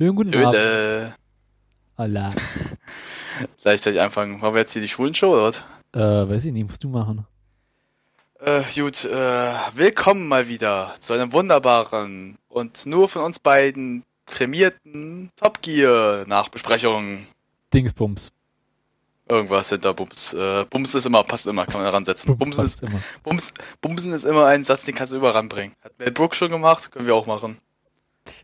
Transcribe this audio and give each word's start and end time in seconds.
Schönen 0.00 0.16
guten 0.16 0.34
Abend. 0.34 0.56
Höhle. 0.56 1.14
Allah. 1.98 2.30
Gleichzeitig 3.60 4.00
anfangen. 4.00 4.40
Machen 4.40 4.54
wir 4.54 4.60
jetzt 4.60 4.72
hier 4.72 4.80
die 4.80 4.88
Schwulenshow, 4.88 5.26
oder? 5.26 5.52
was? 5.92 6.00
Äh, 6.00 6.26
weiß 6.26 6.44
ich 6.46 6.52
nicht, 6.54 6.66
musst 6.66 6.82
du 6.82 6.88
machen. 6.88 7.26
Äh, 8.38 8.62
gut, 8.74 9.04
äh, 9.04 9.52
willkommen 9.74 10.26
mal 10.26 10.48
wieder 10.48 10.94
zu 11.00 11.12
einem 11.12 11.34
wunderbaren 11.34 12.38
und 12.48 12.86
nur 12.86 13.08
von 13.08 13.24
uns 13.24 13.40
beiden 13.40 14.04
prämierten 14.24 15.32
Top 15.36 15.60
Gear 15.60 16.24
Nachbesprechung. 16.26 17.26
Dingsbums. 17.74 18.32
Irgendwas 19.28 19.68
hinter 19.68 19.92
Bums. 19.92 20.32
Äh, 20.32 20.64
Bums 20.70 20.94
ist 20.94 21.04
immer, 21.04 21.24
passt 21.24 21.46
immer, 21.46 21.66
kann 21.66 21.82
man 21.82 21.90
ransetzen. 21.90 22.38
Bumsen 22.38 22.64
passt 22.64 22.82
ist, 22.82 22.88
immer. 22.88 23.02
Bums, 23.22 23.52
Bumsen 23.82 24.14
ist 24.14 24.24
immer 24.24 24.46
ein 24.46 24.64
Satz, 24.64 24.86
den 24.86 24.94
kannst 24.94 25.12
du 25.12 25.18
überall 25.18 25.34
ranbringen. 25.34 25.74
Hat 25.84 25.98
Mel 25.98 26.10
Brooks 26.10 26.38
schon 26.38 26.48
gemacht, 26.48 26.90
können 26.90 27.04
wir 27.04 27.14
auch 27.14 27.26
machen. 27.26 27.58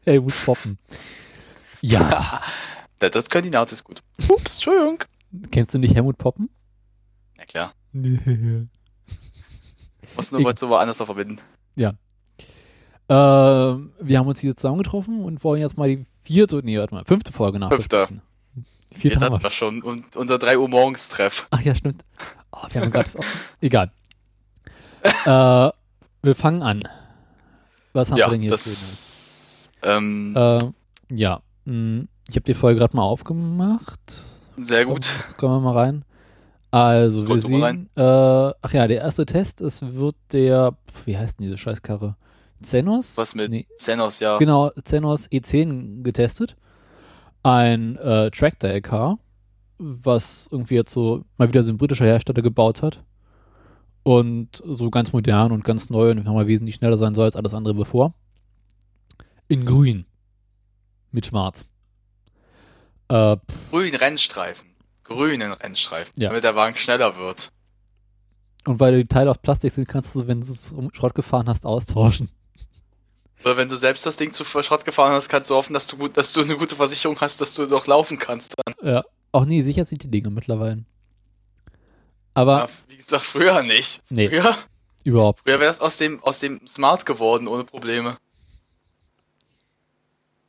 Ey, 0.05 0.21
muss 0.21 0.45
poppen. 0.45 0.79
Ja. 1.81 2.41
Das, 2.99 3.29
können 3.29 3.45
die 3.45 3.51
Nazis 3.51 3.85
gut. 3.85 4.01
Ups, 4.27 4.55
Entschuldigung. 4.55 5.05
Kennst 5.51 5.75
du 5.75 5.79
nicht 5.79 5.95
Helmut 5.95 6.17
Poppen? 6.17 6.49
Ja 7.37 7.45
klar. 7.45 7.75
Nee. 7.93 8.69
Muss 10.17 10.33
nur 10.33 10.41
mal 10.41 10.57
so 10.57 10.71
woanders 10.71 10.99
noch 10.99 11.05
verbinden. 11.05 11.39
Ähm, 13.09 13.93
wir 14.01 14.19
haben 14.19 14.27
uns 14.27 14.41
hier 14.41 14.57
zusammengetroffen 14.57 15.23
und 15.23 15.45
wollen 15.45 15.61
jetzt 15.61 15.77
mal 15.77 15.89
die 15.89 16.05
vierte, 16.25 16.61
nee, 16.65 16.79
warte 16.79 16.95
mal, 16.95 17.05
fünfte 17.05 17.33
Folge 17.33 17.59
nachbesprechen. 17.59 18.21
Die 18.93 18.99
vierte 18.99 19.21
hatten 19.21 19.35
wir 19.35 19.43
wir 19.43 19.51
schon. 19.51 19.83
Und 19.83 20.17
unser 20.17 20.39
3 20.39 20.59
Uhr 20.59 20.69
morgens 20.69 21.09
Treff. 21.09 21.47
Ach 21.51 21.61
ja, 21.61 21.75
stimmt. 21.75 22.05
Oh, 22.51 22.67
wir 22.71 22.81
haben 22.81 22.91
gerade 22.91 23.05
das 23.05 23.17
auch. 23.17 23.25
Egal. 23.61 23.93
äh, 25.25 25.71
wir 26.23 26.35
fangen 26.35 26.63
an. 26.63 26.83
Was 27.93 28.11
haben 28.11 28.19
Ja, 28.19 28.27
wir 28.27 28.33
denn 28.33 28.41
hier 28.41 28.51
das. 28.51 29.71
Ähm? 29.83 30.35
Äh, 30.37 30.59
ja, 31.11 31.41
ich 31.67 32.37
habe 32.37 32.45
die 32.47 32.55
Folge 32.55 32.79
gerade 32.81 32.97
mal 32.97 33.03
aufgemacht. 33.03 34.01
sehr 34.57 34.85
gut. 34.85 35.07
Jetzt 35.27 35.37
kommen 35.37 35.57
wir 35.57 35.73
mal 35.73 35.79
rein. 35.79 36.05
Also, 36.71 37.27
wir 37.27 37.41
sehen, 37.41 37.89
äh, 37.97 38.01
ach 38.03 38.73
ja, 38.73 38.87
der 38.87 39.01
erste 39.01 39.25
Test, 39.25 39.61
es 39.61 39.81
wird 39.83 40.17
der, 40.33 40.77
wie 41.05 41.17
heißt 41.17 41.39
denn 41.39 41.45
diese 41.45 41.57
Scheißkarre? 41.57 42.17
Zenos? 42.63 43.17
Was 43.17 43.35
mit 43.35 43.51
Nee, 43.51 43.67
Zenos, 43.79 44.21
ja. 44.21 44.39
genau, 44.39 44.71
Zenos 44.85 45.31
E10 45.31 46.03
getestet. 46.03 46.57
Ein 47.43 47.97
äh, 47.97 48.31
Tractor-LK, 48.31 49.19
was 49.79 50.49
irgendwie 50.51 50.75
jetzt 50.75 50.91
so 50.91 51.25
mal 51.37 51.49
wieder 51.49 51.63
so 51.63 51.73
ein 51.73 51.77
britischer 51.77 52.05
Hersteller 52.07 52.43
gebaut 52.43 52.83
hat. 52.83 53.03
Und 54.03 54.63
so 54.65 54.91
ganz 54.91 55.13
modern 55.13 55.53
und 55.53 55.65
ganz 55.65 55.91
neu 55.91 56.11
und 56.11 56.25
mal 56.25 56.47
wesentlich 56.47 56.77
schneller 56.77 56.97
sein 56.97 57.15
soll 57.15 57.25
als 57.25 57.37
alles 57.37 57.55
andere 57.55 57.75
bevor. 57.75 58.15
In 59.49 59.65
grün. 59.65 60.07
Mit 61.13 61.27
schwarz. 61.27 61.67
Äh, 63.09 63.37
Grünen 63.71 63.95
Rennstreifen. 63.97 64.75
Grünen 65.05 65.53
Rennstreifen. 65.53 66.13
Ja. 66.17 66.29
Damit 66.31 66.45
der 66.45 66.57
Wagen 66.57 66.77
schneller 66.77 67.17
wird. 67.17 67.49
Und 68.67 68.81
weil 68.81 68.97
die 68.99 69.05
Teile 69.05 69.31
aus 69.31 69.39
Plastik 69.39 69.73
sind, 69.73 69.87
kannst 69.89 70.15
du, 70.17 70.27
wenn 70.27 70.41
du 70.41 70.47
es 70.47 70.73
um 70.73 70.93
Schrott 70.93 71.15
gefahren 71.15 71.49
hast, 71.49 71.65
austauschen. 71.65 72.31
Oder 73.45 73.57
wenn 73.57 73.69
du 73.69 73.77
selbst 73.77 74.05
das 74.07 74.17
Ding 74.17 74.33
zu 74.33 74.45
Schrott 74.45 74.85
gefahren 74.85 75.13
hast, 75.13 75.29
kannst 75.29 75.51
du 75.51 75.55
hoffen, 75.55 75.73
dass 75.73 75.87
du, 75.87 75.97
gut, 75.97 76.17
dass 76.17 76.33
du 76.33 76.41
eine 76.43 76.57
gute 76.57 76.75
Versicherung 76.75 77.21
hast, 77.21 77.41
dass 77.41 77.55
du 77.55 77.67
noch 77.67 77.87
laufen 77.87 78.19
kannst. 78.19 78.55
Dann. 78.65 78.75
Ja. 78.95 79.05
Auch 79.31 79.45
nee, 79.45 79.63
sicher 79.63 79.85
sind 79.85 80.03
die 80.03 80.11
Dinge 80.11 80.31
mittlerweile. 80.31 80.85
Aber 82.35 82.59
Ja, 82.61 82.69
wie 82.89 82.97
gesagt, 82.97 83.23
früher 83.23 83.63
nicht. 83.63 84.03
Nee. 84.11 84.29
Früher, 84.29 84.57
überhaupt. 85.05 85.41
früher 85.45 85.61
wäre 85.61 85.71
es 85.71 85.81
aus 85.81 85.97
dem, 85.99 86.23
aus 86.25 86.41
dem 86.41 86.67
Smart 86.67 87.07
geworden, 87.07 87.47
ohne 87.47 87.65
Probleme. 87.65 88.19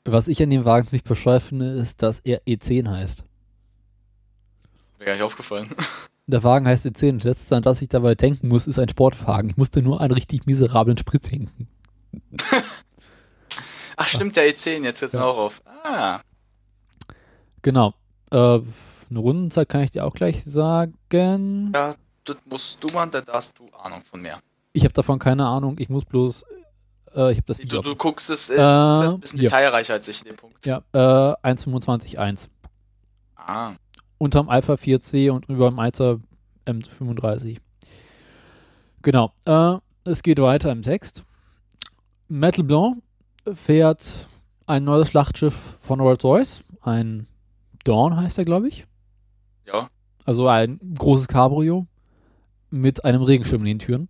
Was 0.09 0.27
ich 0.29 0.41
an 0.41 0.49
dem 0.49 0.63
Wagen 0.65 0.87
ziemlich 0.87 1.03
bescheuert 1.03 1.43
finde, 1.43 1.71
ist, 1.71 2.01
dass 2.01 2.19
er 2.21 2.41
E10 2.47 2.89
heißt. 2.89 3.23
Mir 4.99 5.05
gar 5.05 5.13
nicht 5.13 5.21
aufgefallen. 5.23 5.69
Der 6.27 6.43
Wagen 6.43 6.67
heißt 6.67 6.85
E10. 6.85 7.15
Das 7.17 7.23
letzte, 7.25 7.55
an 7.57 7.63
das 7.63 7.81
ich 7.81 7.89
dabei 7.89 8.15
denken 8.15 8.47
muss, 8.47 8.67
ist 8.67 8.79
ein 8.79 8.89
Sportwagen. 8.89 9.49
Ich 9.49 9.57
musste 9.57 9.81
nur 9.81 10.01
einen 10.01 10.13
richtig 10.13 10.45
miserablen 10.45 10.97
Sprit 10.97 11.31
denken. 11.31 11.67
Ach, 13.95 14.07
stimmt, 14.07 14.35
der 14.35 14.43
E10, 14.49 14.83
jetzt 14.83 15.01
hört's 15.01 15.13
Ja. 15.13 15.19
mir 15.21 15.25
auch 15.25 15.37
auf. 15.37 15.61
Ah, 15.83 16.19
Genau. 17.61 17.93
Äh, 18.31 18.37
eine 19.09 19.19
Rundenzeit 19.19 19.67
kann 19.69 19.81
ich 19.81 19.91
dir 19.91 20.05
auch 20.05 20.13
gleich 20.13 20.43
sagen. 20.43 21.71
ja, 21.73 21.95
das 22.25 22.37
musst 22.45 22.83
du 22.83 22.87
machen, 22.89 23.11
da 23.11 23.23
hast 23.31 23.57
du 23.59 23.67
Ahnung 23.73 24.01
von 24.09 24.21
mehr. 24.21 24.39
Ich 24.73 24.83
habe 24.83 24.93
davon 24.93 25.17
keine 25.19 25.45
Ahnung. 25.47 25.77
Ich 25.79 25.89
muss 25.89 26.05
bloß. 26.05 26.45
Äh, 27.17 27.31
ich 27.31 27.37
habe 27.39 27.47
das 27.47 27.57
Du, 27.57 27.63
Video. 27.63 27.81
du 27.81 27.95
guckst 27.95 28.29
es, 28.29 28.49
äh, 28.49 28.53
Äh, 28.53 28.57
du 28.57 28.61
ein 29.15 29.19
bisschen 29.19 29.39
hier. 29.39 29.49
detailreicher 29.49 29.93
als 29.95 30.07
ich 30.07 30.21
in 30.21 30.27
dem 30.27 30.35
Punkt. 30.37 30.65
ja, 30.65 30.77
äh, 30.93 30.97
1.25.1. 31.43 32.47
Ah, 33.35 33.73
unterm 34.17 34.49
Alpha 34.49 34.73
4C 34.73 35.31
und 35.31 35.47
über 35.49 35.69
dem 35.69 35.79
Alpha 35.79 36.17
M35. 36.65 37.59
Genau. 39.01 39.31
Äh, 39.45 39.77
es 40.03 40.21
geht 40.23 40.39
weiter 40.41 40.71
im 40.71 40.81
Text. 40.81 41.23
Metal 42.27 42.63
Blanc 42.63 43.01
fährt 43.53 44.27
ein 44.65 44.83
neues 44.83 45.07
Schlachtschiff 45.09 45.77
von 45.79 45.99
Rolls-Royce. 46.01 46.61
Ein 46.81 47.27
Dawn 47.85 48.17
heißt 48.17 48.37
er, 48.37 48.45
glaube 48.45 48.67
ich. 48.67 48.85
ja. 49.65 49.89
Also 50.25 50.49
ein 50.49 50.77
großes 50.97 51.29
Cabrio 51.29 51.87
mit 52.69 53.05
einem 53.05 53.21
Regenschirm 53.21 53.61
in 53.61 53.67
den 53.67 53.79
Türen. 53.79 54.09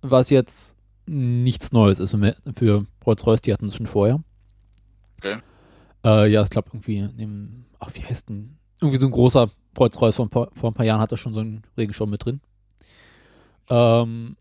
Was 0.00 0.30
jetzt 0.30 0.76
nichts 1.06 1.72
Neues 1.72 1.98
ist 1.98 2.14
im- 2.14 2.34
für 2.54 2.86
Rolls-Royce, 3.06 3.42
die 3.42 3.52
hatten 3.52 3.66
es 3.66 3.76
schon 3.76 3.86
vorher. 3.86 4.22
Okay. 5.18 5.38
Äh, 6.04 6.30
ja, 6.30 6.42
ich 6.42 6.50
glaube 6.50 6.68
irgendwie, 6.72 7.06
dem, 7.16 7.64
ach, 7.78 7.90
wie 7.94 8.04
heißt 8.04 8.28
denn? 8.28 8.56
Irgendwie 8.80 8.98
so 8.98 9.06
ein 9.06 9.12
großer 9.12 9.48
Rolls-Royce 9.78 10.16
vor, 10.16 10.26
ein 10.26 10.30
paar- 10.30 10.50
vor 10.54 10.70
ein 10.70 10.74
paar 10.74 10.86
Jahren 10.86 11.00
hat 11.00 11.12
er 11.12 11.16
schon 11.16 11.34
so 11.34 11.40
einen 11.40 11.62
Regenschirm 11.76 12.10
mit 12.10 12.24
drin. 12.24 12.40
Ähm, 13.70 14.36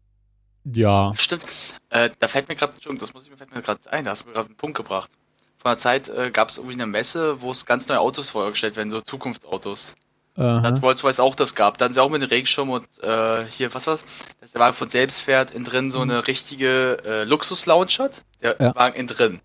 ja, 0.64 1.14
Stimmt. 1.16 1.46
Äh, 1.90 2.10
da 2.20 2.28
fällt 2.28 2.48
mir 2.50 2.56
gerade, 2.56 2.74
das 2.98 3.14
muss 3.14 3.24
ich 3.26 3.32
mir 3.32 3.38
fällt 3.38 3.54
mir 3.54 3.62
gerade 3.62 3.80
ein, 3.92 4.04
da 4.04 4.12
hast 4.12 4.24
du 4.24 4.28
mir 4.28 4.34
gerade 4.34 4.48
einen 4.48 4.58
Punkt 4.58 4.78
gebracht. 4.78 5.12
Vor 5.58 5.72
einer 5.72 5.78
Zeit 5.78 6.10
äh, 6.10 6.32
gab 6.32 6.50
es 6.50 6.58
irgendwie 6.58 6.76
eine 6.76 6.88
Messe, 6.88 7.42
wo 7.42 7.52
es 7.52 7.66
ganz 7.66 7.88
neue 7.88 8.00
Autos 8.00 8.32
vorgestellt 8.32 8.76
werden, 8.76 8.90
so 8.92 9.02
Zukunftsautos. 9.02 9.96
Da 10.36 10.60
äh, 10.60 10.62
hat 10.64 10.82
Rolls-Royce 10.82 11.20
auch 11.20 11.36
das 11.36 11.56
gehabt. 11.56 11.82
Dann 11.82 11.94
sie 11.94 12.02
auch 12.02 12.10
mit 12.10 12.22
dem 12.22 12.30
Regenschirm 12.30 12.70
und 12.70 12.86
äh, 13.04 13.46
hier, 13.50 13.74
was 13.74 13.88
war's? 13.88 14.04
Dass 14.40 14.52
der 14.54 14.62
Wagen 14.62 14.76
von 14.76 14.90
selbst 14.90 15.22
fährt, 15.22 15.52
innen 15.52 15.66
drin 15.66 15.92
so 15.92 16.00
eine 16.02 16.28
richtige 16.28 16.98
äh, 17.06 17.24
Luxus-Lounge 17.26 17.92
hat. 18.00 18.24
Der 18.42 18.54
Mhm. 18.58 18.66
Ja. 18.66 18.76
Wagen 18.76 18.96
innen 18.96 19.08
drin. 19.08 19.42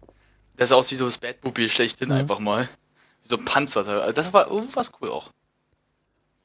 Der 0.59 0.67
sah 0.67 0.77
aus 0.77 0.91
wie 0.91 0.95
so 0.95 1.05
das 1.05 1.19
Batmobil 1.19 1.69
schlechthin 1.69 2.11
Ja. 2.11 2.17
einfach 2.17 2.39
mal. 2.39 2.69
Wie 3.23 3.29
so 3.29 3.37
ein 3.37 3.45
Panzer. 3.45 3.87
Also 3.87 4.13
das 4.13 4.33
war 4.33 4.49
irgendwas 4.51 4.93
cool 5.01 5.11
auch. 5.11 5.31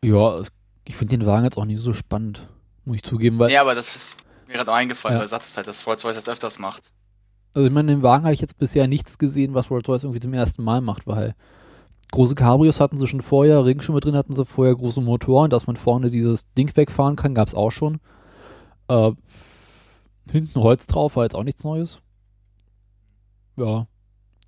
ja, 0.03 0.38
es, 0.40 0.52
ich 0.85 0.96
finde 0.96 1.18
den 1.18 1.28
Wagen 1.28 1.44
jetzt 1.46 1.58
auch 1.58 1.66
nicht 1.66 1.79
so 1.79 1.94
spannend, 1.94 2.47
muss 2.85 2.97
ich 2.97 3.03
zugeben, 3.03 3.38
weil, 3.40 3.52
Ja, 3.52 3.62
aber 3.62 3.75
das 3.75 3.96
ist 3.96 4.18
mir 4.47 4.53
gerade 4.56 4.73
eingefallen, 4.73 5.16
Ja. 5.16 5.19
weil 5.19 5.25
du 5.28 5.29
sagtest 5.29 5.56
halt, 5.58 5.68
dass 5.68 5.85
Rolls-Royce 5.85 6.16
das 6.16 6.28
öfters 6.29 6.58
macht. 6.59 6.90
also 7.53 7.68
ich 7.68 7.72
meine, 7.73 7.91
den 7.91 8.02
Wagen 8.03 8.23
habe 8.23 8.34
ich 8.34 8.41
jetzt 8.41 8.58
bisher 8.58 8.88
nichts 8.88 9.18
gesehen, 9.19 9.53
was 9.53 9.69
Rolls-Royce 9.69 10.03
irgendwie 10.03 10.19
zum 10.22 10.34
ersten 10.34 10.63
Mal 10.63 10.81
macht, 10.81 11.06
weil 11.06 11.35
große 12.12 12.36
Cabrios 12.36 12.80
hatten 12.80 12.98
sie 12.98 13.08
schon 13.08 13.22
vorher, 13.22 13.66
Regenschirme 13.66 14.00
drin 14.02 14.16
hatten 14.16 14.36
sie 14.36 14.46
vorher, 14.46 14.76
große 14.76 15.02
Motoren, 15.02 15.50
dass 15.50 15.68
man 15.68 15.78
vorne 15.78 16.12
dieses 16.12 16.52
Ding 16.54 16.76
wegfahren 16.76 17.16
kann, 17.16 17.34
gab 17.34 17.48
es 17.48 17.56
auch 17.56 17.72
schon. 17.72 18.00
Äh, 18.88 19.12
hinten 20.30 20.59
Holz 20.62 20.88
drauf, 20.88 21.16
war 21.16 21.24
jetzt 21.24 21.35
auch 21.35 21.44
nichts 21.44 21.64
Neues. 21.64 22.02
Ja. 23.58 23.88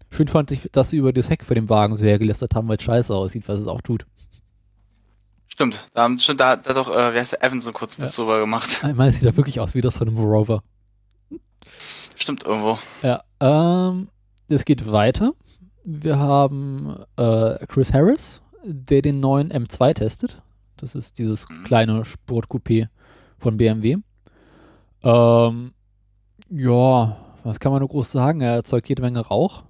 Schön 0.09 0.27
fand 0.27 0.51
ich, 0.51 0.69
dass 0.71 0.89
sie 0.91 0.97
über 0.97 1.11
das 1.13 1.29
Heck 1.29 1.43
für 1.43 1.55
den 1.55 1.69
Wagen 1.69 1.95
so 1.95 2.03
hergelästert 2.03 2.53
haben, 2.55 2.67
weil 2.67 2.77
es 2.77 2.83
scheiße 2.83 3.13
aussieht, 3.15 3.47
was 3.47 3.59
es 3.59 3.67
auch 3.67 3.81
tut. 3.81 4.05
Stimmt, 5.47 5.87
da, 5.93 6.03
haben- 6.03 6.17
stimmt, 6.17 6.39
da, 6.39 6.49
hat- 6.49 6.65
da 6.65 6.69
hat 6.71 6.77
doch, 6.77 6.89
äh, 6.89 7.13
wie 7.13 7.17
heißt 7.19 7.33
der, 7.33 7.43
Evans 7.43 7.63
so 7.65 7.71
kurz 7.71 7.97
Ja. 7.97 8.03
Witz 8.05 8.15
drüber 8.15 8.39
gemacht. 8.39 8.79
Einmal 8.83 9.11
sieht 9.11 9.23
er 9.23 9.35
wirklich 9.37 9.59
aus 9.59 9.73
wie 9.75 9.81
das 9.81 9.95
von 9.95 10.07
einem 10.07 10.17
Rover. 10.17 10.63
Stimmt 12.15 12.43
irgendwo. 12.43 12.77
Ja, 13.01 13.23
ähm, 13.39 14.09
es 14.49 14.65
geht 14.65 14.91
weiter. 14.91 15.33
Wir 15.83 16.17
haben 16.17 16.95
äh, 17.17 17.65
Chris 17.67 17.93
Harris, 17.93 18.41
der 18.63 19.01
den 19.01 19.19
neuen 19.19 19.51
M2 19.51 19.93
testet. 19.93 20.41
Das 20.77 20.95
ist 20.95 21.17
dieses 21.17 21.47
Mhm. 21.49 21.63
kleine 21.65 22.03
Sportcoupé 22.05 22.87
von 23.37 23.57
BMW. 23.57 23.97
Ähm, 25.03 25.73
ja, 26.49 27.17
was 27.43 27.59
kann 27.59 27.71
man 27.71 27.79
nur 27.79 27.89
groß 27.89 28.11
sagen? 28.11 28.41
Er 28.41 28.53
erzeugt 28.53 28.87
jede 28.87 29.01
Menge 29.01 29.19
Rauch. 29.19 29.63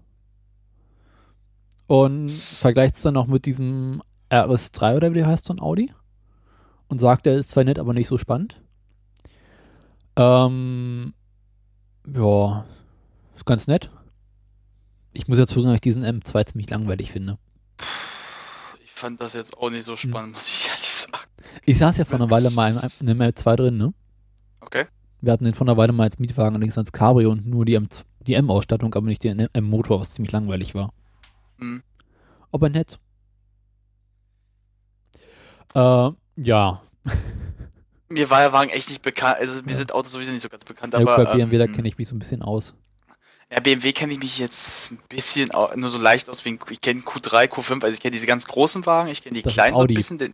Und 1.87 2.29
vergleicht 2.31 2.95
es 2.95 3.01
dann 3.01 3.15
noch 3.15 3.27
mit 3.27 3.45
diesem 3.45 4.01
RS3 4.29 4.95
oder 4.95 5.11
wie 5.11 5.15
der 5.19 5.27
heißt 5.27 5.47
von 5.47 5.59
Audi. 5.59 5.91
Und 6.87 6.99
sagt, 6.99 7.25
er 7.25 7.35
ist 7.35 7.49
zwar 7.49 7.63
nett, 7.63 7.79
aber 7.79 7.93
nicht 7.93 8.07
so 8.07 8.17
spannend. 8.17 8.61
Ähm, 10.15 11.13
ja, 12.05 12.65
ist 13.35 13.45
ganz 13.45 13.67
nett. 13.67 13.89
Ich 15.13 15.27
muss 15.27 15.37
ja 15.37 15.45
zugeben, 15.47 15.67
dass 15.67 15.75
ich 15.75 15.81
diesen 15.81 16.03
M2 16.03 16.45
ziemlich 16.47 16.69
langweilig 16.69 17.11
finde. 17.11 17.37
Ich 18.83 18.91
fand 18.91 19.21
das 19.21 19.33
jetzt 19.33 19.57
auch 19.57 19.69
nicht 19.69 19.83
so 19.83 19.93
Hm. 19.93 19.97
spannend, 20.09 20.33
muss 20.33 20.47
ich 20.47 20.67
ehrlich 20.67 20.89
sagen. 20.89 21.17
Ich 21.65 21.77
saß 21.77 21.97
ja 21.97 22.05
vor 22.05 22.15
einer 22.15 22.29
Weile 22.29 22.49
mal 22.49 22.71
in 22.71 22.77
einem- 22.77 22.91
in 22.99 23.09
einem 23.09 23.21
M2 23.21 23.55
drin, 23.55 23.77
ne? 23.77 23.93
Okay. 24.61 24.85
Wir 25.21 25.31
hatten 25.33 25.43
den 25.45 25.53
vor 25.53 25.67
einer 25.67 25.77
Weile 25.77 25.93
mal 25.93 26.03
als 26.03 26.19
Mietwagen, 26.19 26.55
allerdings 26.55 26.77
als 26.77 26.91
Cabrio 26.91 27.31
und 27.31 27.45
nur 27.45 27.65
die 27.65 27.75
M- 27.75 27.87
die 28.21 28.33
M-Ausstattung, 28.35 28.93
aber 28.95 29.07
nicht 29.07 29.23
den 29.23 29.39
M-Motor, 29.53 29.99
was 29.99 30.13
ziemlich 30.13 30.31
langweilig 30.31 30.73
war. 30.75 30.93
Hm. 31.59 31.83
Aber 32.51 32.69
nett. 32.69 32.99
Äh, 35.75 36.09
ja. 36.37 36.81
Mir 38.09 38.29
war 38.29 38.39
der 38.39 38.53
Wagen 38.53 38.69
echt 38.69 38.89
nicht 38.89 39.01
bekannt, 39.01 39.37
also 39.39 39.61
mir 39.63 39.71
Ja. 39.71 39.77
sind 39.77 39.91
Autos 39.93 40.11
sowieso 40.11 40.31
nicht 40.31 40.41
so 40.41 40.49
ganz 40.49 40.63
bekannt, 40.63 40.93
ja 40.93 40.99
aber 40.99 41.17
bei 41.23 41.33
BMW, 41.35 41.57
da 41.57 41.65
ähm, 41.65 41.73
kenne 41.73 41.87
ich 41.87 41.97
mich 41.97 42.07
so 42.07 42.15
ein 42.15 42.19
bisschen 42.19 42.41
aus. 42.41 42.73
Ja, 43.53 43.59
BMW 43.59 43.91
kenne 43.93 44.13
ich 44.13 44.19
mich 44.19 44.39
jetzt 44.39 44.91
ein 44.91 44.99
bisschen 45.09 45.51
nur 45.75 45.89
so 45.91 45.99
leicht 45.99 46.27
aus 46.27 46.43
wegen, 46.43 46.57
ich 46.71 46.81
kenne 46.81 47.01
Q3, 47.01 47.47
Q5, 47.47 47.83
also 47.83 47.93
ich 47.93 47.99
kenne 47.99 48.11
diese 48.13 48.25
ganz 48.25 48.47
großen 48.47 48.83
Wagen, 48.87 49.09
ich 49.09 49.21
kenne 49.21 49.35
die 49.35 49.43
Das 49.43 49.53
kleinen 49.53 49.75
so 49.75 49.81
ein 49.81 49.87
bisschen 49.93 50.17
den. 50.17 50.33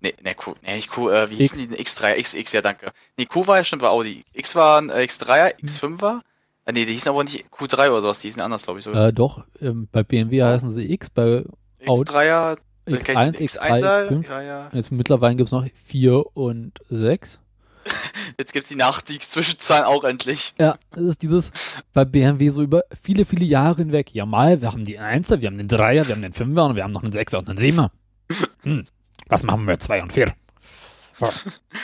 Nee, 0.00 0.14
nee, 0.22 0.34
Q, 0.34 0.54
nee, 0.62 0.74
nicht 0.74 0.90
Q, 0.90 1.10
äh, 1.10 1.30
wie 1.30 1.36
hießen 1.36 1.56
die 1.58 1.68
denn? 1.68 1.78
X3, 1.78 2.20
XX, 2.20 2.52
ja, 2.52 2.60
danke. 2.60 2.90
Nee, 3.16 3.26
Q 3.26 3.46
war 3.46 3.58
ja 3.58 3.64
schon 3.64 3.78
bei 3.78 3.86
Audi. 3.88 4.24
X 4.32 4.56
war 4.56 4.80
ein 4.80 4.90
äh, 4.90 5.02
X3er, 5.04 5.52
Hm. 5.56 5.66
X5er. 5.96 6.20
Äh, 6.66 6.72
nee, 6.72 6.84
die 6.84 6.92
hießen 6.92 7.08
aber 7.08 7.22
nicht 7.22 7.44
Q3 7.52 7.88
oder 7.90 8.00
sowas, 8.02 8.18
die 8.18 8.26
hießen 8.28 8.42
anders, 8.42 8.64
glaube 8.64 8.80
ich 8.80 8.84
sogar. 8.84 9.08
Äh, 9.08 9.12
doch, 9.12 9.44
ähm, 9.60 9.86
bei 9.92 10.02
BMW 10.02 10.42
heißen 10.42 10.70
sie 10.70 10.92
X, 10.92 11.10
bei 11.10 11.44
Audi- 11.86 12.10
X3er, 12.10 12.58
äh, 12.86 12.92
X1, 12.96 13.38
X3, 13.38 14.08
X5. 14.08 14.28
Ja, 14.28 14.42
ja. 14.42 14.70
Jetzt 14.72 14.90
mittlerweile 14.90 15.36
gibt 15.36 15.46
es 15.46 15.52
noch 15.52 15.64
4 15.86 16.36
und 16.36 16.72
6. 16.90 17.38
Jetzt 18.38 18.52
gibt's 18.52 18.68
die 18.68 18.74
Nach 18.76 19.00
die 19.00 19.18
Zwischenzahlen 19.18 19.84
auch 19.84 20.04
endlich. 20.04 20.54
Ja, 20.58 20.76
das 20.90 21.02
ist 21.02 21.22
dieses 21.22 21.50
bei 21.92 22.04
BMW 22.04 22.48
so 22.50 22.62
über 22.62 22.82
viele, 23.02 23.24
viele 23.24 23.44
Jahre 23.44 23.76
hinweg. 23.82 24.14
Ja, 24.14 24.26
mal, 24.26 24.60
wir 24.60 24.72
haben 24.72 24.84
die 24.84 24.98
1er, 25.00 25.40
wir 25.40 25.48
haben 25.48 25.58
den 25.58 25.68
3er, 25.68 26.06
wir 26.08 26.14
haben 26.14 26.22
den 26.22 26.32
5er 26.32 26.66
und 26.70 26.76
wir 26.76 26.84
haben 26.84 26.92
noch 26.92 27.02
einen 27.02 27.12
6er 27.12 27.36
und 27.38 27.48
einen 27.48 27.58
7er. 27.58 27.90
Hm, 28.62 28.86
was 29.28 29.42
machen 29.42 29.66
wir 29.66 29.78
2 29.78 30.02
und 30.02 30.12
4? 30.12 30.32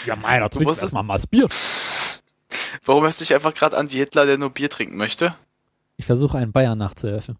Ja, 0.06 0.16
musst 0.64 0.78
es- 0.78 0.82
erstmal 0.84 1.02
mal 1.02 1.14
das 1.14 1.26
Bier. 1.26 1.48
Warum 2.84 3.04
hörst 3.04 3.20
du 3.20 3.24
dich 3.24 3.34
einfach 3.34 3.54
gerade 3.54 3.76
an 3.76 3.90
wie 3.90 3.98
Hitler, 3.98 4.26
der 4.26 4.38
nur 4.38 4.50
Bier 4.50 4.70
trinken 4.70 4.96
möchte? 4.96 5.34
Ich 5.96 6.06
versuche 6.06 6.38
einen 6.38 6.52
Bayern 6.52 6.78
nachzuhelfen. 6.78 7.36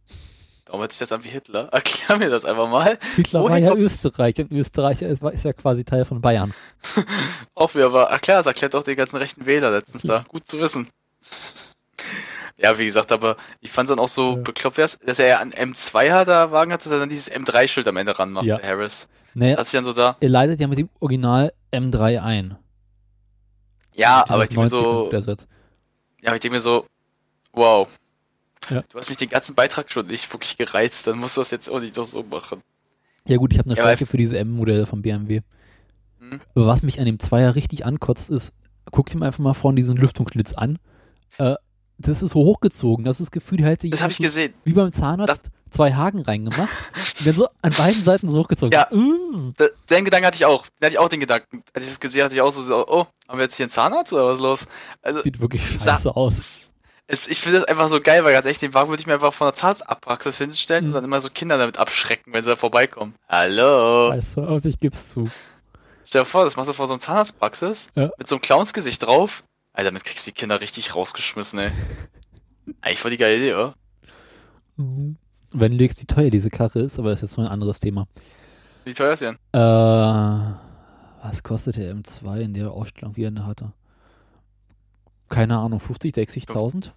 Darum 0.71 0.83
hört 0.83 0.93
sich 0.93 1.01
das 1.01 1.11
an 1.11 1.25
wie 1.25 1.29
Hitler. 1.31 1.69
Erklär 1.73 2.17
mir 2.17 2.31
das 2.31 2.45
einfach 2.45 2.69
mal. 2.69 2.97
Hitler 3.17 3.41
Woher 3.41 3.51
war 3.51 3.59
ja 3.59 3.75
Österreich 3.75 4.39
und 4.39 4.53
Österreich 4.53 5.03
ist, 5.03 5.21
ist 5.21 5.45
ja 5.45 5.53
quasi 5.53 5.85
Teil 5.85 6.05
von 6.05 6.21
Bayern. 6.21 6.55
Auch 7.57 7.75
wieder, 7.75 7.87
aber 7.87 8.07
klar, 8.21 8.37
das 8.37 8.47
erklärt 8.47 8.77
auch 8.77 8.85
den 8.85 8.95
ganzen 8.95 9.17
rechten 9.17 9.47
Wähler 9.47 9.73
letztens 9.73 10.03
da. 10.05 10.25
Gut 10.29 10.47
zu 10.47 10.61
wissen. 10.61 10.87
Ja, 12.57 12.79
wie 12.79 12.85
gesagt, 12.85 13.11
aber 13.11 13.37
ich 13.61 13.73
fand 13.73 13.89
es 13.91 13.97
dann 13.97 13.99
auch 13.99 14.09
so 14.09 14.37
Ja. 14.37 14.43
bekloppt, 14.43 14.79
dass 14.79 15.19
er 15.19 15.27
ja 15.27 15.39
an 15.41 15.51
M2er 15.51 16.25
da 16.25 16.53
Wagen 16.53 16.73
hat, 16.73 16.85
dass 16.85 16.93
er 16.93 17.01
dann 17.01 17.09
dieses 17.09 17.33
M3-Schild 17.33 17.89
am 17.89 17.97
Ende 17.97 18.17
ranmacht, 18.17 18.45
Ja. 18.47 18.63
Harris. 18.63 19.09
Naja, 19.35 19.57
Dass 19.57 19.67
ich 19.67 19.73
dann 19.73 19.85
so 19.85 19.93
da, 19.93 20.17
er 20.21 20.29
leitet 20.29 20.61
ja 20.61 20.69
mit 20.69 20.79
dem 20.79 20.89
Original 21.01 21.53
M3 21.73 22.23
ein. 22.23 22.57
ja, 23.97 24.25
aber 24.29 24.45
ich 24.45 24.51
denke 24.51 24.67
mir 24.67 24.71
90 24.71 24.71
so, 24.71 25.11
ja, 26.23 26.29
aber 26.29 26.35
ich 26.37 26.41
denke 26.41 26.55
mir 26.55 26.61
so, 26.61 26.87
wow. 27.53 27.89
Ja. 28.71 28.83
Du 28.89 28.99
hast 28.99 29.09
mich 29.09 29.19
den 29.19 29.29
ganzen 29.29 29.55
Beitrag 29.55 29.91
schon 29.91 30.07
nicht 30.07 30.33
wirklich 30.33 30.57
gereizt, 30.57 31.07
dann 31.07 31.19
musst 31.19 31.37
du 31.37 31.41
das 31.41 31.51
jetzt 31.51 31.69
auch 31.69 31.81
nicht 31.81 31.97
doch 31.97 32.05
so 32.07 32.23
machen. 32.23 32.63
Ja 33.27 33.37
gut, 33.37 33.53
ich 33.53 33.59
habe 33.59 33.69
eine 33.69 33.77
Ja, 33.77 33.85
Stärke 33.85 34.07
für 34.07 34.17
diese 34.17 34.39
M-Modelle 34.39 34.87
von 34.87 35.03
BMW. 35.03 35.41
Hm. 36.19 36.41
Aber 36.55 36.67
was 36.67 36.83
mich 36.83 36.99
an 37.01 37.07
dem 37.07 37.19
Zweier 37.19 37.55
richtig 37.55 37.85
ankotzt, 37.85 38.31
ist, 38.31 38.53
guck 38.93 39.09
dir 39.11 39.19
mal 39.19 39.27
einfach 39.27 39.41
mal 39.41 39.55
vorne 39.55 39.77
diesen 39.77 39.97
Lüftungsschlitz 39.97 40.55
an. 40.55 40.79
Äh, 41.39 41.55
das 41.99 42.23
ist 42.23 42.31
so 42.31 42.41
hochgezogen, 42.41 43.05
das 43.05 43.21
ist 43.21 43.27
das 43.27 43.31
Gefühl, 43.31 43.63
hätte 43.63 43.89
Das 43.91 44.01
habe 44.03 44.11
ich 44.13 44.19
gesehen. 44.19 44.55
wie 44.65 44.73
beim 44.73 44.91
Zahnarzt 44.93 45.51
zwei 45.71 45.93
Haken 45.93 46.21
reingemacht 46.23 46.69
und 47.19 47.27
dann 47.27 47.35
so 47.35 47.47
an 47.63 47.73
beiden 47.77 48.03
Seiten 48.03 48.29
so 48.31 48.39
hochgezogen. 48.39 48.73
Ja. 48.73 48.89
Mm. 48.91 49.53
Da- 49.57 49.67
Den 49.91 50.05
Gedanken 50.07 50.27
hatte 50.27 50.37
ich 50.37 50.45
auch. 50.47 50.63
Den 50.67 50.87
hatte 50.87 50.93
ich 50.95 50.99
auch 50.99 51.09
den 51.11 51.21
Gedanken. 51.21 51.63
Als 51.75 51.85
ich 51.85 51.91
das 51.91 52.01
gesehen 52.01 52.25
hatte, 52.25 52.35
ich 52.35 52.41
auch 52.41 52.51
so, 52.51 52.89
oh, 52.89 53.07
haben 53.29 53.39
wir 53.39 53.43
jetzt 53.45 53.57
hier 53.57 53.65
einen 53.65 53.71
Zahnarzt 53.71 54.13
oder 54.15 54.27
was 54.27 54.39
ist 54.39 54.43
los? 54.43 54.67
Also, 55.03 55.23
Sieht 55.23 55.41
wirklich 55.41 55.63
scheiße 55.79 56.17
aus. 56.17 56.70
Es, 57.12 57.27
ich 57.27 57.41
finde 57.41 57.59
das 57.59 57.69
einfach 57.69 57.89
so 57.89 58.01
geil, 58.01 58.23
weil 58.25 58.33
ganz 58.33 58.47
echt, 58.47 58.62
den 58.62 58.73
Wagen 58.75 58.89
würde 58.89 59.01
ich 59.01 59.07
mir 59.07 59.15
einfach 59.15 59.33
von 59.33 59.47
der 59.49 59.55
Zahnarztpraxis 59.55 60.39
hinstellen 60.39 60.85
Mhm. 60.85 60.91
und 60.91 60.95
dann 60.95 61.05
immer 61.05 61.21
so 61.21 61.29
Kinder 61.31 61.59
damit 61.59 61.77
abschrecken, 61.79 62.33
wenn 62.33 62.43
sie 62.43 62.51
da 62.51 62.57
vorbeikommen. 62.57 63.15
Hallo. 63.29 64.12
Scheiße 64.12 64.47
aus, 64.47 64.65
ich 64.65 64.79
geb's 64.79 65.09
zu. 65.11 65.29
Stell 66.05 66.23
dir 66.23 66.27
vor, 66.27 66.45
das 66.45 66.57
machst 66.57 66.69
du 66.69 66.73
vor 66.73 66.87
so 66.87 66.95
einer 66.95 67.01
Zahnarztpraxis 67.01 67.89
Ja. 67.95 68.11
mit 68.17 68.29
so 68.29 68.37
einem 68.37 68.43
Clownsgesicht 68.43 69.05
drauf. 69.05 69.43
Alter, 69.73 69.91
damit 69.91 70.05
kriegst 70.05 70.27
du 70.27 70.31
die 70.31 70.35
Kinder 70.35 70.61
richtig 70.61 70.95
rausgeschmissen, 70.95 71.59
ey. 71.59 71.71
Eigentlich 72.81 73.01
voll 73.01 73.11
die 73.12 73.17
geile 73.17 73.37
Idee, 73.37 73.55
oder? 73.55 73.75
Mhm. 74.77 75.17
Wenn 75.53 75.73
du 75.73 75.79
legst, 75.79 76.01
wie 76.01 76.07
teuer 76.07 76.31
diese 76.31 76.49
Karre 76.49 76.81
ist, 76.81 76.99
aber 76.99 77.11
das 77.11 77.19
ist 77.19 77.31
jetzt 77.31 77.37
nur 77.39 77.47
ein 77.47 77.53
anderes 77.53 77.81
Thema. 77.81 78.07
Wie 78.85 78.95
teuer 78.95 79.12
ist 79.12 79.21
die 79.23 79.27
denn? 79.27 79.37
Äh, 79.53 80.55
was 81.23 81.43
kostet 81.43 81.77
der 81.77 81.93
M2 81.95 82.41
in 82.41 82.55
der 82.55 82.71
Ausstellung, 82.71 83.17
wie 83.17 83.25
er 83.25 83.31
ihn 83.31 83.47
hatte? 83.47 83.73
Keine 85.29 85.59
Ahnung, 85.59 85.81
50, 85.81 86.15
60.000? 86.15 86.93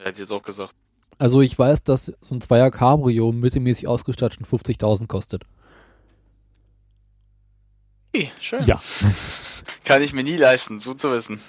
Hätte 0.00 0.12
ich 0.12 0.18
jetzt 0.20 0.32
auch 0.32 0.42
gesagt. 0.42 0.74
Also 1.18 1.42
ich 1.42 1.58
weiß, 1.58 1.82
dass 1.82 2.12
so 2.20 2.34
ein 2.34 2.40
Zweier 2.40 2.70
Cabrio 2.70 3.30
mittelmäßig 3.32 3.86
ausgestattet 3.86 4.40
schon 4.46 4.58
50.000 4.58 5.06
kostet. 5.06 5.44
Hey, 8.14 8.32
schön. 8.40 8.64
Ja. 8.64 8.80
Kann 9.84 10.02
ich 10.02 10.14
mir 10.14 10.24
nie 10.24 10.36
leisten, 10.36 10.78
so 10.78 10.94
zu 10.94 11.12
wissen. 11.12 11.40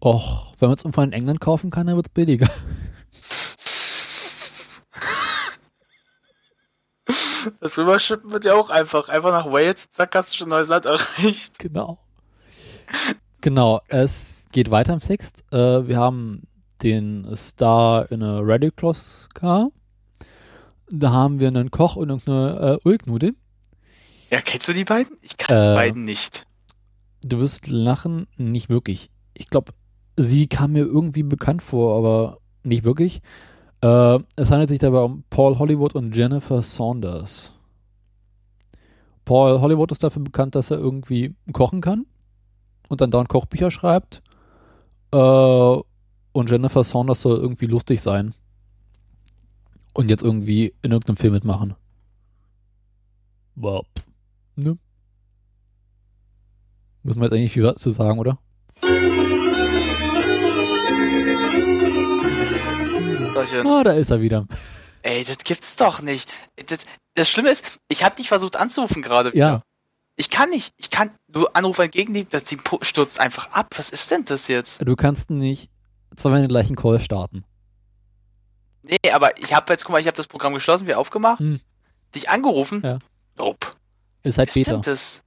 Och, 0.00 0.52
wenn 0.58 0.68
man 0.68 0.76
es 0.76 0.84
irgendwann 0.84 1.08
in 1.08 1.14
England 1.14 1.40
kaufen 1.40 1.70
kann, 1.70 1.86
dann 1.86 1.96
wird's 1.96 2.10
billiger. 2.10 2.50
Das 7.60 7.78
Rüberschippen 7.78 8.30
wird 8.30 8.44
ja 8.44 8.54
auch 8.54 8.68
einfach. 8.68 9.08
Einfach 9.08 9.30
nach 9.30 9.46
Wales, 9.50 9.90
zack, 9.90 10.14
hast 10.14 10.32
du 10.32 10.36
schon 10.36 10.48
ein 10.48 10.50
neues 10.50 10.68
Land 10.68 10.84
erreicht. 10.84 11.58
Genau. 11.58 11.98
Genau, 13.40 13.80
es 13.88 14.48
geht 14.52 14.70
weiter 14.70 14.92
im 14.92 15.00
Text. 15.00 15.44
Äh, 15.50 15.86
wir 15.86 15.96
haben 15.96 16.42
den 16.82 17.26
Star 17.36 18.10
in 18.10 18.22
a 18.22 18.38
Red 18.40 18.76
Cross 18.76 19.28
Car. 19.34 19.70
Da 20.90 21.10
haben 21.10 21.40
wir 21.40 21.48
einen 21.48 21.70
Koch 21.70 21.96
und 21.96 22.08
irgendeine 22.08 22.78
äh, 22.84 22.88
Ulknudel. 22.88 23.34
Ja, 24.30 24.40
kennst 24.40 24.68
du 24.68 24.72
die 24.72 24.84
beiden? 24.84 25.16
Ich 25.22 25.36
kann 25.36 25.56
Äh, 25.56 25.70
die 25.70 25.76
beiden 25.76 26.04
nicht. 26.04 26.46
Du 27.22 27.40
wirst 27.40 27.66
lachen, 27.68 28.26
nicht 28.36 28.68
wirklich. 28.68 29.10
Ich 29.34 29.48
glaube, 29.48 29.72
sie 30.16 30.46
kam 30.46 30.72
mir 30.72 30.84
irgendwie 30.84 31.22
bekannt 31.22 31.62
vor, 31.62 31.96
aber 31.96 32.38
nicht 32.62 32.84
wirklich. 32.84 33.20
Äh, 33.80 34.18
es 34.36 34.50
handelt 34.50 34.70
sich 34.70 34.78
dabei 34.78 35.00
um 35.00 35.24
Paul 35.30 35.58
Hollywood 35.58 35.94
und 35.94 36.16
Jennifer 36.16 36.62
Saunders. 36.62 37.54
Paul 39.24 39.60
Hollywood 39.60 39.92
ist 39.92 40.02
dafür 40.02 40.22
bekannt, 40.22 40.54
dass 40.54 40.70
er 40.70 40.78
irgendwie 40.78 41.34
kochen 41.52 41.80
kann 41.80 42.06
und 42.88 43.00
dann 43.00 43.10
dauernd 43.10 43.28
Kochbücher 43.28 43.70
schreibt. 43.70 44.22
Äh, 45.12 45.76
und 46.38 46.50
Jennifer 46.50 46.84
Saunders 46.84 47.20
soll 47.22 47.36
irgendwie 47.38 47.66
lustig 47.66 48.00
sein. 48.00 48.34
Und 49.94 50.08
jetzt 50.08 50.22
irgendwie 50.22 50.74
in 50.82 50.92
irgendeinem 50.92 51.16
Film 51.16 51.32
mitmachen. 51.32 51.74
Wow. 53.56 53.84
Ne? 54.54 54.78
Muss 57.02 57.16
man 57.16 57.24
jetzt 57.24 57.32
eigentlich 57.32 57.52
viel 57.52 57.74
zu 57.74 57.90
sagen, 57.90 58.18
oder? 58.18 58.38
Ah, 63.64 63.84
da 63.84 63.92
ist 63.92 64.10
er 64.10 64.20
wieder. 64.20 64.46
ey, 65.02 65.24
das 65.24 65.38
gibt's 65.38 65.76
doch 65.76 66.02
nicht. 66.02 66.28
Das, 66.66 66.80
das 67.14 67.30
Schlimme 67.30 67.50
ist, 67.50 67.78
ich 67.88 68.04
habe 68.04 68.16
dich 68.16 68.28
versucht 68.28 68.56
anzurufen 68.56 69.02
gerade. 69.02 69.32
wieder. 69.32 69.38
Ja, 69.46 69.62
Ich 70.16 70.30
kann 70.30 70.50
nicht. 70.50 70.72
Ich 70.76 70.90
kann, 70.90 71.10
du 71.28 71.46
Anrufer 71.48 71.84
entgegennehmen, 71.84 72.28
das 72.30 72.44
Ding 72.44 72.60
pu- 72.60 72.82
stürzt 72.84 73.20
einfach 73.20 73.50
ab. 73.52 73.68
Was 73.76 73.90
ist 73.90 74.10
denn 74.10 74.24
das 74.24 74.48
jetzt? 74.48 74.80
du 74.86 74.96
kannst 74.96 75.30
nicht 75.30 75.70
zweimal 76.16 76.40
den 76.42 76.48
gleichen 76.48 76.76
Call 76.76 77.00
starten. 77.00 77.44
Nee, 78.82 79.10
aber 79.12 79.36
ich 79.38 79.52
habe 79.54 79.72
jetzt, 79.72 79.84
guck 79.84 79.92
mal, 79.92 80.00
ich 80.00 80.06
habe 80.06 80.16
das 80.16 80.26
Programm 80.26 80.54
geschlossen, 80.54 80.86
wir 80.86 80.98
aufgemacht, 80.98 81.40
Hm. 81.40 81.60
dich 82.14 82.28
angerufen. 82.30 82.80
Ja. 82.84 82.98
Nope. 83.36 83.66
Ist 84.22 84.38
halt 84.38 84.48
ist 84.48 84.54
Beta. 84.54 84.76
das? 84.78 85.22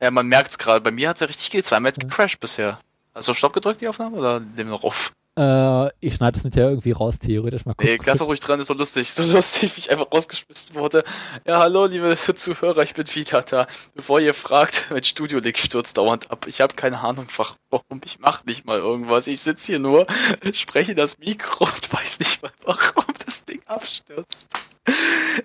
Ja, 0.00 0.10
man 0.10 0.26
merkt's 0.26 0.58
gerade. 0.58 0.80
Bei 0.80 0.90
mir 0.90 1.08
hat's 1.08 1.20
ja 1.20 1.26
richtig 1.26 1.50
geht. 1.50 1.64
Zweimal 1.64 1.90
jetzt 1.90 2.02
Ja. 2.02 2.08
gecrashed 2.08 2.38
bisher. 2.40 2.78
Hast 3.14 3.28
du 3.28 3.34
Stopp 3.34 3.54
gedrückt, 3.54 3.80
die 3.80 3.88
Aufnahme, 3.88 4.16
oder 4.16 4.40
nehmen 4.40 4.56
wir 4.56 4.64
noch 4.66 4.84
auf? 4.84 5.12
Äh, 5.38 5.90
ich 6.00 6.14
schneide 6.14 6.32
das 6.32 6.44
nicht 6.44 6.56
ja 6.56 6.68
irgendwie 6.68 6.92
raus, 6.92 7.18
theoretisch. 7.18 7.66
Mal 7.66 7.74
gucken. 7.74 7.90
Nee, 7.92 7.98
lass 8.06 8.22
ruhig 8.22 8.40
dran, 8.40 8.58
ist 8.58 8.68
so 8.68 8.74
lustig. 8.74 9.10
So 9.16 9.22
lustig, 9.22 9.76
wie 9.76 9.80
ich 9.80 9.90
einfach 9.90 10.10
rausgeschmissen 10.10 10.74
wurde. 10.74 11.04
Ja, 11.46 11.58
hallo, 11.58 11.86
liebe 11.86 12.16
Zuhörer, 12.16 12.82
ich 12.82 12.94
bin 12.94 13.06
wieder 13.14 13.42
da. 13.42 13.66
Bevor 13.94 14.20
ihr 14.20 14.32
fragt, 14.32 14.86
mein 14.90 15.04
Studio-Link 15.04 15.58
stürzt 15.58 15.98
dauernd 15.98 16.30
ab. 16.30 16.46
Ich 16.46 16.60
habe 16.60 16.74
keine 16.74 17.00
Ahnung, 17.00 17.26
warum. 17.70 18.00
Ich 18.04 18.18
mache 18.18 18.44
nicht 18.46 18.64
mal 18.64 18.78
irgendwas. 18.78 19.26
Ich 19.26 19.40
sitze 19.40 19.66
hier 19.66 19.78
nur, 19.78 20.06
spreche 20.52 20.94
das 20.94 21.18
Mikro 21.18 21.66
und 21.66 21.92
weiß 21.92 22.18
nicht 22.20 22.42
mal, 22.42 22.52
warum 22.64 23.14
das 23.24 23.44
Ding 23.44 23.60
abstürzt. 23.66 24.46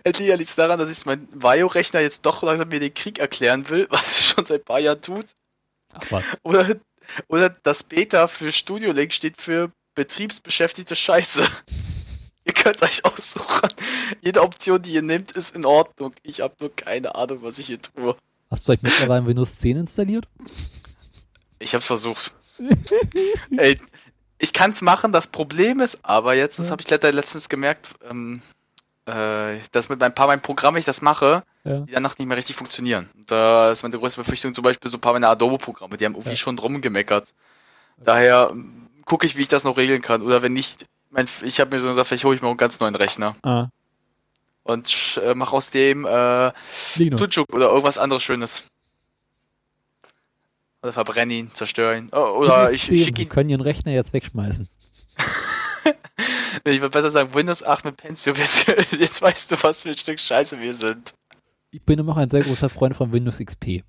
Entweder 0.04 0.38
liegt 0.38 0.50
es 0.50 0.56
daran, 0.56 0.80
dass 0.80 0.90
ich 0.90 1.06
mein 1.06 1.28
Vario-Rechner 1.34 2.00
jetzt 2.00 2.26
doch 2.26 2.44
langsam 2.44 2.70
mir 2.70 2.80
den 2.80 2.94
Krieg 2.94 3.20
erklären 3.20 3.68
will, 3.70 3.88
was 3.90 4.08
es 4.08 4.26
schon 4.28 4.46
seit 4.46 4.62
ein 4.62 4.66
paar 4.66 4.80
Jahren 4.80 5.02
tut. 5.02 5.34
Ach 5.94 6.04
was. 6.12 6.24
Oder, 6.44 6.76
oder 7.28 7.50
das 7.50 7.84
Beta 7.84 8.28
für 8.28 8.54
Studio 8.54 8.94
Link 8.94 9.12
steht 9.12 9.42
für 9.42 9.72
betriebsbeschäftigte 9.96 10.96
Scheiße. 10.96 11.44
ihr 12.46 12.54
könnt 12.54 12.82
euch 12.82 13.04
aussuchen. 13.06 13.70
Jede 14.22 14.42
Option, 14.42 14.82
die 14.82 14.94
ihr 14.94 15.02
nehmt, 15.02 15.32
ist 15.32 15.56
in 15.56 15.66
Ordnung. 15.66 16.14
Ich 16.24 16.42
habe 16.42 16.56
nur 16.60 16.76
keine 16.76 17.16
Ahnung, 17.16 17.40
was 17.42 17.60
ich 17.60 17.68
hier 17.68 17.82
tue. 17.82 18.16
Hast 18.50 18.68
du 18.68 18.74
euch 18.74 18.82
mittlerweile 18.82 19.26
Windows 19.26 19.58
10 19.58 19.78
installiert? 19.78 20.28
Ich 21.60 21.74
hab's 21.74 21.86
versucht. 21.88 22.34
Ey, 23.58 23.80
ich 24.40 24.54
kann's 24.54 24.82
machen, 24.82 25.12
das 25.12 25.28
Problem 25.28 25.80
ist 25.80 26.00
aber 26.04 26.34
jetzt, 26.34 26.60
das 26.60 26.68
Ja. 26.68 26.72
habe 26.74 26.82
ich 26.82 26.90
letztens 26.90 27.48
gemerkt, 27.50 27.90
ähm, 28.10 28.42
äh, 29.06 29.60
dass 29.72 29.88
mit 29.90 30.02
ein 30.04 30.14
paar 30.14 30.28
meinen 30.28 30.42
Programmen 30.42 30.78
ich 30.78 30.86
das 30.86 31.02
mache, 31.02 31.44
Ja. 31.64 31.80
die 31.82 31.92
danach 31.94 32.18
nicht 32.18 32.28
mehr 32.28 32.38
richtig 32.38 32.56
funktionieren. 32.56 33.10
Da 33.28 33.72
ist 33.72 33.84
meine 33.84 33.98
größte 33.98 34.20
Befürchtung 34.22 34.54
zum 34.54 34.64
Beispiel 34.64 34.90
so 34.90 34.98
ein 34.98 35.02
paar 35.02 35.14
meiner 35.14 35.30
Adobe-Programme, 35.30 35.98
die 35.98 36.06
haben 36.06 36.14
irgendwie 36.16 36.32
Ja. 36.32 36.36
schon 36.38 36.56
drum 36.58 36.82
gemeckert. 36.82 37.34
Daher 37.98 38.52
gucke 39.06 39.26
ich, 39.26 39.36
wie 39.38 39.42
ich 39.42 39.48
das 39.48 39.64
noch 39.64 39.78
regeln 39.78 40.02
kann. 40.02 40.22
Oder 40.22 40.42
wenn 40.42 40.54
nicht, 40.54 40.86
mein, 41.10 41.28
ich 41.44 41.60
habe 41.60 41.76
mir 41.76 41.82
so 41.82 41.90
gesagt, 41.90 42.08
vielleicht 42.08 42.24
hole 42.24 42.36
ich 42.36 42.42
mir 42.42 42.48
einen 42.50 42.58
ganz 42.58 42.80
neuen 42.80 42.96
Rechner 42.96 43.36
Ah, 43.44 43.68
und 44.64 45.20
äh, 45.24 45.34
mache 45.34 45.56
aus 45.56 45.70
dem 45.70 46.06
äh. 46.06 46.52
Sucuk 46.96 47.54
oder 47.54 47.70
irgendwas 47.70 47.98
anderes 47.98 48.24
Schönes. 48.24 48.64
Oder 50.84 50.94
verbrenne 50.94 51.34
ihn, 51.34 51.52
zerstöre 51.54 51.98
ihn. 51.98 52.10
Oh, 52.12 52.40
oder 52.40 52.72
ich 52.72 52.84
schicke 52.84 53.22
ihn. 53.22 53.30
können 53.30 53.50
ihren 53.50 53.62
Rechner 53.62 53.92
jetzt 53.92 54.14
wegschmeißen. 54.14 54.68
Nee, 56.66 56.74
ich 56.74 56.82
würde 56.82 56.92
besser 56.92 57.10
sagen 57.10 57.34
Windows 57.34 57.64
8 57.64 57.86
mit 57.86 57.98
Pentium. 57.98 58.36
Jetzt, 58.36 58.68
jetzt 59.00 59.22
weißt 59.22 59.52
du, 59.52 59.64
was 59.64 59.84
für 59.84 59.90
ein 59.90 59.98
Stück 59.98 60.20
Scheiße 60.20 60.60
wir 60.60 60.74
sind. 60.74 61.14
Ich 61.72 61.82
bin 61.82 61.98
immer 61.98 62.12
noch 62.12 62.18
ein 62.18 62.30
sehr 62.30 62.42
großer 62.42 62.70
Freund 62.70 62.96
von 62.96 63.12
Windows 63.12 63.40
XP. 63.40 63.84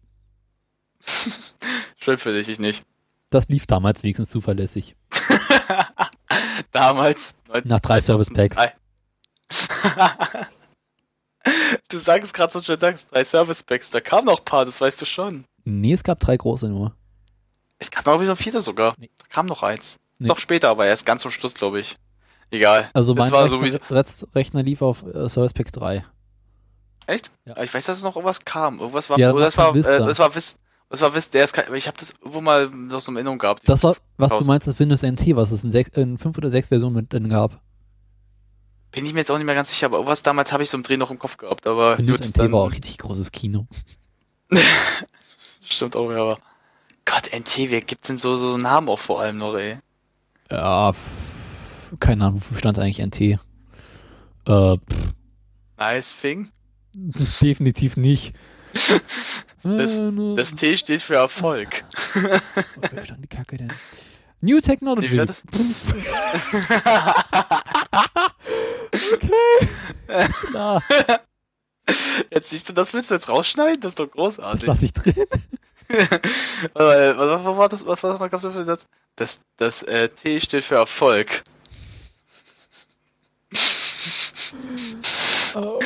Schön 1.97 2.19
für 2.19 2.33
dich, 2.33 2.49
ich 2.49 2.59
nicht. 2.59 2.83
Das 3.33 3.49
lief 3.49 3.67
damals 3.67 4.03
wenigstens 4.03 4.29
zuverlässig. 4.29 4.95
Damals. 6.73 7.35
Nach 7.65 7.81
drei 7.81 8.01
Service 8.01 8.31
Packs. 8.31 8.57
Du 11.89 11.99
sagst 11.99 12.33
gerade 12.33 12.53
so 12.53 12.63
schön, 12.63 12.79
sagst 12.79 13.09
drei 13.11 13.25
Service 13.25 13.65
Packs. 13.65 13.91
Da 13.91 14.01
kam 14.01 14.27
noch 14.27 14.39
ein 14.39 14.45
paar, 14.45 14.65
das 14.65 14.81
weißt 14.81 15.01
du 15.01 15.05
schon. 15.05 15.45
Nee, 15.65 15.93
es 15.93 16.05
gab 16.05 16.21
drei 16.21 16.37
große 16.37 16.69
nur. 16.69 16.95
Es 17.81 17.91
gab 17.91 18.07
noch 18.07 18.21
wieder 18.21 18.37
vierte 18.37 18.61
sogar. 18.61 18.95
Nee. 18.97 19.11
Da 19.19 19.25
kam 19.29 19.47
noch 19.47 19.65
eins. 19.65 19.99
Nee. 20.19 20.29
Doch 20.29 20.39
später, 20.39 20.69
aber 20.69 20.87
erst 20.87 21.05
ganz 21.05 21.23
zum 21.23 21.33
Schluss, 21.33 21.55
glaube 21.55 21.81
ich. 21.81 21.97
Egal. 22.53 22.89
Also 22.95 23.15
mein 23.15 23.33
Rechner, 23.33 23.49
sowieso. 23.49 23.79
Rechner 24.35 24.63
lief 24.63 24.83
auf 24.83 25.03
äh, 25.03 25.29
Service 25.29 25.53
Pack 25.53 25.73
3. 25.73 26.05
Echt? 27.09 27.33
Ja. 27.45 27.61
Ich 27.61 27.75
weiß, 27.75 27.87
dass 27.87 28.03
noch 28.03 28.15
irgendwas 28.15 28.45
kam. 28.45 28.79
Irgendwas 28.79 29.11
war. 29.11 29.19
Ja, 29.19 29.33
das 29.33 29.59
war. 29.59 29.75
Äh, 29.75 29.83
das 29.83 30.21
war 30.21 30.33
Vista. 30.35 30.62
Das 30.93 31.01
war 31.01 31.15
Vista. 31.15 31.33
Der 31.33 31.45
ist 31.45 31.55
kein, 31.55 31.73
ich 31.75 31.87
habe 31.87 31.97
das 31.99 32.11
irgendwo 32.21 32.43
mal 32.43 32.69
noch 32.69 33.01
so 33.01 33.11
eine 33.11 33.21
Erinnerung 33.21 33.39
gehabt. 33.39 33.67
Das 33.67 33.83
war, 33.83 33.97
was 34.19 34.29
du 34.29 34.35
Raus. 34.37 34.47
meinst, 34.47 34.67
das 34.67 34.79
Windows 34.79 35.03
NT, 35.03 35.35
was 35.35 35.51
es 35.51 35.65
in, 35.65 35.71
sechs, 35.71 35.97
in 35.97 36.19
fünf 36.19 36.37
oder 36.37 36.51
sechs 36.51 36.69
Versionen 36.69 36.95
mit 36.95 37.11
drin 37.11 37.31
gab. 37.31 37.63
Bin 38.91 39.07
ich 39.07 39.15
mir 39.15 39.21
jetzt 39.21 39.31
auch 39.31 39.39
nicht 39.39 39.47
mehr 39.47 39.55
ganz 39.55 39.71
sicher, 39.71 39.87
aber 39.87 39.97
irgendwas 39.97 40.23
damals 40.23 40.53
habe 40.53 40.63
ich 40.63 40.69
so 40.69 40.77
im 40.77 40.83
Dreh 40.83 40.99
noch 40.99 41.11
im 41.11 41.19
Kopf 41.19 41.39
gehabt. 41.39 41.67
Aber 41.67 41.97
Windows 41.97 42.19
gut, 42.19 42.29
NT 42.29 42.39
dann 42.39 42.53
war 42.53 42.61
auch 42.61 42.73
richtig 42.73 42.99
großes 42.99 43.33
Kino. 43.33 43.67
stimmt 45.63 45.97
auch, 45.97 46.11
ja, 46.11 46.19
aber. 46.19 46.39
Gott, 47.07 47.31
NT, 47.35 47.71
wer 47.71 47.81
gibt's 47.81 48.09
denn 48.09 48.19
so, 48.19 48.37
so 48.37 48.59
Namen 48.59 48.91
auch 48.91 48.99
vor 48.99 49.21
allem 49.21 49.39
noch, 49.39 49.55
ey? 49.55 49.79
Ja, 50.51 50.93
pff, 50.93 51.99
keine 52.01 52.27
Ahnung, 52.27 52.43
wofür 52.43 52.59
stand 52.59 52.79
eigentlich 52.79 52.99
NT? 53.05 53.21
Äh, 53.21 53.39
pff, 54.45 55.15
Nice 55.79 56.15
Thing. 56.21 56.51
definitiv 57.41 57.97
nicht. 57.97 58.35
Das- 59.63 59.99
ne- 59.99 60.35
Das 60.37 60.55
T 60.55 60.77
steht 60.77 61.03
für 61.03 61.15
Erfolg. 61.15 61.85
wofür 62.15 63.05
stand 63.05 63.23
die 63.25 63.29
Kacke 63.29 63.57
denn? 63.59 63.73
New 64.41 64.61
Technology. 64.61 65.17
Das? 65.19 65.43
Klar, 70.51 70.83
Jetzt 72.31 72.51
siehst 72.51 72.69
du, 72.69 72.73
das 72.73 72.95
willst 72.95 73.11
du 73.11 73.15
jetzt 73.15 73.29
rausschneiden? 73.29 73.81
Das 73.81 73.93
ist 73.93 73.99
doch 73.99 74.07
das 74.07 74.13
großartig. 74.15 74.67
lasse 74.67 74.85
ich 74.87 74.93
drin. 74.93 75.15
Äh, 75.93 75.99
was, 77.19 77.45
was 77.45 77.57
war 77.57 77.69
das? 77.69 77.87
Was 77.87 78.03
war 78.03 78.13
das? 78.13 78.21
Was 78.21 78.31
gab's 78.31 78.43
da 78.45 78.51
für 78.51 78.57
einen 78.57 78.65
Satz? 78.65 78.87
Das, 79.15 79.41
das 79.59 79.83
äh, 79.83 80.09
T 80.09 80.41
steht 80.41 80.65
für 80.65 80.77
Erfolg. 80.77 81.43
Oh. 85.55 85.79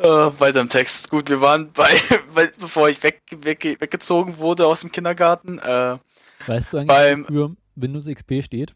Äh, 0.00 0.40
weiter 0.40 0.60
im 0.60 0.68
Text. 0.68 1.10
Gut, 1.10 1.28
wir 1.28 1.40
waren 1.40 1.72
bei, 1.72 1.90
bei 2.34 2.46
bevor 2.58 2.88
ich 2.88 3.02
weg, 3.02 3.20
weg, 3.30 3.64
weggezogen 3.80 4.38
wurde 4.38 4.66
aus 4.66 4.80
dem 4.80 4.92
Kindergarten. 4.92 5.58
Äh, 5.58 5.98
Weißt 6.46 6.68
du 6.72 6.78
eigentlich, 6.78 6.86
Beim- 6.88 7.22
wofür 7.24 7.56
Windows 7.74 8.06
XP 8.06 8.42
steht? 8.44 8.74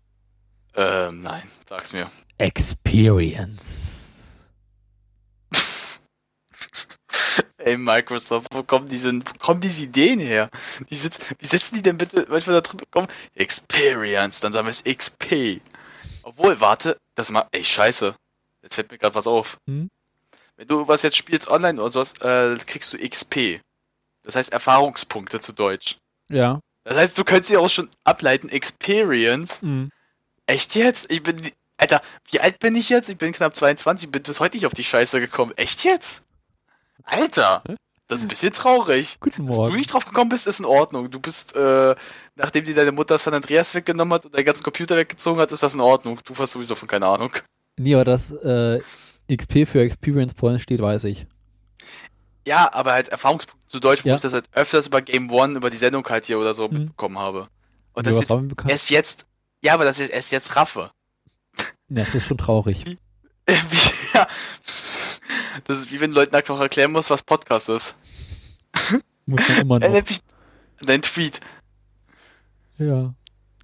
ähm, 0.74 1.22
nein, 1.22 1.42
sag's 1.68 1.92
mir. 1.92 2.10
Experience. 2.38 4.00
Ey, 7.58 7.76
Microsoft, 7.76 8.48
wo 8.52 8.62
kommen 8.64 8.88
diese, 8.88 9.12
wo 9.14 9.20
kommen 9.38 9.60
diese 9.60 9.84
Ideen 9.84 10.18
her? 10.18 10.50
Die 10.90 10.96
sitz, 10.96 11.20
wie 11.38 11.46
sitzen 11.46 11.76
die 11.76 11.82
denn 11.82 11.98
bitte 11.98 12.26
manchmal 12.28 12.54
da 12.56 12.60
drin? 12.62 12.80
Komm, 12.90 13.06
Experience, 13.34 14.40
dann 14.40 14.52
sagen 14.52 14.66
wir 14.66 14.70
es 14.70 14.82
XP. 14.82 15.60
Obwohl, 16.24 16.60
warte, 16.60 16.96
das 17.14 17.30
mal, 17.30 17.46
ey, 17.52 17.62
scheiße. 17.62 18.14
Jetzt 18.62 18.74
fällt 18.74 18.90
mir 18.90 18.98
gerade 18.98 19.14
was 19.14 19.26
auf. 19.26 19.58
Hm? 19.68 19.88
Wenn 20.62 20.68
du 20.68 20.86
was 20.86 21.02
jetzt 21.02 21.16
spielst 21.16 21.48
online 21.48 21.80
oder 21.80 21.90
sowas, 21.90 22.14
äh, 22.20 22.56
kriegst 22.64 22.92
du 22.92 22.96
XP. 22.96 23.60
Das 24.22 24.36
heißt 24.36 24.52
Erfahrungspunkte 24.52 25.40
zu 25.40 25.52
Deutsch. 25.52 25.96
Ja. 26.30 26.60
Das 26.84 26.96
heißt, 26.96 27.18
du 27.18 27.24
könntest 27.24 27.50
ja 27.50 27.58
auch 27.58 27.68
schon 27.68 27.90
ableiten, 28.04 28.48
Experience. 28.48 29.60
Mhm. 29.60 29.90
Echt 30.46 30.76
jetzt? 30.76 31.10
Ich 31.10 31.20
bin, 31.20 31.50
Alter, 31.78 32.00
wie 32.30 32.38
alt 32.38 32.60
bin 32.60 32.76
ich 32.76 32.90
jetzt? 32.90 33.08
Ich 33.08 33.18
bin 33.18 33.32
knapp 33.32 33.56
22, 33.56 34.12
bin 34.12 34.22
bis 34.22 34.38
heute 34.38 34.56
nicht 34.56 34.66
auf 34.66 34.72
die 34.72 34.84
Scheiße 34.84 35.18
gekommen. 35.18 35.52
Echt 35.56 35.82
jetzt? 35.82 36.22
Alter, 37.02 37.64
das 38.06 38.20
ist 38.20 38.24
ein 38.24 38.28
bisschen 38.28 38.52
traurig. 38.52 39.16
Guten 39.18 39.48
Dass 39.48 39.56
du 39.56 39.62
Morgen. 39.62 39.76
nicht 39.76 39.92
drauf 39.92 40.04
gekommen 40.04 40.28
bist, 40.28 40.46
ist 40.46 40.60
in 40.60 40.66
Ordnung. 40.66 41.10
Du 41.10 41.18
bist, 41.18 41.56
äh, 41.56 41.96
nachdem 42.36 42.62
dir 42.62 42.76
deine 42.76 42.92
Mutter 42.92 43.18
San 43.18 43.34
Andreas 43.34 43.74
weggenommen 43.74 44.14
hat 44.14 44.26
und 44.26 44.34
deinen 44.36 44.44
ganzen 44.44 44.62
Computer 44.62 44.96
weggezogen 44.96 45.40
hat, 45.40 45.50
ist 45.50 45.64
das 45.64 45.74
in 45.74 45.80
Ordnung. 45.80 46.20
Du 46.24 46.38
hast 46.38 46.52
sowieso 46.52 46.76
von 46.76 46.86
keine 46.86 47.06
Ahnung. 47.08 47.32
Nee, 47.76 47.96
aber 47.96 48.04
dass 48.04 48.30
äh, 48.30 48.80
XP 49.36 49.66
für 49.66 49.80
Experience 49.82 50.34
Points 50.34 50.62
steht, 50.62 50.80
weiß 50.80 51.04
ich. 51.04 51.26
Ja, 52.46 52.72
aber 52.72 52.92
halt 52.92 53.08
Erfahrungspunkte 53.08 53.66
zu 53.68 53.78
Deutsch, 53.80 54.04
wo 54.04 54.08
Ja. 54.08 54.16
ich 54.16 54.20
das 54.20 54.32
halt 54.32 54.46
öfters 54.52 54.86
über 54.88 55.00
Game 55.00 55.30
One, 55.30 55.56
über 55.56 55.70
die 55.70 55.76
Sendung 55.76 56.06
halt 56.08 56.24
hier 56.26 56.38
oder 56.38 56.54
so 56.54 56.68
Mhm. 56.68 56.74
mitbekommen 56.78 57.18
habe. 57.18 57.48
Und 57.92 58.06
Ja, 58.06 58.12
das 58.12 58.20
jetzt 58.20 58.68
erst 58.68 58.90
jetzt, 58.90 59.26
ja, 59.62 59.74
aber 59.74 59.84
das 59.84 59.98
ist 60.00 60.08
erst 60.10 60.32
jetzt 60.32 60.56
raffe. 60.56 60.90
Ja, 61.88 62.04
das 62.04 62.14
ist 62.14 62.26
schon 62.26 62.38
traurig. 62.38 62.84
Wie, 63.46 63.90
ja. 64.14 64.26
Das 65.64 65.78
ist 65.78 65.92
wie 65.92 66.00
wenn 66.00 66.12
Leuten 66.12 66.34
einfach 66.34 66.58
erklären 66.60 66.90
muss, 66.92 67.10
was 67.10 67.22
Podcast 67.22 67.68
ist. 67.68 67.94
Muss 69.26 69.48
man 69.48 69.60
immer 69.60 69.78
noch. 69.80 70.02
Dein 70.80 71.02
Tweet. 71.02 71.40
Ja. 72.78 73.14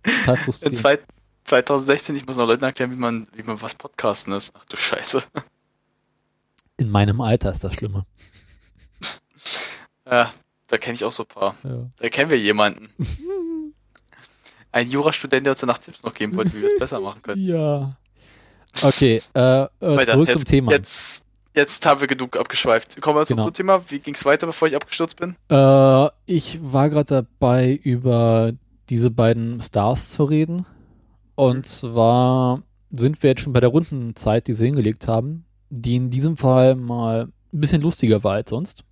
In 0.05 0.37
frustrierend. 0.37 0.77
zwei, 0.77 0.99
2016, 1.45 2.15
ich 2.17 2.27
muss 2.27 2.37
noch 2.37 2.47
Leuten 2.47 2.65
erklären, 2.65 2.91
wie 2.93 2.97
man, 2.97 3.27
wie 3.35 3.43
man 3.43 3.61
was 3.61 3.75
Podcasten 3.75 4.33
ist. 4.35 4.53
Ach 4.57 4.65
du 4.67 4.77
Scheiße. 4.77 5.23
In 6.79 6.91
meinem 6.91 7.21
Alter 7.21 7.53
ist 7.53 7.63
das 7.65 7.75
Schlimme. 7.75 8.07
Ja, 10.11 10.31
da 10.69 10.79
kenne 10.79 10.95
ich 10.95 11.05
auch 11.05 11.13
so 11.13 11.25
ein 11.25 11.29
paar. 11.29 11.55
Ja. 11.65 11.91
Da 11.99 12.09
kennen 12.09 12.31
wir 12.31 12.39
jemanden. 12.39 12.89
Ein 14.73 14.89
Jurastudent, 14.89 15.45
der 15.47 15.53
uns 15.53 15.61
danach 15.61 15.79
Tipps 15.79 16.03
noch 16.03 16.15
geben 16.15 16.37
wollte, 16.37 16.53
wie 16.55 16.63
wir 16.63 16.69
es 16.73 16.79
besser 16.79 17.01
machen 17.01 17.21
können. 17.23 17.45
ja. 17.45 17.97
Okay, 18.83 19.23
äh, 19.35 19.41
äh, 19.41 19.69
Weiter, 19.81 20.13
zurück 20.13 20.29
jetzt, 20.29 20.41
zum 20.41 20.45
Thema. 20.45 20.73
Jetzt, 20.73 21.23
jetzt 21.57 21.87
haben 21.87 22.01
wir 22.03 22.07
genug 22.07 22.37
abgeschweift. 22.37 23.01
Kommen 23.01 23.17
wir 23.19 23.25
zum, 23.27 23.37
Genau. 23.39 23.47
zum 23.47 23.55
Thema. 23.55 23.83
Wie 23.91 23.99
ging 23.99 24.15
es 24.15 24.25
weiter, 24.27 24.47
bevor 24.47 24.69
ich 24.69 24.77
abgestürzt 24.77 25.17
bin? 25.17 25.37
Äh, 25.51 26.09
ich 26.27 26.59
war 26.63 26.91
gerade 26.91 27.25
dabei, 27.41 27.73
über 27.83 28.53
diese 28.91 29.11
beiden 29.11 29.61
Stars 29.63 30.11
zu 30.11 30.25
reden. 30.25 30.67
Und 31.35 31.67
zwar 31.67 32.63
sind 32.91 33.21
wir 33.23 33.31
jetzt 33.31 33.41
schon 33.41 33.55
bei 33.55 33.61
der 33.61 33.71
Rundenzeit, 33.71 34.47
die 34.47 34.53
sie 34.53 34.67
hingelegt 34.67 35.09
haben, 35.09 35.47
die 35.71 35.97
in 35.97 36.11
diesem 36.11 36.37
Fall 36.37 36.75
mal 36.75 37.29
ein 37.53 37.61
bisschen 37.61 37.83
lustiger 37.83 38.23
war 38.25 38.35
als 38.35 38.51
sonst. 38.51 38.85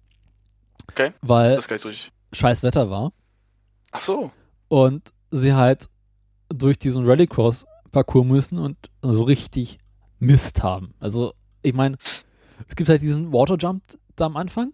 Okay. 0.91 1.13
Weil 1.23 1.57
Das 1.57 1.83
so 1.83 1.91
scheiß 2.33 2.63
Wetter 2.63 2.91
war 2.91 3.13
Ach 3.93 4.01
so. 4.01 4.31
und 4.69 5.13
sie 5.31 5.55
halt 5.55 5.89
durch 6.49 6.79
diesen 6.79 7.07
Rallycross-Parcours 7.07 8.27
müssen 8.27 8.59
und 8.59 8.77
so 9.03 9.25
richtig 9.25 9.79
Mist 10.19 10.63
haben. 10.63 10.95
Also, 11.01 11.35
ich 11.63 11.75
meine, 11.75 11.97
es 12.69 12.77
gibt 12.77 12.89
halt 12.89 13.03
diesen 13.03 13.33
Waterjump 13.33 13.83
da 14.15 14.27
am 14.27 14.37
Anfang 14.37 14.73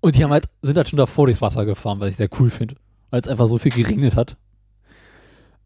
und 0.00 0.16
die 0.16 0.24
haben 0.24 0.30
halt, 0.30 0.46
sind 0.62 0.76
halt 0.76 0.88
schon 0.88 0.96
davor 0.98 1.26
durchs 1.26 1.40
Wasser 1.40 1.64
gefahren, 1.64 2.00
was 2.00 2.10
ich 2.10 2.16
sehr 2.16 2.28
cool 2.38 2.50
finde, 2.50 2.76
weil 3.10 3.20
es 3.20 3.28
einfach 3.28 3.46
so 3.46 3.58
viel 3.58 3.72
geregnet 3.72 4.16
hat. 4.16 4.36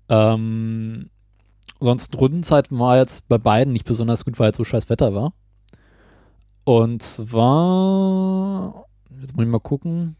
Ähm, 0.09 1.11
sonst 1.81 2.16
Rundenzeit 2.16 2.71
war 2.71 2.99
jetzt 2.99 3.26
bei 3.28 3.38
beiden 3.38 3.73
nicht 3.73 3.85
besonders 3.85 4.25
gut, 4.25 4.38
weil 4.38 4.47
halt 4.47 4.57
so 4.57 4.64
scheiß 4.64 4.88
Wetter 4.88 5.14
war. 5.14 5.33
Und 6.64 7.02
zwar, 7.02 8.87
jetzt 9.21 9.35
muss 9.37 9.45
ich 9.45 9.50
mal 9.50 9.59
gucken, 9.61 10.16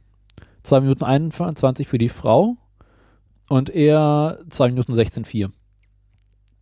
2 0.65 0.81
Minuten 0.81 1.05
21 1.05 1.87
für 1.89 1.99
die 1.99 2.09
Frau 2.09 2.57
und 3.49 3.71
er 3.71 4.39
2 4.51 4.69
Minuten 4.69 4.93
16,4. 4.95 5.51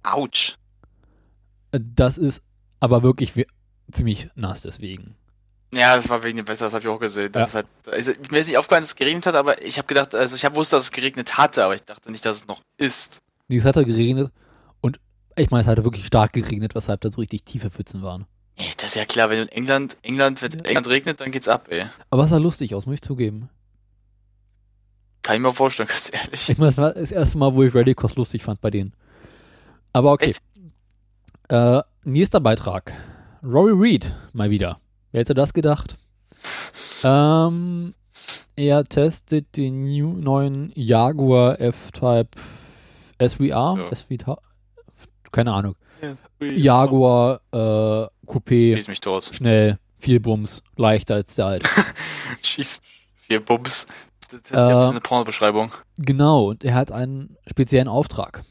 Autsch. 0.03 0.57
Das 1.73 2.19
ist 2.19 2.43
aber 2.81 3.03
wirklich 3.03 3.37
we- 3.37 3.47
ziemlich 3.93 4.29
nass 4.35 4.63
deswegen. 4.63 5.15
Ja, 5.73 5.95
das 5.95 6.09
war 6.09 6.23
wegen 6.25 6.37
dem 6.39 6.49
Wetter, 6.49 6.65
das 6.65 6.75
habe 6.75 6.83
ich 6.83 6.89
auch 6.89 6.99
gesehen. 6.99 7.31
Das 7.33 7.53
Ja. 7.53 7.57
halt, 7.59 7.67
also, 7.95 8.13
mir 8.31 8.39
ist 8.39 8.49
nicht 8.49 8.59
aufgefallen, 8.59 8.83
dass 8.83 8.91
es 8.91 8.97
geregnet 8.97 9.27
hat, 9.27 9.37
aber 9.37 9.63
ich 9.65 9.79
habe 9.79 9.87
gedacht, 9.87 10.15
also 10.15 10.35
ich 10.35 10.45
habe 10.45 10.57
wusste, 10.57 10.77
dass 10.77 10.85
es 10.85 10.91
geregnet 10.91 11.39
hatte, 11.39 11.65
aber 11.65 11.75
ich 11.77 11.85
dachte 11.85 12.11
nicht, 12.11 12.25
dass 12.25 12.39
es 12.39 12.47
noch 12.49 12.61
ist. 12.77 13.21
Nee, 13.49 13.59
Es 13.59 13.65
hat 13.65 13.77
halt 13.77 13.87
geregnet 13.87 14.33
und 14.81 14.99
ich 15.37 15.51
meine, 15.51 15.63
es 15.63 15.69
hatte 15.69 15.85
wirklich 15.85 16.07
stark 16.07 16.33
geregnet, 16.33 16.75
weshalb 16.75 17.03
da 17.03 17.13
so 17.13 17.21
richtig 17.21 17.45
tiefe 17.45 17.71
Pfützen 17.71 18.03
waren. 18.03 18.27
Nee, 18.61 18.67
das 18.77 18.91
ist 18.91 18.97
ja 18.97 19.07
klar, 19.07 19.31
wenn 19.31 19.39
in 19.39 19.49
England, 19.49 19.97
England, 20.03 20.43
wenn 20.43 20.49
es 20.51 20.55
Ja. 20.57 20.61
England 20.65 20.89
regnet, 20.89 21.21
dann 21.21 21.31
geht's 21.31 21.49
ab, 21.49 21.69
ey. 21.71 21.87
Aber 22.11 22.25
es 22.25 22.31
sah 22.31 22.37
lustig 22.37 22.75
aus, 22.75 22.85
muss 22.85 22.97
ich 22.97 23.03
zugeben. 23.03 23.49
Kann 25.23 25.37
ich 25.37 25.41
mir 25.41 25.53
vorstellen, 25.53 25.89
ganz 25.89 26.11
ehrlich. 26.13 26.51
Ich 26.51 26.59
meine, 26.59 26.69
das 26.69 26.77
war 26.77 26.93
das 26.93 27.11
erste 27.11 27.39
Mal, 27.39 27.55
wo 27.55 27.63
ich 27.63 27.97
Cross 27.97 28.17
lustig 28.17 28.43
fand 28.43 28.61
bei 28.61 28.71
denen. 28.71 28.93
Aber 29.95 30.13
okay. 30.13 30.35
Äh, 31.49 31.81
nächster 32.05 32.41
Beitrag. 32.41 32.93
Rory 33.43 33.73
Reed, 33.73 34.15
mal 34.35 34.51
wieder. 34.51 34.79
Wer 35.11 35.21
hätte 35.21 35.35
das 35.35 35.55
gedacht? 35.55 35.97
Ähm, 37.03 37.95
er 38.57 38.85
testet 38.85 39.57
den 39.57 39.85
new, 39.85 40.13
neuen 40.13 40.71
Jaguar 40.75 41.59
F-Type 41.61 42.29
SVR. 43.19 43.77
Ja. 43.79 43.95
SVR 43.95 44.39
keine 45.33 45.53
Ahnung. 45.53 45.77
Jaguar 46.41 47.41
äh, 47.53 48.07
Coupé, 48.27 48.77
Schieß 48.77 48.89
mich 48.89 49.01
tot. 49.01 49.25
schnell, 49.33 49.79
viel 49.99 50.21
Bums, 50.21 50.63
leichter 50.77 51.15
als 51.17 51.35
der 51.37 51.47
alte. 51.47 51.69
Schieß 52.43 52.81
vier 53.27 53.45
Bums. 53.45 53.87
Das 54.31 54.41
ist 54.41 54.51
Äh, 54.53 54.57
ja 54.61 54.89
eine 54.91 55.01
Pornobeschreibung. 55.01 55.73
genau, 55.99 56.49
und 56.51 56.65
er 56.65 56.75
hat 56.75 56.93
einen 56.93 57.37
speziellen 57.49 57.89
Auftrag. 57.89 58.43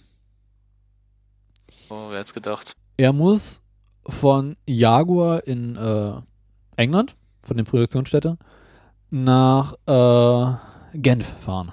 Oh, 1.90 2.10
wer 2.10 2.20
hätte 2.20 2.34
gedacht? 2.34 2.74
Er 2.98 3.14
muss 3.14 3.62
von 4.08 4.58
Jaguar 4.68 5.46
in 5.48 5.76
äh, 5.76 6.14
England, 6.76 7.16
von 7.46 7.58
der 7.58 7.64
Produktionsstätte, 7.64 8.38
nach 9.10 9.74
äh, 9.88 10.54
Genf 10.98 11.26
fahren. 11.44 11.72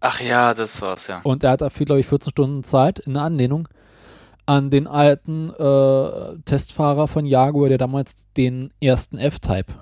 Ach 0.00 0.20
ja, 0.20 0.52
das 0.52 0.82
war's, 0.82 1.06
ja. 1.06 1.20
Und 1.22 1.44
er 1.44 1.52
hat 1.52 1.62
dafür, 1.62 1.86
glaube 1.86 2.00
ich, 2.00 2.06
14 2.06 2.32
Stunden 2.32 2.62
Zeit 2.64 2.98
in 2.98 3.14
der 3.14 3.22
Anlehnung 3.22 3.68
an 4.46 4.70
den 4.70 4.86
alten 4.86 5.50
äh, 5.50 6.38
Testfahrer 6.44 7.08
von 7.08 7.26
Jaguar, 7.26 7.68
der 7.68 7.78
damals 7.78 8.30
den 8.36 8.72
ersten 8.80 9.18
F-Type 9.18 9.72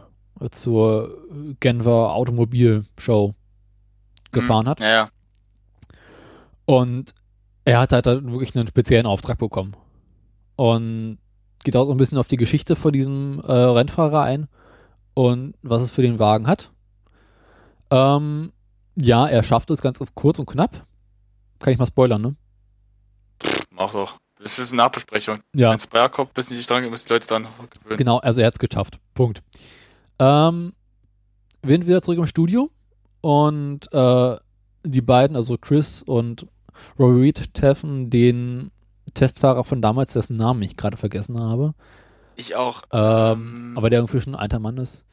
äh, 0.41 0.51
zur 0.51 1.19
Genfer 1.61 2.15
Automobilshow 2.15 3.35
gefahren 4.33 4.67
Hm, 4.67 4.71
hat. 4.71 4.81
Ja, 4.81 4.89
ja. 4.89 5.09
Und 6.65 7.15
er 7.65 7.81
hat 7.81 7.93
halt 7.93 8.07
dann 8.07 8.31
wirklich 8.33 8.55
einen 8.57 8.69
speziellen 8.69 9.07
Auftrag 9.07 9.39
bekommen. 9.39 9.75
Und 10.57 11.19
geht 11.65 11.77
auch 11.77 11.87
so 11.87 11.93
ein 11.93 11.97
bisschen 11.97 12.19
auf 12.19 12.29
die 12.29 12.37
Geschichte 12.37 12.77
von 12.77 12.93
diesem 12.93 13.41
äh, 13.41 13.53
Rennfahrer 13.53 14.23
ein 14.23 14.49
und 15.15 15.55
was 15.63 15.83
es 15.83 15.91
für 15.91 16.03
den 16.03 16.19
Wagen 16.19 16.47
hat. 16.47 16.71
Ähm, 17.91 18.53
ja, 18.97 19.27
er 19.27 19.43
schafft 19.43 19.71
es 19.71 19.83
ganz 19.83 20.01
kurz 20.15 20.39
und 20.39 20.47
knapp. 20.47 20.87
Kann 21.59 21.73
ich 21.73 21.79
mal 21.79 21.87
spoilern, 21.87 22.23
ne? 22.23 22.37
Mach 23.71 23.93
doch. 23.93 24.22
Das 24.43 24.59
ist 24.59 24.73
eine 24.73 24.83
Nachbesprechung. 24.83 25.39
Ja. 25.55 25.71
Wenn 25.71 25.77
es 25.77 25.87
Bayer 25.87 26.09
kommt, 26.09 26.35
bis 26.35 26.49
sich 26.49 26.67
dran 26.67 26.89
müssen 26.91 27.07
die 27.07 27.13
Leute 27.13 27.29
dann 27.29 27.45
gewöhnen. 27.45 27.97
Genau, 27.97 28.19
also 28.19 28.41
er 28.41 28.49
hat 28.49 28.55
es 28.55 28.59
geschafft. 28.59 28.99
Punkt. 29.15 29.43
Ähm, 30.19 30.73
wir 31.63 31.75
sind 31.75 31.87
wieder 31.87 32.03
zurück 32.03 32.19
im 32.19 32.27
Studio 32.27 32.71
und 33.21 33.93
äh, 33.93 34.37
die 34.85 35.01
beiden, 35.01 35.37
also 35.37 35.57
Chris 35.59 36.03
und 36.03 36.47
Rory 36.99 37.21
Reed, 37.21 37.55
treffen 37.55 38.11
den 38.11 38.73
Testfahrer 39.15 39.65
von 39.65 39.81
damals, 39.81 40.13
dessen 40.15 40.37
Namen 40.37 40.63
ich 40.63 40.77
gerade 40.77 40.97
vergessen 40.97 41.41
habe. 41.41 41.75
Ich 42.35 42.57
auch. 42.57 42.83
Ähm, 42.91 43.75
aber 43.77 43.91
der 43.91 44.01
irgendwie 44.01 44.21
schon 44.21 44.35
ein 44.35 44.41
alter 44.41 44.59
Mann 44.59 44.77
ist. 44.79 45.05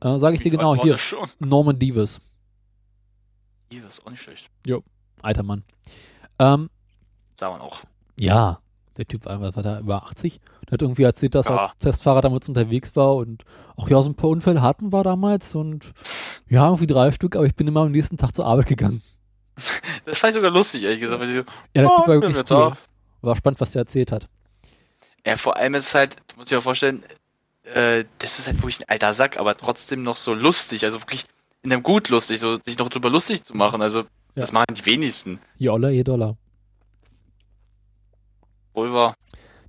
Äh, 0.00 0.18
Sage 0.18 0.36
ich 0.36 0.42
dir 0.42 0.50
genau, 0.50 0.74
hier. 0.74 0.98
Norman 1.38 1.78
Davis, 1.78 2.20
ist 3.70 4.06
auch 4.06 4.10
nicht 4.10 4.22
schlecht. 4.22 4.50
alter 5.22 5.42
Mann. 5.42 5.64
Ähm, 6.38 6.68
Sah 7.34 7.50
man 7.50 7.60
auch. 7.60 7.80
ja, 8.18 8.60
der 8.96 9.06
Typ 9.06 9.24
war, 9.26 9.40
war 9.40 9.62
da, 9.62 9.80
über 9.80 10.04
80. 10.04 10.40
Der 10.66 10.72
hat 10.72 10.82
irgendwie 10.82 11.02
erzählt, 11.02 11.34
dass 11.34 11.46
er 11.46 11.54
Ja. 11.54 11.62
als 11.66 11.78
Testfahrer 11.78 12.20
damals 12.22 12.48
unterwegs 12.48 12.96
war 12.96 13.16
und 13.16 13.44
auch 13.76 13.88
ja, 13.88 14.02
so 14.02 14.10
ein 14.10 14.14
paar 14.14 14.30
Unfälle 14.30 14.62
hatten 14.62 14.92
wir 14.92 15.02
damals 15.04 15.54
und 15.54 15.92
ja, 16.48 16.66
irgendwie 16.66 16.86
drei 16.86 17.12
Stück, 17.12 17.36
aber 17.36 17.46
ich 17.46 17.54
bin 17.54 17.68
immer 17.68 17.80
am 17.80 17.92
nächsten 17.92 18.16
Tag 18.16 18.34
zur 18.34 18.46
Arbeit 18.46 18.66
gegangen. 18.66 19.02
Das 20.04 20.18
fand 20.18 20.30
ich 20.30 20.34
sogar 20.36 20.50
lustig, 20.52 20.84
ehrlich 20.84 21.00
gesagt. 21.00 21.20
Weil 21.20 21.28
ich 21.28 21.34
so, 21.34 21.40
Ja, 21.40 21.44
der 21.82 21.86
oh, 21.90 21.96
Typ 21.98 22.08
war 22.08 22.14
wirklich 22.22 22.50
cool. 22.50 22.76
War 23.22 23.36
spannend, 23.36 23.60
was 23.60 23.72
der 23.72 23.80
erzählt 23.82 24.12
hat. 24.12 24.28
Ja, 25.26 25.36
vor 25.36 25.56
allem 25.56 25.74
ist 25.74 25.88
es 25.88 25.94
halt, 25.94 26.16
du 26.28 26.36
musst 26.36 26.50
dir 26.50 26.56
mal 26.56 26.60
vorstellen, 26.60 27.02
äh, 27.74 28.04
das 28.18 28.38
ist 28.38 28.46
halt 28.46 28.58
wirklich 28.58 28.80
ein 28.80 28.88
alter 28.88 29.12
Sack, 29.12 29.40
aber 29.40 29.56
trotzdem 29.56 30.02
noch 30.04 30.16
so 30.16 30.32
lustig, 30.34 30.84
also 30.84 31.00
wirklich 31.00 31.24
in 31.62 31.72
einem 31.72 31.82
gut 31.82 32.08
lustig, 32.10 32.38
so 32.38 32.58
sich 32.62 32.78
noch 32.78 32.88
drüber 32.88 33.10
lustig 33.10 33.42
zu 33.42 33.56
machen. 33.56 33.82
Also, 33.82 34.04
das 34.36 34.52
machen 34.52 34.74
die 34.76 34.86
wenigsten. 34.86 35.40
Je 35.56 35.70
Oller, 35.70 35.90
je 35.90 36.04
Dollar. 36.04 36.36
Wahr. 38.76 39.14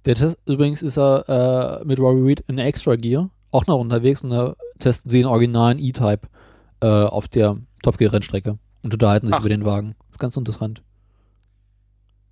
Der 0.06 0.16
Test, 0.16 0.38
übrigens 0.46 0.82
ist 0.82 0.98
er 0.98 1.80
äh, 1.82 1.86
mit 1.86 2.00
Rory 2.00 2.22
Reed 2.22 2.40
in 2.48 2.58
Extra 2.58 2.96
Gear 2.96 3.30
auch 3.52 3.66
noch 3.68 3.80
unterwegs 3.80 4.22
und 4.24 4.30
da 4.30 4.56
testen 4.80 5.10
sie 5.10 5.20
den 5.20 5.28
originalen 5.28 5.80
E-Type 5.80 6.28
äh, 6.82 6.88
auf 6.88 7.28
der 7.28 7.58
Top 7.84 7.98
Gear 7.98 8.14
Rennstrecke 8.14 8.58
und 8.84 8.94
unterhalten 8.94 9.28
sich 9.28 9.36
Ach. 9.36 9.40
über 9.40 9.50
den 9.50 9.66
Wagen. 9.66 9.96
ist 10.12 10.20
ganz 10.20 10.38
interessant. 10.38 10.82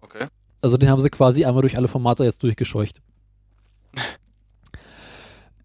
Okay. 0.02 0.28
Also 0.62 0.78
den 0.78 0.90
haben 0.90 1.00
sie 1.00 1.10
quasi 1.10 1.46
einmal 1.46 1.62
durch 1.62 1.78
alle 1.78 1.88
Formate 1.88 2.24
jetzt 2.24 2.44
durchgescheucht. 2.44 3.02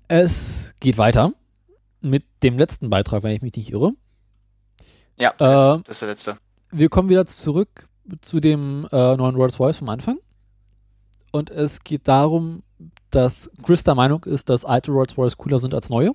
es 0.08 0.72
geht 0.80 0.98
weiter 0.98 1.32
mit 2.00 2.24
dem 2.42 2.58
letzten 2.58 2.90
Beitrag, 2.90 3.22
wenn 3.22 3.32
ich 3.32 3.42
mich 3.42 3.54
nicht 3.54 3.70
irre. 3.70 3.92
Ja, 5.18 5.30
Äh, 5.32 5.82
das 5.84 5.88
ist 5.88 6.02
der 6.02 6.08
letzte. 6.08 6.36
Wir 6.70 6.88
kommen 6.88 7.08
wieder 7.08 7.26
zurück 7.26 7.88
zu 8.22 8.40
dem 8.40 8.88
äh, 8.90 9.16
neuen 9.16 9.36
Rolls 9.36 9.58
Royce 9.60 9.78
vom 9.78 9.88
Anfang. 9.88 10.18
Und 11.30 11.50
es 11.50 11.80
geht 11.84 12.08
darum, 12.08 12.62
dass 13.10 13.50
Chris 13.62 13.84
der 13.84 13.94
Meinung 13.94 14.24
ist, 14.24 14.48
dass 14.48 14.64
alte 14.64 14.90
Rolls 14.90 15.16
Royce 15.16 15.36
cooler 15.36 15.58
sind 15.58 15.74
als 15.74 15.88
neue. 15.90 16.12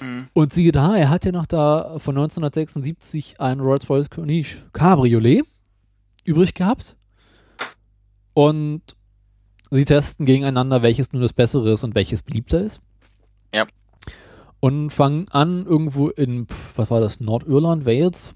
Mhm. 0.00 0.28
Und 0.32 0.52
siehe 0.52 0.72
da, 0.72 0.96
er 0.96 1.10
hat 1.10 1.24
ja 1.24 1.32
noch 1.32 1.46
da 1.46 1.98
von 1.98 2.16
1976 2.16 3.40
ein 3.40 3.60
Rolls 3.60 3.88
Royce 3.88 4.10
Corniche 4.10 4.58
Cabriolet 4.72 5.42
übrig 6.24 6.54
gehabt. 6.54 6.96
Und 8.34 8.82
sie 9.70 9.84
testen 9.84 10.26
gegeneinander, 10.26 10.82
welches 10.82 11.12
nun 11.12 11.22
das 11.22 11.32
Bessere 11.32 11.72
ist 11.72 11.84
und 11.84 11.94
welches 11.94 12.22
beliebter 12.22 12.60
ist. 12.60 12.80
Ja. 13.54 13.66
Und 14.60 14.90
fangen 14.90 15.28
an 15.30 15.64
irgendwo 15.66 16.08
in, 16.08 16.46
pf, 16.46 16.72
was 16.76 16.90
war 16.90 17.00
das, 17.00 17.20
Nordirland, 17.20 17.86
Wales, 17.86 18.34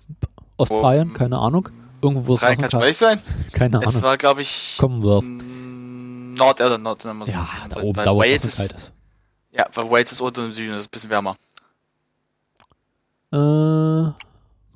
Australien, 0.57 1.11
Oh, 1.13 1.17
keine 1.17 1.39
Ahnung. 1.39 1.69
Irgendwo 2.03 2.29
wo 2.29 2.35
es 2.35 2.41
kann 2.41 2.83
es 2.85 2.99
sein? 2.99 3.21
keine 3.53 3.83
Es 3.83 3.89
Ahnung. 3.97 4.03
war, 4.03 4.17
glaube 4.17 4.43
ich, 4.43 4.77
Commonwealth. 4.79 5.25
Mm, 6.31 6.35
Nordirland, 6.35 6.83
Nordirland. 6.85 7.19
muss 7.21 7.29
Ja, 7.29 7.49
da 7.69 7.75
sein, 7.75 7.85
oben, 7.85 7.97
weil 7.97 8.05
da 8.05 8.15
wo 8.15 8.23
es 8.23 8.29
Wales 8.29 8.45
ist, 8.45 8.57
kalt 8.59 8.73
ist. 8.73 8.93
Ja, 9.53 9.67
weil 9.75 9.91
Wales 9.91 10.13
ist 10.13 10.21
unten 10.21 10.45
im 10.47 10.53
Süden, 10.53 10.71
das 10.73 10.81
ist 10.81 10.87
ein 10.89 10.91
bisschen 10.91 11.11
wärmer. 11.11 11.37
Äh, 13.33 14.13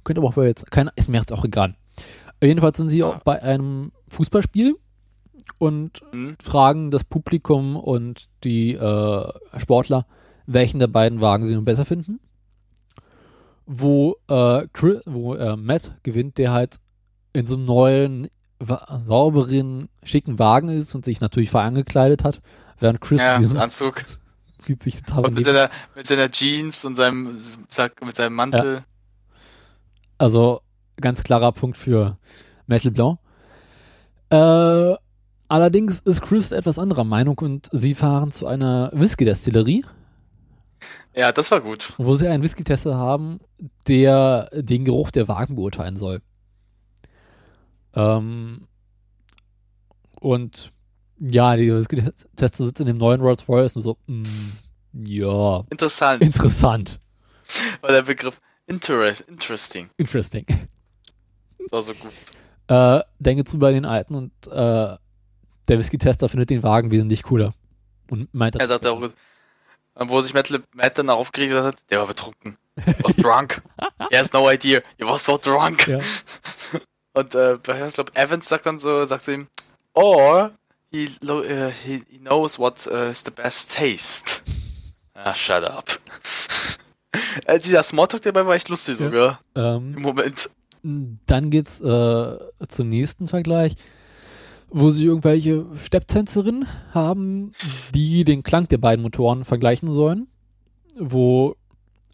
könnte 0.05 0.19
aber 0.21 0.29
auch 0.29 0.37
Wales. 0.37 0.65
Keine, 0.71 0.93
ist 0.97 1.09
mir 1.09 1.19
jetzt 1.19 1.33
auch 1.33 1.45
egal. 1.45 1.75
Jedenfalls 2.43 2.77
sind 2.77 2.89
sie 2.91 2.99
Ja. 2.99 3.07
auch 3.07 3.19
bei 3.21 3.43
einem 3.43 3.93
Fußballspiel 4.09 4.77
und 5.59 6.03
Mhm. 6.13 6.37
fragen 6.43 6.91
das 6.91 7.05
Publikum 7.05 7.77
und 7.77 8.29
die 8.45 8.75
äh, 8.75 9.29
Sportler, 9.59 10.07
welchen 10.47 10.79
der 10.79 10.89
beiden 10.89 11.21
Wagen 11.21 11.49
sie 11.49 11.55
nun 11.55 11.65
besser 11.65 11.85
finden. 11.85 12.21
Wo, 13.67 14.17
äh, 14.29 14.67
Chris, 14.75 15.01
wo 15.07 15.35
äh, 15.35 15.57
Matt 15.57 15.93
gewinnt, 16.03 16.37
der 16.37 16.53
halt 16.53 16.77
in 17.33 17.47
so 17.47 17.55
einem 17.55 17.65
neuen, 17.65 18.29
sauberen, 19.07 19.89
schicken 20.03 20.39
Wagen 20.39 20.69
ist 20.69 20.95
und 20.95 21.05
sich 21.05 21.21
natürlich 21.21 21.51
fein 21.51 21.69
angekleidet 21.69 22.25
hat, 22.25 22.41
während 22.79 23.01
Chris 23.01 23.21
Ja, 23.21 23.37
in 23.37 23.43
diesem- 23.43 23.57
Anzug. 23.59 24.05
fühlt 24.63 24.83
sich 24.83 25.03
total 25.03 25.27
Und 25.27 25.35
mit 25.35 25.45
seiner, 25.45 25.69
mit 25.95 26.07
seiner 26.07 26.31
Jeans 26.31 26.85
und 26.87 26.97
seinem, 26.97 27.39
Sack- 27.69 28.03
mit 28.05 28.17
seinem 28.17 28.35
Mantel. 28.35 28.83
Also 30.17 30.61
ganz 31.01 31.23
klarer 31.23 31.53
Punkt 31.53 31.77
für 31.77 32.17
Metal 32.67 32.91
Blanc. 32.91 33.19
Äh, 34.31 34.97
allerdings 35.49 35.99
ist 36.01 36.23
Chris 36.23 36.51
etwas 36.53 36.79
anderer 36.79 37.05
Meinung 37.05 37.37
und 37.39 37.69
sie 37.73 37.95
fahren 37.95 38.33
zu 38.33 38.47
einer 38.47 38.91
Whisky-Destillerie, 38.95 39.85
Ja, 41.15 41.31
das 41.31 41.51
war 41.51 41.61
gut. 41.61 41.93
wo 41.99 42.15
sie 42.15 42.27
einen 42.29 42.43
Whisky-Tester 42.43 42.97
haben, 42.97 43.41
der 43.87 44.49
den 44.55 44.85
Geruch 44.87 45.11
der 45.11 45.29
Wagen 45.29 45.57
beurteilen 45.57 45.97
soll. 45.99 46.21
Ähm, 47.95 48.67
und 50.21 50.73
ja, 51.19 51.57
die 51.57 51.73
Whisky-Tester 51.73 52.65
sitzen 52.65 52.83
in 52.83 52.89
dem 52.89 52.99
neuen 52.99 53.21
Rolls 53.21 53.49
Royce 53.49 53.77
und 53.77 53.83
so, 53.83 53.97
mm, 54.07 54.25
ja, 55.05 55.65
Interessant 55.71 56.23
interessant, 56.23 57.01
war 57.81 57.91
der 57.91 58.03
Begriff. 58.03 58.41
Interest, 58.67 59.21
interesting. 59.23 59.91
interesting. 59.99 60.47
War 61.71 61.83
so 61.83 61.93
gut. 61.93 62.13
Äh, 62.69 63.03
denke 63.19 63.43
jetzt 63.43 63.53
über 63.53 63.73
den 63.73 63.85
alten 63.85 64.15
und 64.15 64.33
äh, 64.47 64.51
der 65.69 65.79
Whisky-Tester 65.79 66.29
findet 66.29 66.51
den 66.51 66.63
Wagen 66.63 66.91
wesentlich 66.91 67.23
cooler. 67.23 67.55
Und 68.11 68.33
meint, 68.33 68.57
Er 68.57 68.67
sagt 68.67 68.87
auch, 68.87 69.01
und 69.01 70.11
wo 70.11 70.21
sich 70.23 70.35
Matt, 70.35 70.51
Matt 70.75 70.99
dann 70.99 71.11
aufgeregt 71.11 71.55
hat, 71.55 71.77
der 71.91 71.99
war 72.01 72.07
betrunken. 72.07 72.57
Was 73.03 73.17
drunk. 73.17 73.63
He 74.11 74.17
has 74.17 74.33
no 74.33 74.51
idea. 74.51 74.81
You 74.99 75.07
was 75.07 75.25
so 75.25 75.39
drunk. 75.39 75.87
Ja. 75.87 75.99
Und 77.15 77.35
äh, 77.35 77.55
ich 77.55 77.95
glaube, 77.95 78.15
Evans 78.15 78.49
sagt 78.49 78.67
dann 78.67 78.79
so, 78.79 79.05
sagt 79.05 79.23
zu 79.25 79.33
ihm, 79.35 79.47
or 79.95 80.51
he, 80.91 81.05
äh, 81.05 81.71
he, 81.85 82.01
knows 82.19 82.59
what 82.59 82.87
äh, 82.89 83.11
is 83.11 83.23
the 83.25 83.31
best 83.31 83.75
taste. 83.75 84.41
Ah, 85.15 85.35
shut 85.35 85.63
up. 85.65 85.99
äh, 87.47 87.61
dieser 87.61 87.83
Smalltalk 87.83 88.23
dabei 88.23 88.45
war 88.47 88.55
echt 88.55 88.69
lustig 88.69 88.99
Ja. 88.99 89.07
sogar. 89.07 89.41
Ähm, 89.55 89.95
Im 89.97 90.03
Moment. 90.03 90.51
Dann 90.83 91.51
geht's 91.51 91.81
äh, 91.81 92.39
zum 92.69 92.89
nächsten 92.89 93.29
Vergleich, 93.29 93.75
wo 94.69 94.91
sie 94.91 95.07
irgendwelche 95.07 95.65
Stepptänzerinnen 95.77 96.67
haben, 96.93 97.53
die 97.95 98.25
den 98.25 98.43
Klang 98.43 98.69
der 98.69 98.79
beiden 98.79 99.03
Motoren 99.03 99.45
vergleichen 99.45 99.91
sollen, 99.91 100.27
wo 100.99 101.57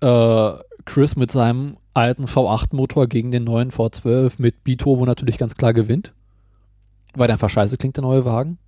äh, 0.02 0.52
Chris 0.84 1.16
mit 1.16 1.32
seinem 1.32 1.78
alten 1.94 2.26
V8-Motor 2.26 3.06
gegen 3.08 3.30
den 3.30 3.44
neuen 3.44 3.70
V12 3.72 4.34
mit 4.38 4.62
Biturbo 4.64 5.04
natürlich 5.06 5.38
ganz 5.38 5.54
klar 5.56 5.72
gewinnt, 5.72 6.12
weil 7.14 7.26
der 7.26 7.34
einfach 7.34 7.50
scheiße 7.50 7.76
klingt, 7.78 7.96
der 7.96 8.02
neue 8.02 8.24
Wagen. 8.24 8.58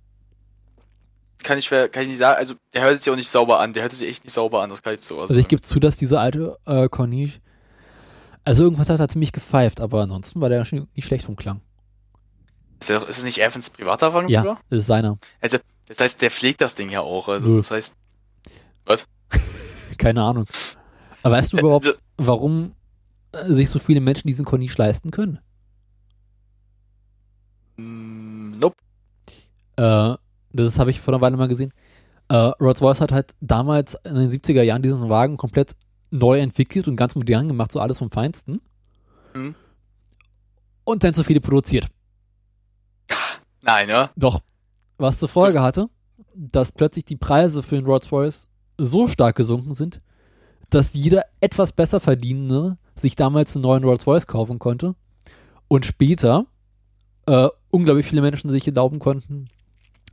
Kann 1.43 1.57
ich, 1.57 1.69
kann 1.69 1.89
ich 2.03 2.07
nicht 2.09 2.17
sagen. 2.19 2.37
Also, 2.37 2.53
der 2.73 2.83
hört 2.83 3.01
sich 3.03 3.11
auch 3.11 3.17
nicht 3.17 3.29
sauber 3.29 3.59
an. 3.59 3.73
Der 3.73 3.83
hört 3.83 3.91
sich 3.91 4.07
echt 4.07 4.23
nicht 4.23 4.33
sauber 4.33 4.61
an. 4.61 4.69
Das 4.69 4.81
kann 4.81 4.93
ich 4.93 5.01
so 5.01 5.19
Also 5.19 5.35
ich 5.35 5.47
gebe 5.49 5.61
zu, 5.61 5.79
dass 5.79 5.97
diese 5.97 6.19
alte 6.19 6.57
äh, 6.65 6.87
Corniche, 6.87 7.39
also 8.45 8.63
irgendwas 8.63 8.89
hat 8.89 8.99
er 8.99 9.09
ziemlich 9.09 9.31
gepfeift, 9.33 9.81
aber 9.81 10.01
ansonsten 10.03 10.39
war 10.41 10.49
der 10.49 10.63
schon 10.65 10.87
nicht 10.95 11.05
schlecht 11.05 11.25
vom 11.25 11.35
Klang. 11.35 11.59
Ist, 12.79 12.89
er- 12.89 13.07
ist 13.07 13.17
es 13.19 13.23
nicht 13.23 13.41
Evans 13.41 13.69
privater 13.69 14.13
Wagen 14.13 14.27
Ja, 14.29 14.41
sogar? 14.41 14.59
das 14.69 14.79
ist 14.79 14.85
seiner. 14.87 15.17
Das 15.41 15.99
heißt, 15.99 16.21
der 16.21 16.31
pflegt 16.31 16.61
das 16.61 16.75
Ding 16.75 16.89
ja 16.89 17.01
auch. 17.01 17.27
Also, 17.27 17.49
Nö. 17.49 17.57
das 17.57 17.71
heißt. 17.71 17.95
Keine 19.97 20.21
Ahnung. 20.23 20.45
Aber 21.23 21.35
weißt 21.35 21.53
du 21.53 21.57
überhaupt, 21.57 21.85
Also, 21.85 21.97
warum 22.17 22.73
sich 23.47 23.69
so 23.69 23.79
viele 23.79 24.01
Menschen 24.01 24.27
diesen 24.27 24.45
Corniche 24.45 24.77
leisten 24.77 25.11
können? 25.11 25.39
mm, 27.77 28.59
nope. 28.59 28.75
Äh, 29.75 30.15
das 30.53 30.79
habe 30.79 30.91
ich 30.91 31.01
vor 31.01 31.13
einer 31.13 31.21
Weile 31.21 31.37
mal 31.37 31.47
gesehen. 31.47 31.71
Äh, 32.29 32.35
Rolls-Royce 32.35 33.01
hat 33.01 33.11
halt 33.11 33.35
damals 33.41 33.95
in 34.05 34.15
den 34.15 34.31
70er 34.31 34.61
Jahren 34.61 34.81
diesen 34.81 35.09
Wagen 35.09 35.37
komplett 35.37 35.75
neu 36.11 36.39
entwickelt 36.39 36.87
und 36.87 36.95
ganz 36.95 37.15
modern 37.15 37.47
gemacht, 37.47 37.71
so 37.71 37.79
alles 37.79 37.97
vom 37.97 38.11
Feinsten. 38.11 38.61
Mhm. 39.33 39.55
Und 40.83 41.03
dann 41.03 41.13
so 41.13 41.23
viele 41.23 41.41
produziert. 41.41 41.87
Nein, 43.63 43.89
ja. 43.89 44.11
Doch, 44.15 44.41
was 44.97 45.19
zur 45.19 45.29
Folge 45.29 45.61
hatte, 45.61 45.89
dass 46.35 46.71
plötzlich 46.71 47.05
die 47.05 47.15
Preise 47.15 47.63
für 47.63 47.75
den 47.75 47.85
Rolls-Royce 47.85 48.47
so 48.77 49.07
stark 49.07 49.35
gesunken 49.35 49.73
sind, 49.73 49.99
dass 50.69 50.93
jeder 50.93 51.25
etwas 51.39 51.73
besser 51.73 51.99
verdienende 51.99 52.77
sich 52.95 53.15
damals 53.15 53.55
einen 53.55 53.63
neuen 53.63 53.83
Rolls-Royce 53.83 54.27
kaufen 54.27 54.59
konnte 54.59 54.95
und 55.67 55.85
später 55.85 56.45
äh, 57.25 57.49
unglaublich 57.69 58.05
viele 58.05 58.21
Menschen 58.21 58.49
sich 58.49 58.67
erlauben 58.67 58.99
konnten, 58.99 59.49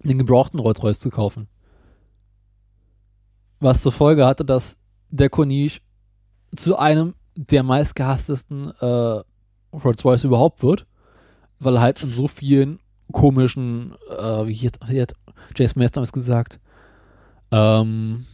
einen 0.03 0.19
gebrauchten 0.19 0.61
Rolls-Royce 0.61 1.01
zu 1.01 1.11
kaufen. 1.11 1.49
Was 3.59 3.83
zur 3.83 3.93
Folge 3.93 4.27
hatte, 4.27 4.45
dass 4.45 4.79
der 5.11 5.29
Corniche 5.29 5.81
zu 6.57 6.79
einem 6.79 7.15
der 7.37 7.63
meistgehasstesten 7.63 8.73
äh, 8.81 9.23
Rolls-Royce 9.73 10.25
überhaupt 10.25 10.63
wird, 10.63 10.87
weil 11.59 11.77
er 11.77 11.83
halt 11.83 12.03
in 12.03 12.13
so 12.13 12.29
vielen 12.29 12.81
komischen, 13.13 13.95
äh, 14.09 14.47
wie 14.47 14.53
jetzt, 14.53 14.81
wie 14.89 15.05
Jason 15.57 15.81
Mayer 15.81 15.91
damals 15.91 16.13
gesagt, 16.13 16.61
ähm, 17.51 18.27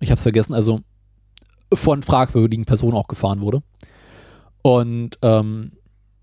ich 0.00 0.10
hab's 0.10 0.22
vergessen, 0.22 0.54
also 0.54 0.80
von 1.72 2.02
fragwürdigen 2.02 2.64
Personen 2.64 2.96
auch 2.96 3.08
gefahren 3.08 3.40
wurde. 3.40 3.62
Und 4.62 5.18
ähm, 5.22 5.72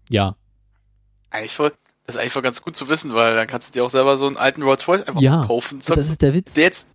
ja, 0.09 0.35
Eigentlich 1.29 1.55
voll, 1.55 1.71
das 2.05 2.15
ist 2.15 2.21
eigentlich 2.21 2.33
voll 2.33 2.41
ganz 2.41 2.61
gut 2.61 2.75
zu 2.75 2.87
wissen, 2.87 3.13
weil 3.13 3.35
dann 3.35 3.45
kannst 3.47 3.69
du 3.69 3.73
dir 3.73 3.85
auch 3.85 3.89
selber 3.91 4.17
so 4.17 4.25
einen 4.27 4.37
alten 4.37 4.63
Rolls 4.63 4.87
Royce 4.87 5.03
einfach 5.03 5.21
Ja, 5.21 5.45
kaufen. 5.45 5.79
das 5.85 6.07
ist 6.07 6.21
der 6.21 6.33
Witz. 6.33 6.55
jetzt, 6.55 6.87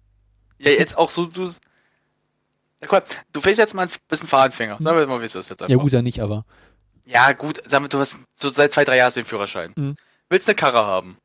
ja, 0.59 0.71
jetzt 0.73 0.99
auch 0.99 1.11
so, 1.11 1.27
du, 1.27 1.45
ja, 2.81 2.89
mal, 2.91 3.03
du 3.33 3.41
fährst 3.41 3.59
jetzt 3.59 3.75
mal 3.75 3.83
ein 3.87 3.91
bisschen 4.09 4.29
Fahranfänger, 4.29 4.79
Hm. 4.79 4.85
ne, 4.85 4.95
weil 4.95 5.07
man 5.07 5.21
weiß 5.23 5.33
das 5.33 5.49
jetzt 5.51 5.63
einfach. 5.63 5.71
Ja 5.71 5.77
gut, 5.81 5.93
ja 5.93 6.03
nicht, 6.03 6.21
aber 6.21 6.45
Ja, 7.07 7.33
gut, 7.33 7.63
sag 7.67 7.81
mal, 7.83 7.89
du 7.89 7.99
hast 7.99 8.19
so 8.35 8.51
seit 8.51 8.73
zwei, 8.73 8.85
drei 8.85 8.97
Jahren 8.97 9.13
den 9.13 9.25
Führerschein. 9.27 9.73
Mhm. 9.77 9.95
Willst 10.31 10.49
eine 10.49 10.57
Karre 10.57 10.85
haben. 10.85 11.19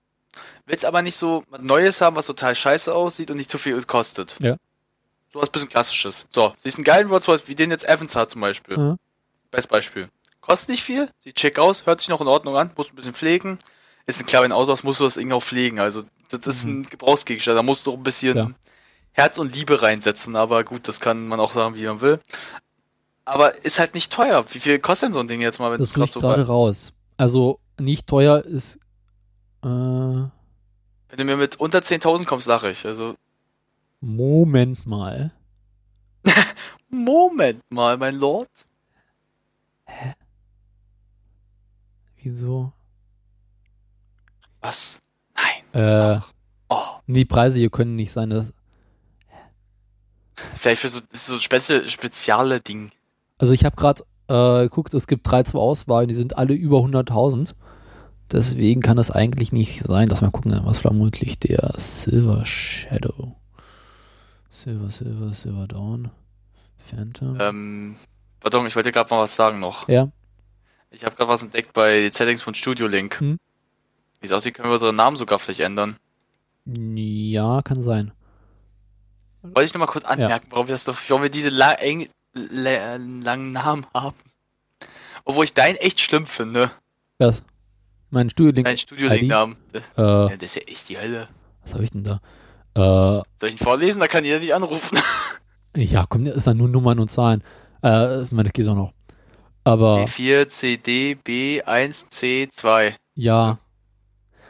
Willst 0.66 0.86
aber 0.86 1.02
nicht 1.02 1.16
so 1.16 1.44
was 1.50 1.62
Neues 1.62 2.02
haben, 2.02 2.16
was 2.16 2.28
total 2.28 2.54
scheiße 2.54 2.94
aussieht 2.94 3.32
und 3.32 3.38
nicht 3.38 3.50
zu 3.50 3.58
viel 3.58 3.82
kostet. 3.84 4.36
Ja. 4.42 4.58
So 5.34 5.42
was 5.42 5.50
bisschen 5.50 5.70
klassisches. 5.70 6.28
So, 6.30 6.54
siehst 6.60 6.78
einen 6.78 6.84
geilen 6.84 7.08
Rolls 7.08 7.28
Royce, 7.28 7.48
wie 7.48 7.56
den 7.56 7.72
jetzt 7.72 7.88
Evans 7.88 8.16
hat 8.16 8.30
zum 8.30 8.42
Beispiel. 8.42 8.78
Mhm. 8.78 8.98
Best 9.52 9.70
Beispiel. 9.70 10.10
Kostet 10.42 10.70
nicht 10.70 10.84
viel, 10.84 11.10
sieht 11.20 11.40
schick 11.40 11.60
aus, 11.60 11.86
hört 11.86 12.00
sich 12.00 12.10
noch 12.10 12.22
in 12.22 12.28
Ordnung 12.28 12.56
an, 12.56 12.72
musst 12.78 12.92
ein 12.94 12.96
bisschen 12.96 13.14
pflegen. 13.14 13.60
Ist 14.06 14.20
ein 14.20 14.26
klar, 14.26 14.44
wenn 14.44 14.50
du 14.52 14.56
ein 14.56 14.62
Auto 14.62 14.72
hast, 14.72 14.84
musst 14.84 15.00
du 15.00 15.04
das 15.04 15.16
Ding 15.16 15.32
auch 15.32 15.44
pflegen. 15.44 15.80
Also, 15.80 16.04
das 16.32 16.42
ist 16.48 16.66
Mhm. 16.66 16.82
ein 16.82 16.84
Gebrauchsgegenstand, 16.90 17.58
da 17.58 17.64
musst 17.64 17.86
du 17.86 17.92
auch 17.92 17.98
ein 17.98 18.04
bisschen 18.04 18.38
Ja. 18.38 18.52
Herz 19.12 19.38
und 19.38 19.54
Liebe 19.54 19.82
reinsetzen, 19.82 20.36
aber 20.36 20.64
gut, 20.64 20.88
das 20.88 21.00
kann 21.00 21.28
man 21.28 21.40
auch 21.40 21.54
sagen, 21.54 21.76
wie 21.76 21.86
man 21.86 22.00
will. 22.02 22.20
Aber 23.26 23.64
ist 23.64 23.80
halt 23.80 23.94
nicht 23.94 24.12
teuer. 24.12 24.46
Wie 24.54 24.60
viel 24.60 24.80
kostet 24.80 25.08
denn 25.08 25.14
so 25.14 25.20
ein 25.20 25.28
Ding 25.28 25.42
jetzt 25.42 25.60
mal, 25.60 25.72
wenn 25.72 25.78
das 25.80 25.90
es 25.90 25.94
gerade 25.94 26.12
so 26.12 26.20
gerade 26.22 26.48
raus. 26.48 26.94
Also 27.18 27.60
nicht 27.80 28.08
teuer 28.08 28.44
ist 28.44 28.76
äh, 29.64 29.68
Wenn 29.68 30.30
du 31.18 31.24
mir 31.26 31.38
mit 31.38 31.58
unter 31.58 31.80
10.000 31.80 32.26
kommst, 32.26 32.48
lache 32.48 32.72
ich. 32.72 32.86
Also, 32.86 33.16
Moment 34.00 34.86
mal. 34.88 35.32
Moment 36.90 37.62
mal, 37.70 37.98
mein 37.98 38.16
Lord. 38.16 38.50
Wieso? 42.22 42.74
Was? 44.62 45.00
Nein. 45.74 45.82
Äh, 46.18 46.20
Oh, 46.72 47.00
die 47.08 47.26
Preise 47.26 47.58
hier 47.58 47.72
können 47.72 47.96
nicht 47.96 48.12
sein. 48.12 48.30
Das, 48.30 48.54
vielleicht 50.56 50.82
für 50.82 50.90
so, 50.90 51.00
so 51.12 51.34
ein 51.34 51.40
spezi 51.40 51.90
spezielle 51.90 52.62
Ding. 52.62 52.92
also 53.40 53.54
ich 53.54 53.66
habe 53.66 53.76
gerade 53.76 54.04
äh, 54.28 54.64
geguckt, 54.66 54.94
es 54.94 55.08
gibt 55.08 55.28
drei 55.30 55.42
zur 55.42 55.62
Auswahl, 55.62 56.06
die 56.06 56.14
sind 56.14 56.38
alle 56.38 56.54
über 56.54 56.78
100.000. 56.78 57.56
Deswegen 58.32 58.82
kann 58.82 58.98
das 58.98 59.10
eigentlich 59.10 59.52
nicht 59.52 59.82
sein. 59.82 60.08
Lass 60.08 60.22
mal 60.22 60.30
gucken, 60.30 60.60
was 60.64 60.78
vermutlich 60.78 61.40
der 61.40 61.74
Silver 61.78 62.46
Shadow. 62.46 63.36
Silver, 64.52 64.92
Silver, 64.92 65.34
Silver 65.34 65.68
Dawn. 65.68 66.12
Phantom. 66.78 67.38
Ähm, 67.42 67.96
pardon, 68.40 68.66
ich 68.68 68.76
wollte 68.76 68.92
gerade 68.92 69.10
mal 69.14 69.22
was 69.22 69.36
sagen 69.36 69.60
noch. 69.60 69.88
ja. 69.90 70.10
Ich 70.92 71.06
habe 71.06 71.16
gerade 71.16 71.30
was 71.30 71.44
entdeckt 71.44 71.72
bei 71.74 72.00
den 72.02 72.12
Settings 72.12 72.42
von 72.42 72.56
Studio 72.56 72.88
Link. 72.88 73.20
Hm. 73.20 73.38
Wie 74.22 74.26
es 74.26 74.32
aussieht, 74.32 74.56
können 74.56 74.70
wir 74.70 74.74
unseren 74.74 74.96
Namen 74.96 75.18
sogar 75.18 75.38
vielleicht 75.38 75.60
ändern. 75.60 75.98
Ja, 76.66 77.62
kann 77.62 77.84
sein. 77.84 78.12
Wollte 79.44 79.66
ich 79.66 79.74
nur 79.76 79.80
mal 79.80 79.86
kurz 79.86 80.04
anmerken, 80.06 80.48
warum 80.50 80.68
wir 80.68 80.74
das 80.74 80.86
doch, 80.86 80.98
warum 81.10 81.22
wir 81.22 81.30
diese 81.30 81.50
la 81.50 81.74
eng, 81.74 82.10
la 82.34 82.96
langen 82.96 83.52
Namen 83.52 83.86
haben. 83.94 84.16
Obwohl 85.26 85.46
ich 85.46 85.54
deinen 85.54 85.76
echt 85.76 86.02
schlimm 86.02 86.26
finde. 86.26 86.72
Was? 87.20 87.44
Mein 88.10 88.32
Studio-Link. 88.32 88.66
Deinen 88.66 88.78
Studio 88.78 89.10
Link 89.10 89.28
Namen. 89.28 89.58
Äh, 89.74 89.82
Ja, 90.02 90.28
das 90.30 90.42
ist 90.44 90.56
ja 90.56 90.62
echt 90.64 90.90
die 90.90 90.98
Hölle. 90.98 91.28
was 91.62 91.76
habe 91.76 91.84
ich 91.84 91.92
denn 91.92 92.04
da? 92.04 92.20
Äh, 92.74 93.22
Soll 93.40 93.50
ich 93.50 93.52
ihn 93.52 93.58
vorlesen? 93.64 94.00
Da 94.00 94.08
kann 94.08 94.26
jeder 94.26 94.40
dich 94.40 94.56
anrufen. 94.56 94.98
ja, 95.76 96.06
komm, 96.10 96.26
das 96.26 96.36
ist 96.36 96.48
dann 96.48 96.58
nur 96.58 96.68
Nummern 96.68 96.98
und 97.00 97.10
Zahlen. 97.12 97.44
Äh, 97.84 98.24
ich 98.24 98.32
meine, 98.32 98.50
das 98.50 98.54
geht 98.54 98.68
auch 98.68 98.76
noch. 98.76 98.94
Aber 99.64 100.04
B4, 100.06 100.48
CD, 100.48 101.14
B1, 101.16 102.06
C2. 102.12 102.94
ja, 103.16 103.60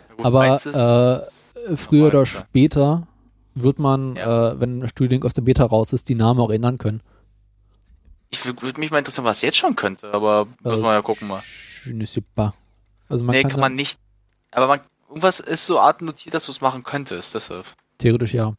Na 0.09 0.15
gut, 0.15 0.25
Aber, 0.25 0.41
eins 0.41 0.65
ist- 0.65 0.75
äh, 0.75 1.77
früher 1.77 2.07
oder 2.07 2.25
später 2.25 3.07
wird 3.55 3.79
man, 3.79 4.15
Ja. 4.15 4.51
äh, 4.51 4.59
wenn 4.59 4.87
Studio 4.87 5.09
Link 5.11 5.25
aus 5.25 5.33
der 5.33 5.41
Beta 5.41 5.65
raus 5.65 5.93
ist, 5.93 6.07
die 6.09 6.15
Namen 6.15 6.39
auch 6.39 6.49
ändern 6.51 6.77
können. 6.77 7.01
Ich 8.29 8.45
würde 8.45 8.79
mich 8.79 8.91
mal 8.91 8.99
interessieren, 8.99 9.25
was 9.25 9.41
jetzt 9.41 9.57
schon 9.57 9.75
könnte, 9.75 10.13
aber 10.13 10.45
muss 10.61 10.71
Also, 10.73 10.83
man 10.83 10.93
ja 10.93 11.01
gucken 11.01 11.27
mal. 11.27 11.41
Ne. 11.85 12.05
Also 13.07 13.23
man 13.23 13.35
nee, 13.35 13.41
kann, 13.41 13.51
kann 13.51 13.59
man 13.59 13.75
nicht. 13.75 13.99
Aber 14.51 14.67
man, 14.67 14.79
irgendwas 15.07 15.39
ist 15.39 15.65
so 15.65 15.79
Art 15.79 16.01
notiert, 16.01 16.35
dass 16.35 16.45
du 16.45 16.51
es 16.51 16.61
machen 16.61 16.83
könntest, 16.83 17.33
deshalb. 17.33 17.65
theoretisch 17.97 18.33
ja. 18.35 18.53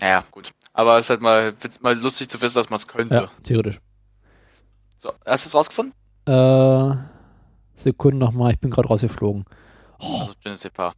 Naja, 0.00 0.24
gut. 0.30 0.50
Aber 0.72 0.98
es 0.98 1.06
ist 1.06 1.10
halt 1.10 1.20
mal, 1.20 1.54
mal 1.80 1.98
lustig 1.98 2.28
zu 2.28 2.40
wissen, 2.40 2.56
dass 2.56 2.70
man 2.70 2.76
es 2.78 2.86
könnte. 2.86 3.14
Ja, 3.14 3.30
theoretisch. 3.42 3.80
So, 4.96 5.12
hast 5.26 5.44
du 5.44 5.48
es 5.48 5.54
rausgefunden? 5.54 5.94
Äh, 6.26 6.96
Sekunden 7.74 8.18
nochmal, 8.18 8.52
ich 8.52 8.60
bin 8.60 8.70
gerade 8.70 8.88
rausgeflogen. 8.88 9.44
Oh, 9.98 10.28
Also, 10.44 10.68
ne 10.68 10.92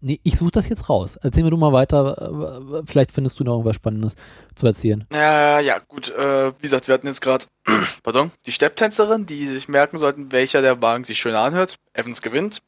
nee, 0.00 0.20
ich 0.22 0.36
suche 0.36 0.50
das 0.52 0.68
jetzt 0.68 0.88
raus. 0.88 1.16
Erzähl 1.16 1.44
mir 1.44 1.50
du 1.50 1.56
mal 1.56 1.72
weiter. 1.72 2.82
Vielleicht 2.86 3.12
findest 3.12 3.38
du 3.38 3.44
noch 3.44 3.52
irgendwas 3.52 3.76
Spannendes 3.76 4.14
zu 4.54 4.66
erzählen. 4.66 5.06
Ja, 5.12 5.60
ja, 5.60 5.78
gut. 5.78 6.10
Äh, 6.10 6.52
wie 6.58 6.62
gesagt, 6.62 6.88
wir 6.88 6.94
hatten 6.94 7.06
jetzt 7.06 7.20
gerade, 7.20 7.46
pardon, 8.02 8.30
die 8.46 8.52
Stepptänzerin, 8.52 9.26
die 9.26 9.46
sich 9.46 9.68
merken 9.68 9.98
sollten, 9.98 10.32
welcher 10.32 10.62
der 10.62 10.80
Wagen 10.82 11.04
sich 11.04 11.18
schöner 11.18 11.40
anhört. 11.40 11.76
Evans 11.92 12.22
gewinnt. 12.22 12.60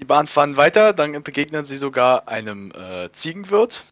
Die 0.00 0.04
Bahn 0.04 0.28
fahren 0.28 0.56
weiter, 0.56 0.92
dann 0.92 1.22
begegnen 1.24 1.64
sie 1.64 1.76
sogar 1.76 2.28
einem 2.28 2.70
äh, 2.70 3.10
Ziegenwirt, 3.10 3.84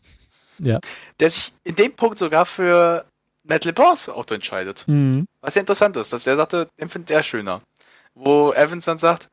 Ja. 0.59 0.81
der 1.21 1.31
sich 1.31 1.53
in 1.65 1.77
dem 1.77 1.93
Punkt 1.93 2.19
sogar 2.19 2.47
für 2.47 3.05
Metal 3.45 3.73
Boss 3.73 4.09
Auto 4.09 4.35
entscheidet. 4.35 4.85
Mhm. 4.87 5.27
Was 5.41 5.55
ja 5.55 5.61
interessant 5.61 5.97
ist, 5.97 6.13
dass 6.13 6.25
der 6.25 6.37
sagte, 6.37 6.69
den 6.81 6.89
findet 6.89 7.11
er 7.11 7.23
schöner. 7.23 7.63
Wo 8.15 8.53
Evans 8.53 8.85
dann 8.87 8.99
sagt, 8.99 9.29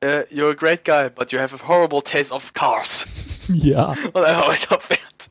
äh, 0.00 0.24
you're 0.30 0.50
a 0.50 0.54
great 0.54 0.84
guy, 0.84 1.08
but 1.10 1.32
you 1.32 1.38
have 1.38 1.54
a 1.54 1.68
horrible 1.68 2.02
taste 2.02 2.32
of 2.34 2.52
cars. 2.54 3.06
Ja. 3.48 3.92
Und 4.12 4.22
einfach 4.22 4.48
weiterfährt. 4.48 5.30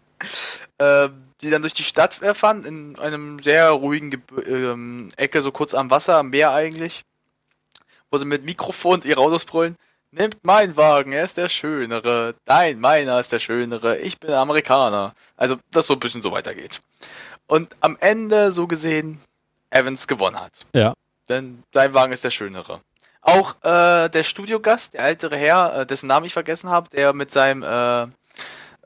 Ähm, 0.79 1.23
die 1.41 1.49
dann 1.49 1.61
durch 1.61 1.73
die 1.73 1.83
Stadt 1.83 2.13
fahren, 2.13 2.65
in 2.65 2.99
einem 2.99 3.39
sehr 3.39 3.69
ruhigen 3.69 4.11
Gebü 4.11 4.41
ähm, 4.41 5.11
Ecke, 5.15 5.41
so 5.41 5.53
kurz 5.53 5.73
am 5.73 5.89
Wasser, 5.89 6.17
am 6.17 6.29
Meer 6.29 6.51
eigentlich. 6.51 7.03
Wo 8.11 8.17
sie 8.17 8.25
mit 8.25 8.43
Mikrofon 8.43 9.01
ihre 9.05 9.21
Autos 9.21 9.45
brüllen. 9.45 9.77
Nimmt 10.11 10.43
meinen 10.43 10.75
Wagen, 10.75 11.13
er 11.13 11.23
ist 11.23 11.37
der 11.37 11.47
Schönere. 11.47 12.35
Dein, 12.43 12.79
meiner 12.79 13.19
ist 13.19 13.31
der 13.31 13.39
Schönere. 13.39 13.97
Ich 13.99 14.19
bin 14.19 14.31
Amerikaner. 14.31 15.13
Also, 15.37 15.57
das 15.71 15.87
so 15.87 15.93
ein 15.93 15.99
bisschen 15.99 16.21
so 16.21 16.31
weitergeht. 16.33 16.81
Und 17.47 17.75
am 17.79 17.97
Ende, 17.99 18.51
so 18.51 18.67
gesehen, 18.67 19.21
Evans 19.69 20.07
gewonnen 20.07 20.37
hat. 20.37 20.65
Ja. 20.73 20.93
Denn 21.29 21.63
sein 21.73 21.93
Wagen 21.93 22.11
ist 22.11 22.25
der 22.25 22.29
Schönere. 22.29 22.81
Auch 23.21 23.55
äh, 23.63 24.09
der 24.09 24.23
Studiogast, 24.23 24.95
der 24.95 25.05
ältere 25.05 25.37
Herr, 25.37 25.81
äh, 25.81 25.85
dessen 25.85 26.07
Namen 26.07 26.25
ich 26.25 26.33
vergessen 26.33 26.69
habe, 26.69 26.89
der 26.89 27.13
mit 27.13 27.31
seinem 27.31 27.63
äh, 27.63 28.03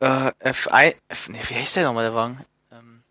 äh, 0.02 0.32
F1, 0.44 0.96
F, 1.08 1.30
nee, 1.30 1.40
wie 1.48 1.56
heißt 1.56 1.78
der 1.78 1.86
nochmal, 1.86 2.04
der 2.04 2.14
Wagen? 2.14 2.46
Ähm, 2.72 3.02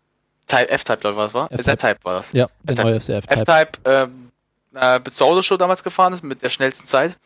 Type, 0.47 0.69
F-Type, 0.69 0.99
glaube 0.99 1.15
ich, 1.15 1.25
was 1.25 1.33
war? 1.33 1.51
F-Type. 1.51 1.63
Z-Type 1.63 1.99
war 2.03 2.17
das. 2.17 2.31
Ja, 2.31 2.47
der 2.63 2.73
F-Type. 2.73 2.87
neue 2.87 2.99
FF-Type. 2.99 3.41
F-Type, 3.41 3.71
ähm, 3.85 4.31
äh, 4.75 4.99
bis 4.99 5.15
zur 5.15 5.27
Autoshow 5.27 5.57
damals 5.57 5.83
gefahren 5.83 6.13
ist, 6.13 6.23
mit 6.23 6.41
der 6.41 6.49
schnellsten 6.49 6.85
Zeit. 6.85 7.17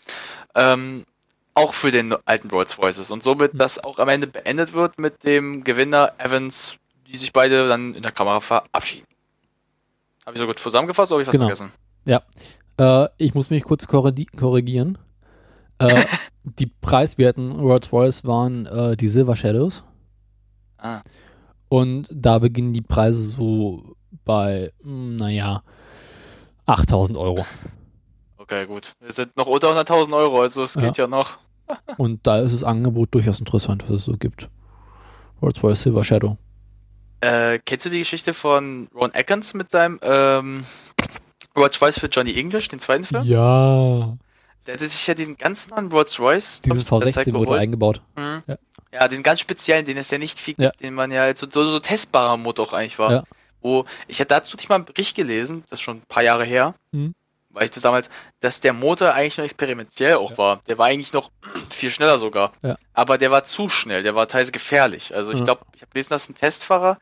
Ähm, 0.55 1.05
auch 1.53 1.73
für 1.73 1.91
den 1.91 2.13
alten 2.25 2.49
Rolls 2.49 2.77
Royces. 2.77 3.11
Und 3.11 3.21
somit, 3.23 3.51
dass 3.59 3.83
auch 3.83 3.99
am 3.99 4.09
Ende 4.09 4.27
beendet 4.27 4.73
wird 4.73 4.97
mit 4.99 5.23
dem 5.23 5.63
Gewinner 5.63 6.13
Evans, 6.17 6.77
die 7.07 7.17
sich 7.17 7.33
beide 7.33 7.67
dann 7.67 7.95
in 7.95 8.01
der 8.01 8.11
Kamera 8.11 8.39
verabschieden. 8.39 9.05
Habe 10.25 10.35
ich 10.35 10.39
so 10.41 10.47
gut 10.47 10.59
zusammengefasst 10.59 11.11
oder 11.11 11.17
habe 11.17 11.21
ich 11.23 11.27
was 11.27 11.33
Genau. 11.33 11.45
vergessen? 11.47 11.71
Äh, 12.77 13.07
ich 13.17 13.33
muss 13.33 13.49
mich 13.49 13.63
kurz 13.63 13.85
korri- 13.87 14.33
korrigieren. 14.37 14.97
Äh, 15.79 15.87
die 16.43 16.67
preiswerten 16.67 17.51
Rolls 17.59 17.91
Royce 17.91 18.23
waren 18.25 18.65
äh, 18.67 18.95
die 18.95 19.09
Silver 19.09 19.35
Shadows. 19.35 19.83
Ah. 20.77 21.01
Und 21.67 22.07
da 22.11 22.39
beginnen 22.39 22.71
die 22.73 22.81
Preise 22.81 23.21
so 23.21 23.95
bei, 24.23 24.71
mh, 24.81 25.17
naja, 25.17 25.63
8000 26.65 27.17
Euro. 27.17 27.45
Okay, 28.49 28.65
gut. 28.65 28.93
Wir 28.99 29.11
sind 29.11 29.37
noch 29.37 29.45
unter 29.45 29.67
100.000 29.79 30.11
Euro, 30.17 30.41
also 30.41 30.63
es 30.63 30.73
Ja. 30.73 30.81
geht 30.81 30.97
ja 30.97 31.05
noch. 31.05 31.37
Und 31.97 32.25
da 32.25 32.39
ist 32.39 32.53
das 32.53 32.63
Angebot 32.63 33.13
durchaus 33.13 33.39
interessant, 33.39 33.83
was 33.87 33.97
es 33.97 34.05
so 34.05 34.13
gibt. 34.13 34.49
Rolls 35.39 35.61
Royce 35.61 35.83
Silver 35.83 36.03
Shadow. 36.03 36.37
Äh, 37.21 37.59
kennst 37.63 37.85
du 37.85 37.89
die 37.91 37.99
Geschichte 37.99 38.33
von 38.33 38.87
Ron 38.95 39.11
Atkins 39.13 39.53
mit 39.53 39.69
seinem 39.69 39.99
ähm, 40.01 40.65
Rolls 41.55 41.79
Royce 41.79 41.99
für 41.99 42.07
Johnny 42.07 42.35
English, 42.39 42.69
den 42.69 42.79
zweiten 42.79 43.03
Film? 43.03 43.23
Ja. 43.23 44.17
Der 44.65 44.73
hatte 44.73 44.87
sich 44.87 45.05
ja 45.05 45.13
diesen 45.13 45.37
ganz 45.37 45.69
neuen 45.69 45.91
Rolls 45.91 46.19
Royce 46.19 46.61
Diesen 46.63 46.77
glaub 46.77 46.77
ich, 46.79 46.85
zu 46.87 46.99
der 46.99 47.13
Zeit 47.13 47.27
V16 47.27 47.33
wurde 47.35 47.53
eingebaut. 47.59 48.01
Mhm. 48.15 48.41
Ja. 48.47 48.55
Ja. 48.91 49.07
diesen 49.07 49.21
ganz 49.23 49.39
speziellen, 49.41 49.85
den 49.85 49.97
es 49.97 50.09
ja 50.09 50.17
nicht 50.17 50.39
viel 50.39 50.55
gibt, 50.55 50.63
Ja. 50.63 50.71
den 50.81 50.95
man 50.95 51.11
ja 51.11 51.21
als 51.23 51.39
so, 51.39 51.47
so, 51.49 51.61
so 51.69 51.79
testbarer 51.79 52.35
Motor 52.37 52.65
auch 52.69 52.73
eigentlich 52.73 52.97
war. 52.97 53.11
Ja. 53.11 53.23
Wo 53.61 53.85
ich 54.07 54.19
hatte 54.19 54.29
dazu 54.29 54.55
nicht 54.57 54.69
mal 54.69 54.75
einen 54.75 54.85
Bericht 54.85 55.15
gelesen, 55.15 55.61
das 55.69 55.73
ist 55.79 55.81
schon 55.83 55.97
ein 55.97 56.03
paar 56.07 56.23
Jahre 56.23 56.45
her, 56.45 56.73
Mhm. 56.91 57.13
Weil 57.59 57.65
ich 57.65 57.71
das 57.71 57.83
damals, 57.83 58.09
dass 58.39 58.61
der 58.61 58.73
Motor 58.73 59.13
eigentlich 59.13 59.37
noch 59.37 59.43
experimentell 59.45 60.15
auch 60.15 60.31
Ja. 60.31 60.37
war. 60.37 60.61
Der 60.67 60.77
war 60.77 60.87
eigentlich 60.87 61.13
noch 61.13 61.29
viel 61.69 61.91
schneller 61.91 62.17
sogar. 62.17 62.53
Ja. 62.63 62.77
Aber 62.93 63.17
der 63.17 63.31
war 63.31 63.43
zu 63.43 63.67
schnell, 63.69 64.01
der 64.03 64.15
war 64.15 64.27
teilweise 64.27 64.51
gefährlich. 64.51 65.13
Also 65.15 65.31
ich 65.33 65.39
Ja. 65.39 65.45
glaube, 65.45 65.61
ich 65.75 65.81
habe 65.81 65.91
gelesen, 65.91 66.09
dass 66.11 66.29
ein 66.29 66.35
Testfahrer 66.35 66.97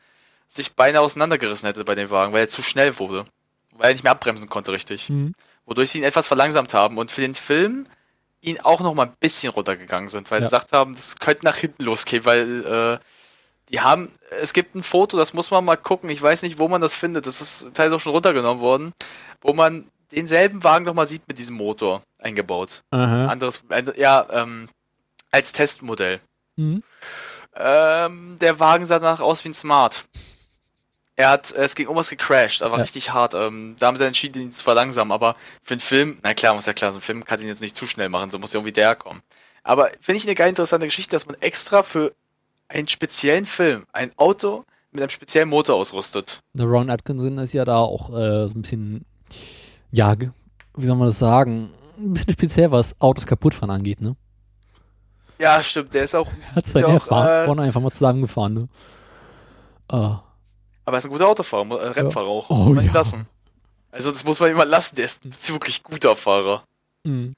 sich 0.48 0.72
beinahe 0.74 1.02
auseinandergerissen 1.02 1.66
hätte 1.66 1.84
bei 1.84 1.94
dem 1.94 2.10
Wagen, 2.10 2.32
weil 2.32 2.40
er 2.42 2.48
zu 2.50 2.62
schnell 2.62 2.98
wurde. 2.98 3.24
Weil 3.72 3.90
er 3.90 3.92
nicht 3.92 4.02
mehr 4.02 4.12
abbremsen 4.12 4.48
konnte 4.48 4.72
richtig. 4.72 5.08
Mhm. 5.08 5.34
Wodurch 5.66 5.90
sie 5.90 5.98
ihn 5.98 6.04
etwas 6.04 6.26
verlangsamt 6.26 6.74
haben 6.74 6.98
und 6.98 7.12
für 7.12 7.20
den 7.20 7.34
Film 7.34 7.86
ihn 8.40 8.58
auch 8.60 8.80
noch 8.80 8.94
mal 8.94 9.06
ein 9.06 9.16
bisschen 9.20 9.50
runtergegangen 9.52 10.08
sind, 10.08 10.30
weil 10.30 10.40
Ja. 10.40 10.46
sie 10.48 10.50
gesagt 10.56 10.72
haben, 10.72 10.94
das 10.94 11.18
könnte 11.18 11.44
nach 11.44 11.56
hinten 11.56 11.84
losgehen, 11.84 12.24
weil 12.24 12.64
äh, 12.64 13.04
die 13.70 13.80
haben, 13.80 14.10
es 14.40 14.54
gibt 14.54 14.74
ein 14.74 14.82
Foto, 14.82 15.18
das 15.18 15.34
muss 15.34 15.50
man 15.50 15.62
mal 15.64 15.76
gucken, 15.76 16.08
ich 16.08 16.22
weiß 16.22 16.42
nicht, 16.42 16.58
wo 16.58 16.68
man 16.68 16.80
das 16.80 16.94
findet, 16.94 17.26
das 17.26 17.40
ist 17.42 17.68
teilweise 17.74 17.96
auch 17.96 18.00
schon 18.00 18.12
runtergenommen 18.12 18.62
worden, 18.62 18.94
wo 19.42 19.52
man 19.52 19.90
denselben 20.12 20.64
Wagen 20.64 20.84
noch 20.84 20.94
mal 20.94 21.06
sieht 21.06 21.26
mit 21.28 21.38
diesem 21.38 21.56
Motor 21.56 22.02
eingebaut. 22.18 22.82
Aha. 22.90 23.26
Anderes, 23.26 23.60
ein- 23.68 23.92
ja, 23.96 24.26
ähm, 24.30 24.68
als 25.30 25.52
Testmodell. 25.52 26.20
Mhm. 26.56 26.82
Ähm, 27.54 28.36
der 28.40 28.60
Wagen 28.60 28.86
sah 28.86 28.98
danach 28.98 29.20
aus 29.20 29.44
wie 29.44 29.48
ein 29.48 29.54
Smart. 29.54 30.04
Er 31.16 31.30
hat, 31.30 31.50
es 31.50 31.74
ging 31.74 31.88
um 31.88 31.96
was 31.96 32.10
gecrashed, 32.10 32.62
aber 32.62 32.76
Ja. 32.76 32.82
richtig 32.82 33.10
hart. 33.12 33.34
Ähm, 33.34 33.74
da 33.80 33.88
haben 33.88 33.96
sie 33.96 34.06
entschieden, 34.06 34.40
ihn 34.42 34.52
zu 34.52 34.62
verlangsamen. 34.62 35.10
Aber 35.10 35.34
für 35.64 35.74
einen 35.74 35.80
Film, 35.80 36.18
na 36.22 36.32
klar, 36.32 36.54
muss 36.54 36.66
ja 36.66 36.72
klar, 36.74 36.92
so 36.92 36.98
ein 36.98 37.02
Film 37.02 37.24
kann 37.24 37.40
ihn 37.40 37.48
jetzt 37.48 37.60
nicht 37.60 37.76
zu 37.76 37.86
schnell 37.88 38.08
machen, 38.08 38.30
so 38.30 38.38
muss 38.38 38.52
ja 38.52 38.58
irgendwie 38.58 38.72
der 38.72 38.94
kommen. 38.94 39.20
Aber 39.64 39.88
finde 40.00 40.18
ich 40.18 40.24
eine 40.24 40.36
geil 40.36 40.48
interessante 40.50 40.86
Geschichte, 40.86 41.10
dass 41.16 41.26
man 41.26 41.36
extra 41.40 41.82
für 41.82 42.14
einen 42.68 42.86
speziellen 42.86 43.46
Film 43.46 43.84
ein 43.92 44.12
Auto 44.16 44.64
mit 44.92 45.02
einem 45.02 45.10
speziellen 45.10 45.48
Motor 45.48 45.74
ausrüstet. 45.76 46.38
Der 46.52 46.66
Ron 46.66 46.88
Atkinson 46.88 47.38
ist 47.38 47.52
ja 47.52 47.64
da 47.64 47.78
auch 47.78 48.10
äh, 48.10 48.46
so 48.48 48.54
ein 48.56 48.62
bisschen, 48.62 49.04
ja, 49.90 50.14
wie 50.76 50.86
soll 50.86 50.96
man 50.96 51.08
das 51.08 51.18
sagen, 51.18 51.72
ein 51.98 52.12
bisschen 52.12 52.32
speziell, 52.32 52.70
was 52.70 53.00
Autos 53.00 53.26
kaputt 53.26 53.54
fahren 53.54 53.70
angeht, 53.70 54.00
ne? 54.00 54.16
Ja, 55.38 55.62
stimmt, 55.62 55.94
der 55.94 56.04
ist 56.04 56.14
auch, 56.14 56.28
Er 56.50 56.56
hat 56.56 56.66
seine 56.66 56.88
ja 56.88 56.92
Erfahrung 56.94 57.60
einfach 57.60 57.80
mal 57.80 57.92
zusammengefahren, 57.92 58.54
ne? 58.54 58.68
Ah. 59.90 60.22
aber 60.84 60.96
er 60.96 60.98
ist 60.98 61.06
ein 61.06 61.10
guter 61.10 61.28
Autofahrer, 61.28 61.80
äh, 61.80 61.88
Rennfahrer 61.88 62.26
auch. 62.26 62.50
Oh, 62.50 62.74
man 62.74 62.84
ja. 62.84 62.92
lassen. 62.92 63.26
Also 63.90 64.12
das 64.12 64.22
muss 64.24 64.38
man 64.38 64.50
ihm 64.50 64.56
mal 64.56 64.68
lassen, 64.68 64.96
der 64.96 65.06
ist 65.06 65.24
ein 65.24 65.32
wirklich 65.48 65.82
guter 65.82 66.14
Fahrer. 66.14 66.62
Mhm. 67.04 67.34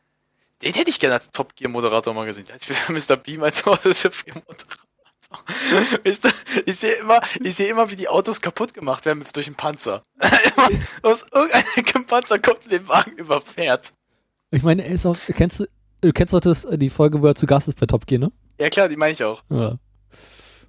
Den 0.62 0.74
hätte 0.74 0.90
ich 0.90 0.98
gerne 0.98 1.14
als 1.14 1.30
Top 1.30 1.54
Gear 1.54 1.70
Moderator 1.70 2.12
mal 2.12 2.26
gesehen. 2.26 2.46
Da 2.48 2.54
hätte 2.54 2.92
Mr. 2.92 3.16
Beam 3.16 3.42
als 3.42 3.62
Top 3.62 3.80
Gear 3.82 4.42
Moderator. 4.46 4.84
Weißt 6.04 6.24
du, 6.24 6.28
ich 6.66 6.76
sehe 6.76 6.94
immer, 6.94 7.20
ich 7.42 7.54
sehe 7.54 7.68
immer, 7.68 7.90
wie 7.90 7.96
die 7.96 8.08
Autos 8.08 8.40
kaputt 8.40 8.74
gemacht 8.74 9.04
werden 9.04 9.24
durch 9.32 9.46
einen 9.46 9.56
Panzer. 9.56 10.02
immer 10.20 10.80
aus 11.02 11.26
irgendeinem 11.32 12.06
Panzer 12.06 12.38
kommt 12.38 12.64
und 12.64 12.72
den 12.72 12.88
Wagen 12.88 13.12
überfährt. 13.12 13.92
Ich 14.50 14.62
meine, 14.62 14.84
er 14.84 14.92
ist 14.92 15.06
auch, 15.06 15.16
kennst 15.28 15.60
du, 15.60 15.66
du 16.00 16.12
kennst 16.12 16.34
doch 16.34 16.40
das, 16.40 16.66
die 16.70 16.90
Folge, 16.90 17.22
wo 17.22 17.28
er 17.28 17.36
zu 17.36 17.46
Gast 17.46 17.68
ist 17.68 17.78
bei 17.78 17.86
Top 17.86 18.06
Gear, 18.06 18.20
ne? 18.20 18.32
Ja 18.58 18.68
klar, 18.68 18.88
die 18.88 18.96
meine 18.96 19.12
ich 19.12 19.22
auch. 19.22 19.42
Ja. 19.48 19.78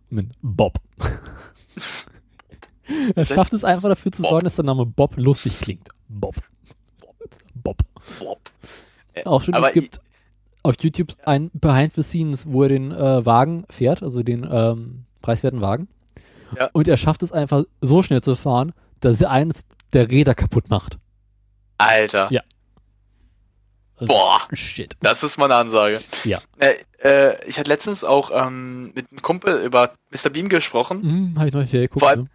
Mit 0.10 0.32
Bob. 0.42 0.78
er 3.16 3.26
schafft 3.26 3.54
es 3.54 3.64
einfach 3.64 3.90
dafür 3.90 4.12
zu 4.12 4.22
Bob. 4.22 4.32
sorgen, 4.32 4.44
dass 4.44 4.58
der 4.58 4.66
Name 4.66 4.86
Bob 4.86 5.18
lustig 5.18 5.60
klingt. 5.60 5.90
Bob. 6.08 6.36
Bob. 7.56 7.78
Bob. 8.20 8.40
Auch 9.26 9.42
schon, 9.42 9.54
aber 9.54 9.70
es 9.70 9.74
gibt 9.74 10.00
auf 10.64 10.76
YouTube 10.82 11.14
ein 11.26 11.50
Behind 11.54 11.94
the 11.94 12.04
Scenes, 12.04 12.46
wo 12.48 12.64
er 12.64 12.70
den 12.70 12.92
äh, 12.92 13.26
Wagen 13.26 13.66
fährt, 13.70 14.04
also 14.04 14.24
den 14.24 14.48
ähm, 14.52 15.06
preiswerten 15.22 15.62
Wagen. 15.62 15.88
Ja. 16.58 16.70
Und 16.74 16.88
er 16.88 16.98
schafft 16.98 17.24
es 17.24 17.32
einfach 17.32 17.64
so 17.82 18.04
schnell 18.04 18.22
zu 18.22 18.36
fahren, 18.36 18.74
dass 19.00 19.22
er 19.22 19.32
eines 19.32 19.62
der 19.94 20.10
Räder 20.10 20.36
kaputt 20.36 20.70
macht. 20.70 20.98
Alter. 21.78 22.28
Ja. 22.32 22.42
Also, 23.96 24.14
Boah. 24.14 24.42
Shit. 24.54 24.96
Das 25.02 25.24
ist 25.24 25.38
mal 25.38 25.46
eine 25.46 25.56
Ansage. 25.56 26.02
Ja. 26.24 26.40
Äh, 26.58 26.76
äh, 27.04 27.36
ich 27.48 27.58
hatte 27.60 27.70
letztens 27.70 28.04
auch 28.04 28.32
ähm, 28.34 28.92
mit 28.96 29.10
einem 29.12 29.22
Kumpel 29.22 29.62
über 29.64 29.94
Mr. 30.12 30.30
Beam 30.30 30.50
gesprochen. 30.50 31.02
Hm, 31.02 31.40
hab 31.40 31.48
ich 31.48 31.54
noch 31.54 31.62
nicht 31.62 31.72
geguckt. 31.72 32.00
Vor 32.00 32.10
allem- 32.10 32.22
Ne? 32.24 32.30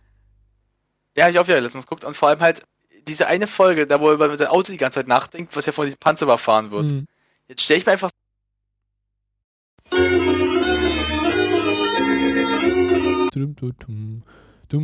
Ja, 1.17 1.29
ich 1.29 1.39
auch 1.39 1.47
wieder 1.49 1.61
letztens 1.61 1.87
geguckt. 1.87 2.05
Und 2.05 2.15
vor 2.17 2.29
allem 2.29 2.41
halt 2.41 2.63
diese 3.09 3.27
eine 3.27 3.47
Folge, 3.47 3.87
da 3.87 4.01
wo 4.01 4.09
er 4.09 4.15
über 4.15 4.37
sein 4.37 4.49
Auto 4.49 4.71
die 4.73 4.79
ganze 4.79 5.01
Zeit 5.01 5.09
nachdenkt, 5.09 5.57
was 5.57 5.67
ja 5.67 5.73
von 5.73 5.85
diesem 5.87 5.99
Panzer 5.99 6.25
überfahren 6.27 6.71
wird. 6.71 6.91
Hm. 6.91 7.07
Jetzt 7.49 7.63
stelle 7.63 7.79
ich 7.79 7.87
mir 7.87 7.93
einfach 7.93 8.11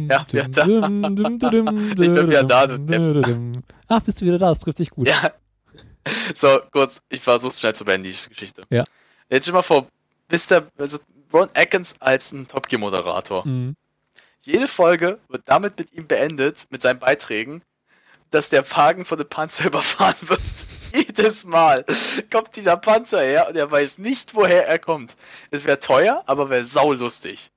Ja, 0.09 0.25
da. 0.29 0.67
Ich 0.69 1.97
bin 1.97 2.29
wieder 2.29 2.45
da. 2.45 2.67
Ach, 3.89 4.01
bist 4.03 4.21
du 4.21 4.27
wieder 4.27 4.39
da? 4.39 4.51
Das 4.51 4.61
trifft 4.61 4.79
sich 4.79 4.91
gut. 4.91 5.09
Ja. 5.09 5.33
So, 6.35 6.59
kurz, 6.73 7.01
ich 7.11 7.21
versuch's 7.21 7.61
schnell 7.61 7.77
zu 7.77 7.85
beenden, 7.85 8.11
die 8.11 8.29
Geschichte. 8.29 8.63
Ja. 8.71 8.83
Jetzt 9.31 9.47
dir 9.47 9.53
mal 9.53 9.63
vor, 9.63 9.87
Mr. 10.33 10.67
Also 10.77 10.99
Ron 11.33 11.49
Atkins 11.55 11.95
als 12.01 12.33
ein 12.33 12.49
Top 12.49 12.69
Gear 12.69 12.81
Moderator. 12.81 13.45
Hm. 13.45 13.77
Jede 14.41 14.67
Folge 14.67 15.21
wird 15.29 15.43
damit 15.47 15.79
mit 15.79 15.93
ihm 15.93 16.09
beendet, 16.09 16.67
mit 16.71 16.83
seinen 16.83 16.99
Beiträgen, 16.99 17.63
dass 18.33 18.49
der 18.49 18.69
Wagen 18.73 19.05
von 19.05 19.17
dem 19.17 19.29
Panzer 19.29 19.67
überfahren 19.67 20.17
wird. 20.29 20.41
Jedes 21.07 21.45
Mal 21.45 21.85
kommt 22.31 22.55
dieser 22.57 22.77
Panzer 22.77 23.21
her 23.23 23.49
und 23.49 23.57
er 23.57 23.71
weiß 23.71 23.99
nicht, 23.99 24.35
woher 24.35 24.67
er 24.69 24.79
kommt. 24.79 25.17
Es 25.51 25.65
wäre 25.65 25.81
teuer, 25.81 26.23
aber 26.27 26.51
wäre 26.51 26.65
saulustig. 26.65 27.51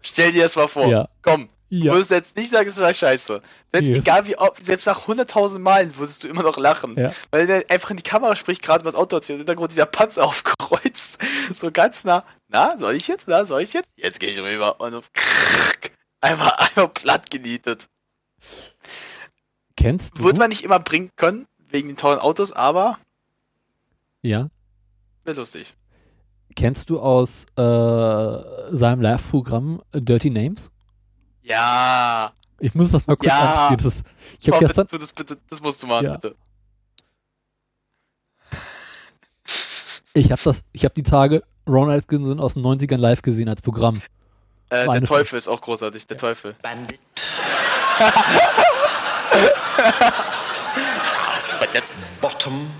Stell 0.00 0.32
dir 0.32 0.44
das 0.44 0.56
mal 0.56 0.68
vor. 0.68 0.86
Ja. 0.86 1.08
Komm, 1.22 1.48
Du 1.70 1.76
Ja. 1.76 1.92
würdest 1.92 2.10
jetzt 2.12 2.34
nicht 2.34 2.48
sagen, 2.50 2.66
es 2.66 2.80
war 2.80 2.94
scheiße. 2.94 3.42
Selbst 3.74 3.88
Yes. 3.88 3.98
egal 3.98 4.26
wie 4.26 4.38
oft, 4.38 4.64
selbst 4.64 4.86
nach 4.86 5.06
100.000 5.06 5.58
Malen 5.62 5.94
würdest 5.98 6.24
du 6.24 6.28
immer 6.28 6.42
noch 6.42 6.56
lachen. 6.56 6.96
Ja. 6.98 7.12
Weil 7.30 7.46
der 7.46 7.64
einfach 7.68 7.90
in 7.90 7.98
die 7.98 8.02
Kamera 8.02 8.36
spricht, 8.36 8.62
gerade 8.62 8.86
was 8.86 8.94
Auto 8.94 9.16
erzählt, 9.16 9.34
im 9.36 9.40
Hintergrund 9.40 9.70
dieser 9.72 9.84
Panzer 9.84 10.24
aufkreuzt. 10.24 11.18
So 11.52 11.70
ganz 11.70 12.04
nah. 12.04 12.24
Na, 12.48 12.78
soll 12.78 12.94
ich 12.94 13.06
jetzt? 13.06 13.28
Na, 13.28 13.44
soll 13.44 13.60
ich 13.60 13.74
jetzt? 13.74 13.90
Jetzt 13.96 14.18
gehe 14.18 14.30
ich 14.30 14.38
rüber. 14.40 14.80
Und 14.80 14.92
so 14.92 15.02
einmal, 16.22 16.52
einmal 16.58 16.88
platt 16.88 17.30
genietet. 17.30 17.90
Kennst 19.76 20.18
du? 20.18 20.24
Würde 20.24 20.38
man 20.38 20.48
nicht 20.48 20.64
immer 20.64 20.80
bringen 20.80 21.10
können, 21.16 21.46
wegen 21.70 21.88
den 21.88 21.96
teuren 21.96 22.18
Autos, 22.20 22.52
aber 22.52 22.98
ja. 24.22 24.48
Wäre 25.24 25.36
lustig. 25.36 25.74
Kennst 26.56 26.90
du 26.90 26.98
aus 26.98 27.44
äh, 27.56 28.76
seinem 28.76 29.00
Live-Programm 29.00 29.80
Dirty 29.92 30.30
Names? 30.30 30.70
Ja. 31.42 32.32
Ich 32.58 32.74
muss 32.74 32.90
das 32.90 33.06
mal 33.06 33.16
kurz 33.16 33.28
Ja. 33.28 33.68
anspielen. 33.68 33.84
Das, 33.84 34.02
ich 34.40 34.48
habe 34.48 34.58
gestern, 34.58 34.86
bitte, 34.86 34.98
das, 34.98 35.12
bitte, 35.12 35.38
das 35.48 35.60
musst 35.60 35.82
du 35.82 35.86
machen, 35.86 36.06
Ja. 36.06 36.14
bitte. 36.14 36.34
ich 40.14 40.32
habe 40.32 40.42
das, 40.42 40.64
ich 40.72 40.84
habe 40.84 40.94
die 40.94 41.02
Tage 41.04 41.44
Ron 41.68 41.90
Atkinson 41.90 42.40
aus 42.40 42.54
den 42.54 42.64
90ern 42.64 42.96
live 42.96 43.22
gesehen 43.22 43.48
als 43.48 43.62
Programm. 43.62 44.00
Äh, 44.70 44.84
der 44.86 45.04
Teufel 45.04 45.36
ist 45.36 45.46
auch 45.48 45.60
großartig, 45.60 46.06
der 46.08 46.16
Teufel. 46.16 46.56
Bandit. 46.62 46.98
Bottom. 52.48 52.70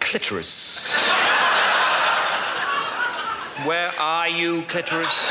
Clitoris. 0.00 0.92
Where 3.64 3.92
are 4.00 4.28
you, 4.28 4.62
clitoris? 4.62 5.30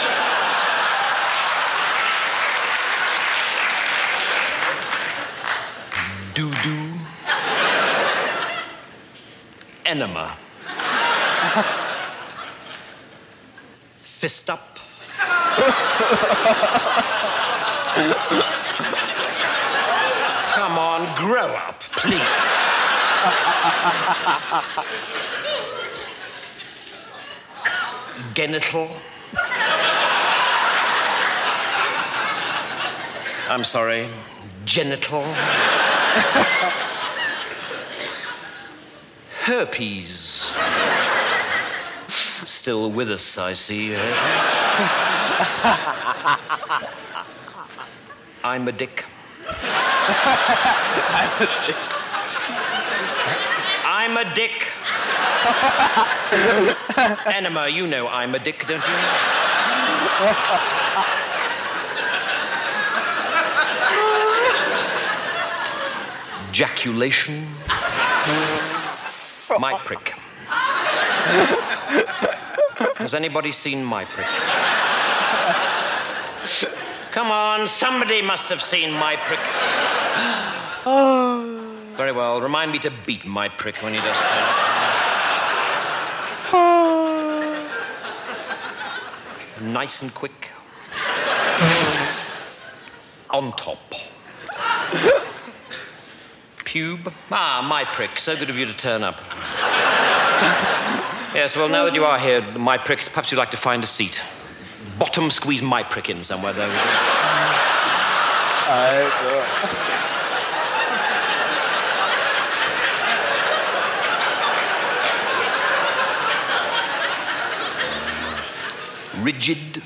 Doo 6.34 6.52
doo. 6.64 6.94
Enema. 9.86 10.38
Fist 14.04 14.50
up. 14.50 14.80
Grow 21.22 21.54
up, 21.54 21.80
please. 21.82 22.20
Genital. 28.34 28.90
I'm 33.48 33.64
sorry, 33.64 34.10
genital. 34.66 35.22
Herpes. 39.44 40.50
Still 42.46 42.90
with 42.90 43.12
us, 43.12 43.38
I 43.38 43.54
see. 43.54 43.96
I'm 48.44 48.68
a 48.68 48.72
dick. 48.72 49.06
I'm 53.86 54.18
a 54.18 54.26
dick. 54.36 54.68
Enema, 57.36 57.68
you 57.68 57.88
know 57.88 58.08
I'm 58.08 58.36
a 58.36 58.40
dick, 58.40 58.66
don't 58.68 58.78
you? 58.78 58.94
Jaculation. 66.52 67.48
My 69.60 69.80
prick. 69.86 70.14
Has 72.98 73.16
anybody 73.16 73.52
seen 73.52 73.84
my 73.84 74.06
prick? 74.06 74.28
Come 77.12 77.30
on, 77.32 77.68
somebody 77.68 78.22
must 78.22 78.50
have 78.50 78.62
seen 78.62 78.94
my 78.94 79.16
prick. 79.18 79.40
Very 81.98 82.12
well, 82.12 82.42
remind 82.42 82.72
me 82.72 82.80
to 82.80 82.92
beat 83.06 83.26
my 83.26 83.48
prick 83.48 83.76
when 83.84 83.94
he 83.94 84.00
does 84.00 84.20
turn 84.20 84.44
up. 84.44 84.58
Nice 89.62 90.02
and 90.02 90.14
quick. 90.14 90.50
On 93.30 93.52
top. 93.52 93.94
Pube. 96.66 97.14
Ah, 97.32 97.66
my 97.68 97.84
prick. 97.84 98.18
So 98.18 98.36
good 98.36 98.50
of 98.50 98.58
you 98.58 98.66
to 98.66 98.74
turn 98.74 99.04
up. 99.04 99.18
yes, 101.36 101.56
well, 101.56 101.70
now 101.70 101.86
that 101.86 101.94
you 101.94 102.06
are 102.06 102.18
here, 102.18 102.42
my 102.58 102.78
prick, 102.78 103.00
perhaps 103.00 103.32
you'd 103.32 103.38
like 103.38 103.52
to 103.52 103.58
find 103.58 103.84
a 103.84 103.88
seat. 103.88 104.22
Bottom 104.98 105.30
squeeze 105.30 105.62
my 105.62 105.84
prick 105.84 106.10
in 106.10 106.24
somewhere, 106.24 106.54
though. 106.54 107.71
Rigid. 119.22 119.84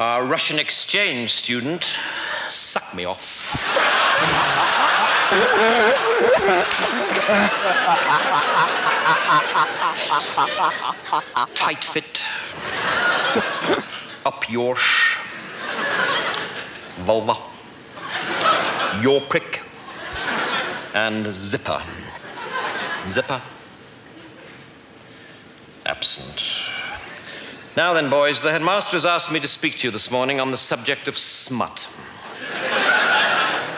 Our 0.00 0.24
Russian 0.24 0.58
exchange 0.58 1.30
student, 1.32 1.86
suck 2.50 2.92
me 2.96 3.04
off. 3.04 3.46
Tight 11.54 11.84
fit. 11.84 12.22
Up 14.26 14.50
your. 14.50 14.76
Vulva. 17.06 17.36
Your 19.00 19.20
prick. 19.20 19.60
And 20.92 21.24
zipper. 21.32 21.80
Zipper. 23.12 23.40
Absent. 25.86 26.42
Now 27.76 27.92
then, 27.92 28.10
boys, 28.10 28.42
the 28.42 28.50
headmaster 28.50 28.96
has 28.96 29.06
asked 29.06 29.30
me 29.30 29.38
to 29.38 29.46
speak 29.46 29.78
to 29.78 29.86
you 29.86 29.92
this 29.92 30.10
morning 30.10 30.40
on 30.40 30.50
the 30.50 30.56
subject 30.56 31.06
of 31.06 31.16
smut. 31.16 31.86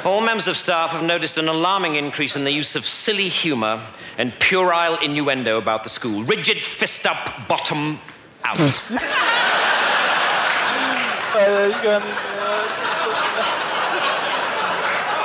All 0.04 0.22
members 0.22 0.48
of 0.48 0.56
staff 0.56 0.90
have 0.90 1.02
noticed 1.04 1.36
an 1.36 1.48
alarming 1.48 1.96
increase 1.96 2.34
in 2.34 2.44
the 2.44 2.52
use 2.52 2.76
of 2.76 2.86
silly 2.86 3.28
humor 3.28 3.84
and 4.16 4.32
puerile 4.40 4.96
innuendo 5.02 5.58
about 5.58 5.84
the 5.84 5.90
school. 5.90 6.22
Rigid 6.24 6.58
fist 6.58 7.04
up, 7.04 7.46
bottom 7.46 7.98
out. 8.44 8.82
Uh, 11.30 11.70
um, 11.84 12.02
Alter, 12.18 13.96
ich 13.98 14.12
kann 14.22 14.42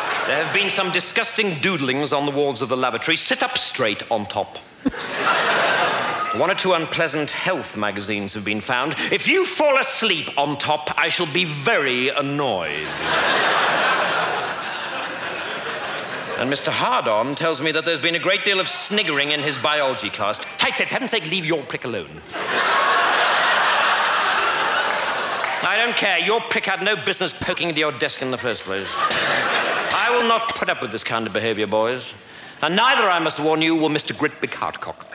nicht 0.07 0.27
mehr. 0.27 0.32
There 0.43 0.51
have 0.51 0.61
been 0.61 0.69
some 0.69 0.91
disgusting 0.91 1.51
doodlings 1.61 2.11
on 2.11 2.25
the 2.25 2.31
walls 2.33 2.61
of 2.61 2.67
the 2.67 2.75
lavatory. 2.75 3.15
Sit 3.15 3.41
up 3.41 3.57
straight 3.57 4.03
on 4.11 4.25
top. 4.25 4.57
One 6.35 6.51
or 6.51 6.53
two 6.53 6.73
unpleasant 6.73 7.31
health 7.31 7.77
magazines 7.77 8.33
have 8.33 8.43
been 8.43 8.59
found. 8.59 8.95
If 9.09 9.25
you 9.25 9.45
fall 9.45 9.77
asleep 9.77 10.37
on 10.37 10.57
top, 10.57 10.93
I 10.99 11.07
shall 11.07 11.31
be 11.31 11.45
very 11.45 12.09
annoyed. 12.09 12.89
And 16.39 16.51
Mr. 16.51 16.73
Hardon 16.73 17.35
tells 17.35 17.61
me 17.61 17.71
that 17.71 17.85
there's 17.85 18.01
been 18.01 18.15
a 18.15 18.19
great 18.19 18.43
deal 18.43 18.59
of 18.59 18.67
sniggering 18.67 19.31
in 19.31 19.39
his 19.39 19.57
biology 19.57 20.09
class. 20.09 20.39
Tight 20.57 20.75
fit, 20.75 20.89
for 20.89 20.95
heaven's 20.95 21.11
sake, 21.11 21.25
leave 21.27 21.45
your 21.45 21.63
prick 21.63 21.85
alone. 21.85 22.21
I 25.65 25.77
don't 25.77 25.95
care. 25.95 26.19
Your 26.19 26.41
prick 26.41 26.65
had 26.65 26.83
no 26.83 26.97
business 26.97 27.31
poking 27.31 27.69
into 27.69 27.79
your 27.79 27.93
desk 27.93 28.21
in 28.21 28.29
the 28.29 28.37
first 28.37 28.63
place. 28.63 28.89
I 30.13 30.17
will 30.17 30.27
not 30.27 30.53
put 30.53 30.69
up 30.69 30.79
with 30.79 30.91
this 30.91 31.03
kind 31.03 31.25
of 31.25 31.33
behavior, 31.33 31.65
boys. 31.65 32.11
And 32.61 32.75
neither, 32.75 33.09
I 33.09 33.17
must 33.17 33.39
warn 33.39 33.63
you, 33.63 33.75
will 33.75 33.89
Mr. 33.89 34.15
Gritbig 34.15 34.51
Hartcock. 34.51 35.07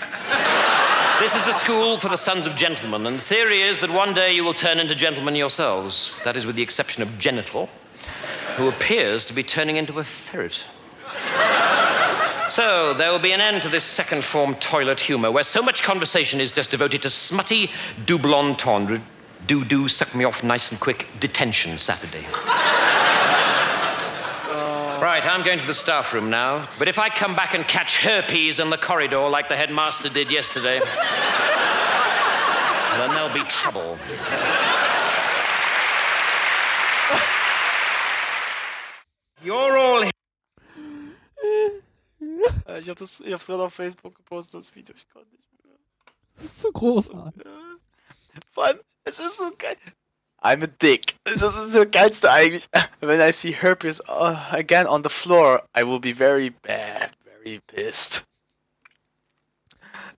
This 1.20 1.36
is 1.36 1.46
a 1.46 1.52
school 1.52 1.98
for 1.98 2.08
the 2.08 2.16
sons 2.16 2.48
of 2.48 2.56
gentlemen, 2.56 3.06
and 3.06 3.16
the 3.16 3.22
theory 3.22 3.62
is 3.62 3.78
that 3.78 3.90
one 3.90 4.12
day 4.12 4.32
you 4.32 4.42
will 4.42 4.54
turn 4.54 4.80
into 4.80 4.96
gentlemen 4.96 5.36
yourselves. 5.36 6.12
That 6.24 6.36
is 6.36 6.46
with 6.46 6.56
the 6.56 6.62
exception 6.62 7.04
of 7.04 7.16
Genital, 7.16 7.68
who 8.56 8.66
appears 8.66 9.24
to 9.26 9.32
be 9.32 9.44
turning 9.44 9.76
into 9.76 10.00
a 10.00 10.02
ferret. 10.02 10.64
So, 12.48 12.92
there 12.92 13.12
will 13.12 13.20
be 13.20 13.30
an 13.30 13.40
end 13.40 13.62
to 13.62 13.68
this 13.68 13.84
second 13.84 14.24
form 14.24 14.56
toilet 14.56 14.98
humor, 14.98 15.30
where 15.30 15.44
so 15.44 15.62
much 15.62 15.84
conversation 15.84 16.40
is 16.40 16.50
just 16.50 16.72
devoted 16.72 17.02
to 17.02 17.10
smutty, 17.10 17.70
double 18.04 18.34
entendre, 18.34 19.00
do 19.46 19.64
do, 19.64 19.86
suck 19.86 20.12
me 20.16 20.24
off 20.24 20.42
nice 20.42 20.72
and 20.72 20.80
quick, 20.80 21.06
detention 21.20 21.78
Saturday. 21.78 22.26
Right, 25.00 25.24
I'm 25.24 25.44
going 25.44 25.60
to 25.60 25.66
the 25.66 25.74
staff 25.74 26.12
room 26.12 26.28
now. 26.28 26.68
But 26.76 26.88
if 26.88 26.98
I 26.98 27.08
come 27.08 27.36
back 27.36 27.54
and 27.54 27.66
catch 27.68 27.98
herpes 27.98 28.58
in 28.58 28.68
the 28.68 28.76
corridor 28.76 29.28
like 29.28 29.48
the 29.48 29.54
headmaster 29.54 30.08
did 30.08 30.28
yesterday, 30.28 30.80
then 32.96 33.10
there'll 33.10 33.32
be 33.32 33.44
trouble. 33.44 33.96
You're 39.44 39.78
all 39.78 40.02
here. 40.02 40.10
Ich, 42.80 42.88
hab 42.88 42.96
das, 42.98 43.20
ich 43.20 43.32
hab's 43.32 43.46
gerade 43.46 43.62
auf 43.62 43.74
Facebook 43.74 44.14
gepostet, 44.14 44.60
das 44.60 44.74
Video. 44.74 44.94
Ich 44.94 45.08
konnte 45.08 45.30
nicht 45.30 45.64
mehr. 45.64 45.74
Das 46.34 46.44
ist 46.44 46.58
so 46.58 46.70
großartig. 46.70 47.42
Vor 48.52 48.64
allem, 48.64 48.80
es 49.04 49.18
ist 49.18 49.38
so 49.38 49.50
geil. 49.56 49.76
I'm 50.42 50.62
a 50.62 50.66
dick. 50.66 51.14
Das 51.24 51.56
ist 51.56 51.74
das 51.74 51.90
Geilste 51.90 52.30
eigentlich. 52.30 52.68
When 53.00 53.20
I 53.20 53.32
see 53.32 53.52
herpes 53.52 54.00
uh, 54.08 54.36
again 54.52 54.86
on 54.86 55.02
the 55.02 55.10
floor, 55.10 55.62
I 55.76 55.82
will 55.82 55.98
be 56.00 56.14
very 56.14 56.50
bad, 56.50 57.10
very 57.24 57.60
pissed. 57.66 58.24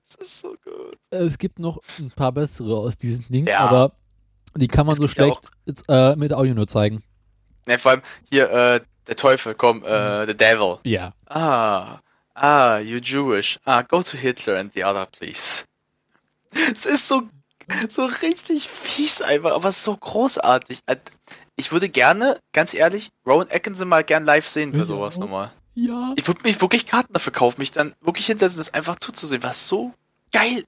Das 0.04 0.26
ist 0.26 0.40
so 0.40 0.54
gut. 0.64 0.96
Es 1.10 1.38
gibt 1.38 1.58
noch 1.58 1.80
ein 1.98 2.10
paar 2.10 2.32
bessere 2.32 2.76
aus 2.76 2.98
diesem 2.98 3.24
Ding, 3.28 3.46
Ja. 3.46 3.60
aber 3.60 3.92
die 4.56 4.68
kann 4.68 4.86
man 4.86 4.92
Es 4.92 4.98
so 4.98 5.04
ja 5.04 5.08
schlecht 5.10 5.40
jetzt, 5.66 5.84
äh, 5.88 6.16
mit 6.16 6.32
Audio 6.32 6.54
nur 6.54 6.66
zeigen. 6.66 7.02
Ne, 7.66 7.78
vor 7.78 7.92
allem 7.92 8.02
hier, 8.28 8.50
äh, 8.50 8.80
der 9.06 9.16
Teufel, 9.16 9.54
komm, 9.54 9.82
äh, 9.84 10.26
the 10.26 10.34
devil. 10.36 10.78
Ja. 10.84 11.14
Ah, 11.26 12.00
ah, 12.34 12.76
you're 12.76 13.00
Jewish. 13.02 13.58
Ah, 13.64 13.82
go 13.82 14.02
to 14.02 14.16
Hitler 14.16 14.56
and 14.58 14.72
the 14.74 14.84
other, 14.84 15.06
please. 15.06 15.64
Es 16.72 16.84
ist 16.84 17.06
so, 17.08 17.22
so 17.88 18.04
richtig 18.04 18.68
fies 18.68 19.22
einfach, 19.22 19.52
aber 19.52 19.70
so 19.72 19.96
großartig. 19.96 20.80
Äh, 20.86 20.96
Ich 21.56 21.72
würde 21.72 21.88
gerne, 21.90 22.38
ganz 22.52 22.72
ehrlich, 22.72 23.10
Rowan 23.26 23.48
Atkinson 23.50 23.86
mal 23.88 24.02
gern 24.02 24.24
live 24.24 24.48
sehen 24.48 24.74
Ja. 24.74 24.84
sowas 24.86 25.18
nochmal. 25.18 25.50
Ja. 25.74 26.12
Ich 26.16 26.26
würde 26.26 26.40
mich 26.42 26.60
wirklich 26.60 26.86
Karten 26.86 27.12
dafür 27.12 27.32
kaufen, 27.34 27.60
mich 27.60 27.70
dann 27.72 27.94
wirklich 28.00 28.26
hinsetzen, 28.26 28.58
das 28.58 28.72
einfach 28.74 28.98
zuzusehen. 28.98 29.42
Was 29.42 29.68
so 29.68 29.92
geil. 30.32 30.64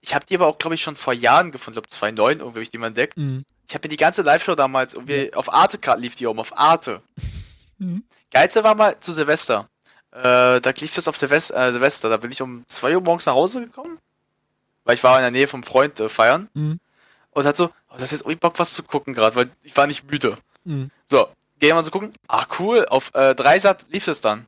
Ich 0.00 0.14
habe 0.14 0.24
die 0.26 0.34
aber 0.36 0.46
auch, 0.46 0.58
glaube 0.58 0.74
ich, 0.74 0.82
schon 0.82 0.96
vor 0.96 1.12
Jahren 1.12 1.50
gefunden. 1.50 1.78
Ich 1.78 1.82
glaube, 1.82 1.88
2009 1.88 2.38
irgendwie 2.38 2.54
habe 2.56 2.62
ich 2.62 2.70
die 2.70 2.78
mal 2.78 2.88
entdeckt. 2.88 3.16
Mhm. 3.16 3.44
Ich 3.68 3.74
habe 3.74 3.84
mir 3.86 3.90
die 3.90 3.96
ganze 3.96 4.22
Live-Show 4.22 4.54
damals 4.54 4.94
irgendwie 4.94 5.32
auf 5.34 5.52
Arte 5.52 5.78
gerade 5.78 6.00
lief 6.00 6.14
die 6.14 6.26
um, 6.26 6.38
auf 6.38 6.56
Arte. 6.58 7.02
Mhm. 7.78 8.04
Geilste 8.30 8.62
war 8.62 8.76
mal 8.76 9.00
zu 9.00 9.12
Silvester. 9.12 9.68
Äh, 10.12 10.60
da 10.60 10.70
lief 10.78 10.94
das 10.94 11.08
auf 11.08 11.16
Silvester, 11.16 11.56
äh, 11.68 11.72
Silvester. 11.72 12.08
Da 12.08 12.16
bin 12.18 12.30
ich 12.30 12.40
um 12.40 12.62
2 12.68 12.94
Uhr 12.94 13.02
morgens 13.02 13.26
nach 13.26 13.34
Hause 13.34 13.62
gekommen. 13.62 13.98
Weil 14.84 14.94
ich 14.94 15.04
war 15.04 15.16
in 15.18 15.22
der 15.22 15.30
Nähe 15.30 15.46
vom 15.46 15.62
Freund 15.62 15.98
äh, 16.00 16.08
feiern. 16.08 16.48
Mhm. 16.54 16.80
Und 17.30 17.46
hat 17.46 17.56
so, 17.56 17.66
oh, 17.88 17.92
das 17.94 18.04
ist 18.04 18.10
jetzt 18.12 18.20
irgendwie 18.22 18.36
Bock, 18.36 18.58
was 18.58 18.74
zu 18.74 18.82
gucken 18.82 19.14
gerade, 19.14 19.34
weil 19.36 19.50
ich 19.62 19.76
war 19.76 19.86
nicht 19.86 20.10
müde. 20.10 20.36
Mhm. 20.64 20.90
So, 21.06 21.26
gehen 21.58 21.70
wir 21.70 21.74
mal 21.76 21.84
so 21.84 21.90
gucken. 21.90 22.12
Ah, 22.28 22.46
cool. 22.58 22.84
Auf 22.86 23.14
äh, 23.14 23.34
Dreisat 23.34 23.86
lief 23.90 24.04
das 24.04 24.20
dann. 24.20 24.46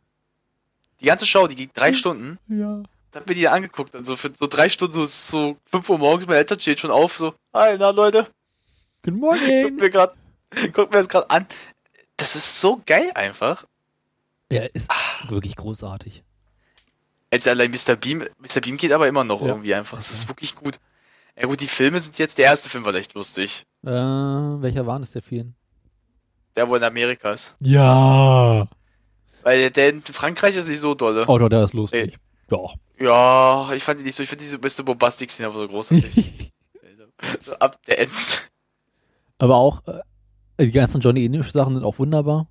Die 1.00 1.06
ganze 1.06 1.26
Show, 1.26 1.46
die 1.46 1.54
ging 1.54 1.70
drei 1.72 1.90
Mhm. 1.90 1.94
Stunden. 1.94 2.38
Ja. 2.48 2.82
Da 3.10 3.20
hab 3.20 3.28
mir 3.28 3.34
die 3.34 3.46
angeguckt. 3.48 3.94
Also 3.94 4.16
für 4.16 4.30
so 4.36 4.46
drei 4.48 4.68
Stunden, 4.68 4.92
so, 4.92 5.04
so 5.06 5.56
5 5.70 5.88
Uhr 5.88 5.98
morgens, 5.98 6.26
meine 6.26 6.38
Eltern 6.38 6.58
stehen 6.58 6.76
schon 6.76 6.90
auf, 6.90 7.16
so, 7.16 7.32
hi, 7.54 7.76
na 7.78 7.90
Leute, 7.90 8.24
Good 9.04 9.14
guck 9.14 9.20
morning. 9.20 9.76
mir 9.76 9.88
grad, 9.90 10.14
guck 10.72 10.90
mir 10.90 10.98
das 10.98 11.08
gerade 11.08 11.30
an. 11.30 11.46
Das 12.16 12.34
ist 12.34 12.60
so 12.60 12.80
geil 12.84 13.12
einfach. 13.14 13.64
Ja, 14.50 14.62
ist 14.72 14.90
wirklich 15.28 15.54
großartig. 15.56 16.23
Als 17.34 17.48
allein 17.48 17.72
Mr. 17.72 17.96
Beam, 17.96 18.22
Mr. 18.38 18.60
Beam 18.60 18.76
geht 18.76 18.92
aber 18.92 19.08
immer 19.08 19.24
noch 19.24 19.40
Ja. 19.40 19.48
irgendwie 19.48 19.74
einfach. 19.74 19.98
Es 19.98 20.12
ist 20.12 20.28
wirklich 20.28 20.54
gut. 20.54 20.76
Ja 21.36 21.46
gut, 21.48 21.60
die 21.60 21.66
Filme 21.66 21.98
sind 21.98 22.16
jetzt, 22.20 22.38
der 22.38 22.44
erste 22.44 22.70
Film 22.70 22.84
war 22.84 22.94
echt 22.94 23.12
lustig. 23.14 23.64
Äh, 23.84 23.90
welcher 23.90 24.86
waren 24.86 25.02
es 25.02 25.10
der 25.10 25.22
vielen? 25.22 25.56
Der, 26.54 26.68
wo 26.68 26.76
in 26.76 26.84
Amerika 26.84 27.32
ist. 27.32 27.56
Ja. 27.58 28.68
Weil 29.42 29.58
der, 29.58 29.70
der 29.70 29.88
in 29.88 30.02
Frankreich 30.02 30.54
ist 30.54 30.68
nicht 30.68 30.78
so 30.78 30.94
dolle. 30.94 31.24
Oh, 31.26 31.36
doch, 31.36 31.48
der 31.48 31.64
ist 31.64 31.72
lustig. 31.72 32.16
Doch. 32.46 32.76
Ja, 33.00 33.68
ich 33.72 33.82
fand 33.82 33.98
die 33.98 34.04
nicht 34.04 34.14
so, 34.14 34.22
ich 34.22 34.28
finde 34.28 34.44
diese 34.44 34.58
Mr. 34.58 34.84
Bombastic-Szene 34.84 35.48
aber 35.48 35.58
so 35.58 35.66
großartig. 35.66 36.52
so 37.44 37.52
ab 37.56 37.80
der 37.88 37.98
Ernst. 37.98 38.42
Aber 39.38 39.56
auch 39.56 39.82
äh, 39.88 40.66
die 40.66 40.70
ganzen 40.70 41.00
Johnny 41.00 41.24
English 41.26 41.50
Sachen 41.50 41.74
sind 41.74 41.84
auch 41.84 41.98
wunderbar. 41.98 42.46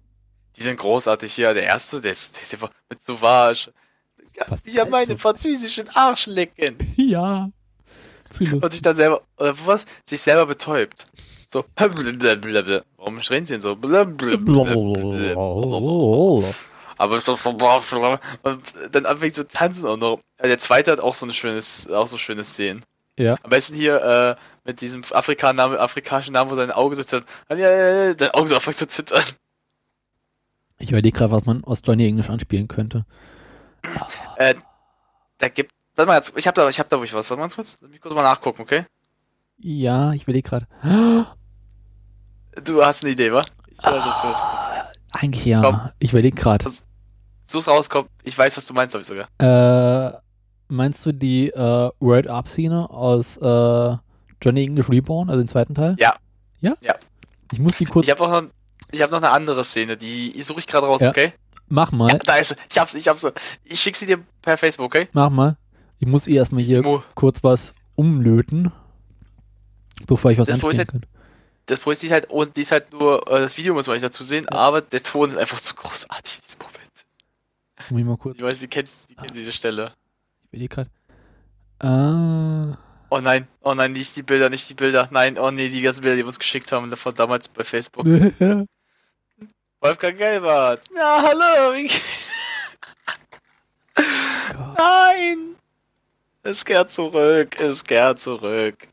Die 0.57 0.61
sind 0.61 0.77
großartig 0.77 1.31
hier. 1.33 1.53
Der 1.53 1.63
erste, 1.63 2.01
der 2.01 2.11
ist, 2.11 2.35
der 2.35 2.43
ist 2.43 2.53
einfach 2.53 2.71
mit 2.89 3.01
Sauvage. 3.01 3.71
Wie 4.63 4.77
er 4.77 4.85
meine 4.85 5.17
französischen 5.17 5.89
Arsch 5.93 6.27
lecken. 6.27 6.75
ja. 6.97 7.49
Und 8.39 8.71
sich 8.71 8.81
dann 8.81 8.95
selber, 8.95 9.21
oder 9.37 9.55
was? 9.65 9.85
Sich 10.05 10.21
selber 10.21 10.47
betäubt. 10.47 11.05
So. 11.47 11.63
blablabla. 11.75 12.81
Warum 12.97 13.21
schreien 13.21 13.45
sie 13.45 13.53
denn 13.53 13.61
so? 13.61 13.75
Blablabla. 13.75 14.73
Aber 16.97 17.17
ist 17.17 17.27
doch 17.27 17.37
so 17.37 17.49
Und 17.49 18.61
dann 18.91 19.05
anfängt 19.05 19.35
zu 19.35 19.47
tanzen 19.47 19.85
und 19.85 19.99
noch. 19.99 20.19
Der 20.41 20.57
zweite 20.59 20.91
hat 20.91 20.99
auch 20.99 21.15
so 21.15 21.25
eine 21.25 21.33
schönes, 21.33 21.89
auch 21.89 22.07
so 22.07 22.17
schöne 22.17 22.43
Szenen. 22.43 22.83
Ja. 23.17 23.37
Am 23.43 23.49
besten 23.49 23.75
hier 23.75 24.01
äh, 24.01 24.35
mit 24.65 24.81
diesem 24.81 25.03
Afrikaner 25.11 25.79
afrikanischen 25.79 26.33
Namen, 26.33 26.49
wo 26.49 26.55
sein 26.55 26.71
Auge 26.71 26.95
so 26.95 27.03
zittert. 27.03 27.27
Ja, 27.49 27.57
ja, 27.57 28.05
ja, 28.05 28.13
Dein 28.13 28.31
Auge 28.31 28.49
so 28.49 28.55
anfängt 28.55 28.77
zu 28.77 28.87
zittern. 28.87 29.23
Ich 30.79 30.91
überlege 30.91 31.17
gerade, 31.17 31.31
was 31.31 31.45
man 31.45 31.63
aus 31.63 31.81
Johnny 31.85 32.07
English 32.07 32.29
anspielen 32.29 32.67
könnte. 32.67 33.05
Äh, 34.37 34.55
da 35.37 35.49
gibt. 35.49 35.71
Warte 35.95 36.07
mal, 36.07 36.21
ich 36.35 36.47
hab 36.47 36.55
da, 36.55 36.67
ich 36.69 36.79
hab 36.79 36.89
da 36.89 36.97
ruhig 36.97 37.13
was. 37.13 37.29
Warte 37.29 37.41
mal 37.41 37.49
kurz. 37.49 37.77
Lass 37.81 37.89
mich 37.91 38.01
kurz 38.01 38.15
mal 38.15 38.23
nachgucken, 38.23 38.61
okay? 38.61 38.85
Ja, 39.59 40.13
ich 40.13 40.23
überlege 40.23 40.49
gerade. 40.49 40.67
Du 42.63 42.83
hast 42.83 43.03
eine 43.03 43.13
Idee, 43.13 43.31
wa? 43.31 43.43
Ich 43.69 43.83
weiß, 43.83 44.03
was 44.05 44.21
du. 44.21 44.27
Eigentlich 45.19 45.45
ja. 45.45 45.61
Komm. 45.61 45.89
Ich 45.99 46.11
überlege 46.11 46.35
gerade. 46.35 46.65
Such's 47.45 47.67
raus, 47.67 47.89
komm. 47.89 48.07
Ich 48.23 48.37
weiß, 48.37 48.57
was 48.57 48.65
du 48.65 48.73
meinst, 48.73 48.93
glaube 48.93 49.01
ich 49.01 49.07
sogar. 49.07 49.27
Äh, 50.09 50.17
meinst 50.69 51.05
du 51.05 51.11
die 51.11 51.49
äh, 51.49 51.91
Word 51.99 52.27
Up 52.27 52.47
Szene 52.47 52.89
aus 52.89 53.37
äh, 53.37 53.97
Johnny 54.41 54.63
English 54.63 54.89
Reborn, 54.89 55.29
also 55.29 55.41
den 55.43 55.47
zweiten 55.47 55.75
Teil? 55.75 55.95
Ja. 55.99 56.15
Ja? 56.61 56.73
Ja. 56.81 56.95
Ich 57.51 57.59
muss 57.59 57.77
die 57.77 57.85
kurz. 57.85 58.07
Ich 58.07 58.11
habe 58.11 58.27
noch, 58.27 58.49
ich 58.91 59.01
hab 59.01 59.11
noch 59.11 59.17
eine 59.17 59.29
andere 59.29 59.63
Szene, 59.63 59.97
die 59.97 60.41
suche 60.41 60.59
ich 60.59 60.67
gerade 60.67 60.87
raus, 60.87 61.01
Ja. 61.01 61.09
okay? 61.09 61.33
Mach 61.67 61.91
mal, 61.91 62.11
Ja, 62.11 62.17
da 62.25 62.35
ist 62.37 62.49
sie. 62.49 62.55
Ich 62.69 62.77
hab's, 62.77 62.93
ich 62.95 63.07
hab's. 63.07 63.25
Ich 63.63 63.79
schick 63.79 63.95
sie 63.95 64.05
dir 64.05 64.19
per 64.41 64.57
Facebook, 64.57 64.85
okay? 64.85 65.07
mach 65.13 65.29
mal. 65.29 65.57
Ich 65.99 66.07
muss 66.07 66.27
eh 66.27 66.33
erstmal 66.35 66.61
hier 66.63 66.81
Mo- 66.81 67.03
kurz 67.15 67.43
was 67.43 67.73
umlöten, 67.95 68.71
bevor 70.07 70.31
ich 70.31 70.37
was 70.37 70.47
Das 70.47 70.55
anspielen 70.55 70.79
ist 70.79 70.87
kann. 70.87 71.05
Das 71.65 71.79
Problem 71.79 71.93
ist, 71.93 72.01
die 72.03 72.11
halt, 72.11 72.29
und 72.29 72.57
die 72.57 72.61
ist 72.61 72.71
halt 72.73 72.91
nur, 72.91 73.25
äh, 73.31 73.39
das 73.39 73.55
Video 73.57 73.73
muss 73.73 73.87
man 73.87 73.95
nicht 73.95 74.03
dazu 74.03 74.23
sehen, 74.23 74.47
aber 74.49 74.81
der 74.81 75.01
Ton 75.01 75.29
ist 75.29 75.37
einfach 75.37 75.59
zu 75.59 75.73
großartig 75.75 76.35
in 76.35 76.41
diesem 76.41 76.59
Moment. 76.59 77.89
Muss 77.89 77.99
ich 78.01 78.05
mal 78.05 78.17
kurz. 78.17 78.37
Ich 78.37 78.43
weiß, 78.43 78.59
die 78.59 78.67
kennt, 78.67 78.89
die 79.09 79.15
kennt 79.15 79.33
diese 79.33 79.53
Stelle. 79.53 79.93
Ich 80.43 80.49
überlege 80.49 80.75
gerade. 81.79 82.73
Äh, 82.73 82.77
Oh 83.09 83.19
nein, 83.21 83.47
oh 83.61 83.75
nein, 83.75 83.91
nicht 83.91 84.15
die 84.15 84.23
Bilder, 84.23 84.49
nicht 84.49 84.67
die 84.67 84.73
Bilder. 84.73 85.07
Nein, 85.11 85.37
oh 85.37 85.51
nee, 85.51 85.69
die 85.69 85.81
ganzen 85.83 86.01
Bilder, 86.01 86.15
die 86.15 86.23
wir 86.23 86.27
uns 86.27 86.39
geschickt 86.39 86.71
haben 86.71 86.91
von 86.97 87.13
damals 87.13 87.47
bei 87.47 87.63
Facebook. 87.63 88.05
Wolfgang 89.83 90.17
Gelbert. 90.17 90.81
Ja, 90.95 91.21
hallo. 91.21 91.77
Nein. 94.77 95.57
Es 96.41 96.63
kehrt 96.63 96.89
zurück, 96.89 97.59
es 97.59 97.83
kehrt 97.83 98.21
zurück. 98.21 98.87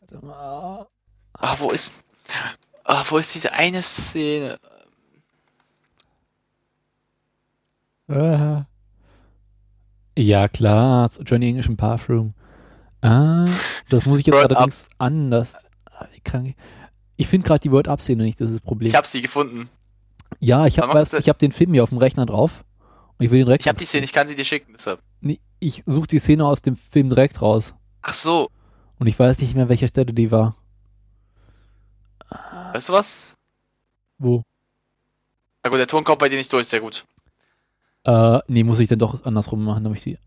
Warte 0.00 0.24
mal. 0.24 0.86
Ah, 1.32 1.56
wo 1.58 1.70
ist, 1.70 2.04
ah, 2.84 3.02
wo 3.08 3.18
ist 3.18 3.34
diese 3.34 3.52
eine 3.52 3.82
Szene? 3.82 4.58
Äh. 8.08 8.62
Ja, 10.16 10.46
klar. 10.46 11.10
Johnny 11.24 11.48
English 11.48 11.66
im 11.66 11.76
Bathroom. 11.76 12.32
Ah, 13.02 13.46
das 13.88 14.06
muss 14.06 14.20
ich 14.20 14.26
jetzt 14.26 14.36
Up. 14.36 14.50
allerdings 14.50 14.86
anders. 14.98 15.56
Ah, 15.90 16.06
wie 16.12 16.20
krank. 16.20 16.54
Ich 17.16 17.26
finde 17.28 17.46
gerade 17.46 17.60
die 17.60 17.72
Word-Up-Szene 17.72 18.22
nicht, 18.24 18.40
das 18.40 18.48
ist 18.50 18.56
das 18.56 18.60
Problem. 18.62 18.88
Ich 18.88 18.94
habe 18.94 19.06
sie 19.06 19.22
gefunden. 19.22 19.68
ja, 20.40 20.66
ich 20.66 20.78
habe 20.78 20.92
hab 21.00 21.38
den 21.38 21.52
Film 21.52 21.72
hier 21.72 21.82
auf 21.82 21.88
dem 21.90 21.98
Rechner 21.98 22.26
drauf. 22.26 22.62
Und 23.18 23.24
ich 23.24 23.30
will 23.30 23.38
den 23.40 23.46
direkt. 23.46 23.64
Ich 23.64 23.68
habe 23.68 23.78
die 23.78 23.86
Szene, 23.86 24.04
ich 24.04 24.12
kann 24.12 24.28
sie 24.28 24.34
dir 24.34 24.44
schicken, 24.44 24.72
deshalb. 24.74 25.00
Nee, 25.20 25.40
ich 25.58 25.82
suche 25.86 26.06
die 26.08 26.18
Szene 26.18 26.44
aus 26.44 26.60
dem 26.60 26.76
Film 26.76 27.08
direkt 27.08 27.40
raus. 27.40 27.74
Ach 28.02 28.12
so, 28.12 28.48
Und 28.98 29.06
ich 29.06 29.18
weiß 29.18 29.38
nicht 29.38 29.54
mehr, 29.54 29.68
welcher 29.70 29.88
Stelle 29.88 30.12
die 30.12 30.30
war. 30.30 30.54
weißt 32.72 32.88
du 32.88 32.92
was? 32.92 33.34
Wo? 34.18 34.42
Na 35.64 35.70
gut, 35.70 35.78
der 35.78 35.86
Ton 35.86 36.04
kommt 36.04 36.18
bei 36.18 36.28
dir 36.28 36.36
nicht 36.36 36.52
durch, 36.52 36.68
sehr 36.68 36.80
gut. 36.80 37.04
Äh, 38.04 38.38
nee, 38.48 38.62
muss 38.62 38.78
ich 38.78 38.88
dann 38.88 38.98
doch 38.98 39.24
andersrum 39.24 39.64
machen, 39.64 39.84
damit 39.84 39.98
ich 39.98 40.04
die. 40.04 40.18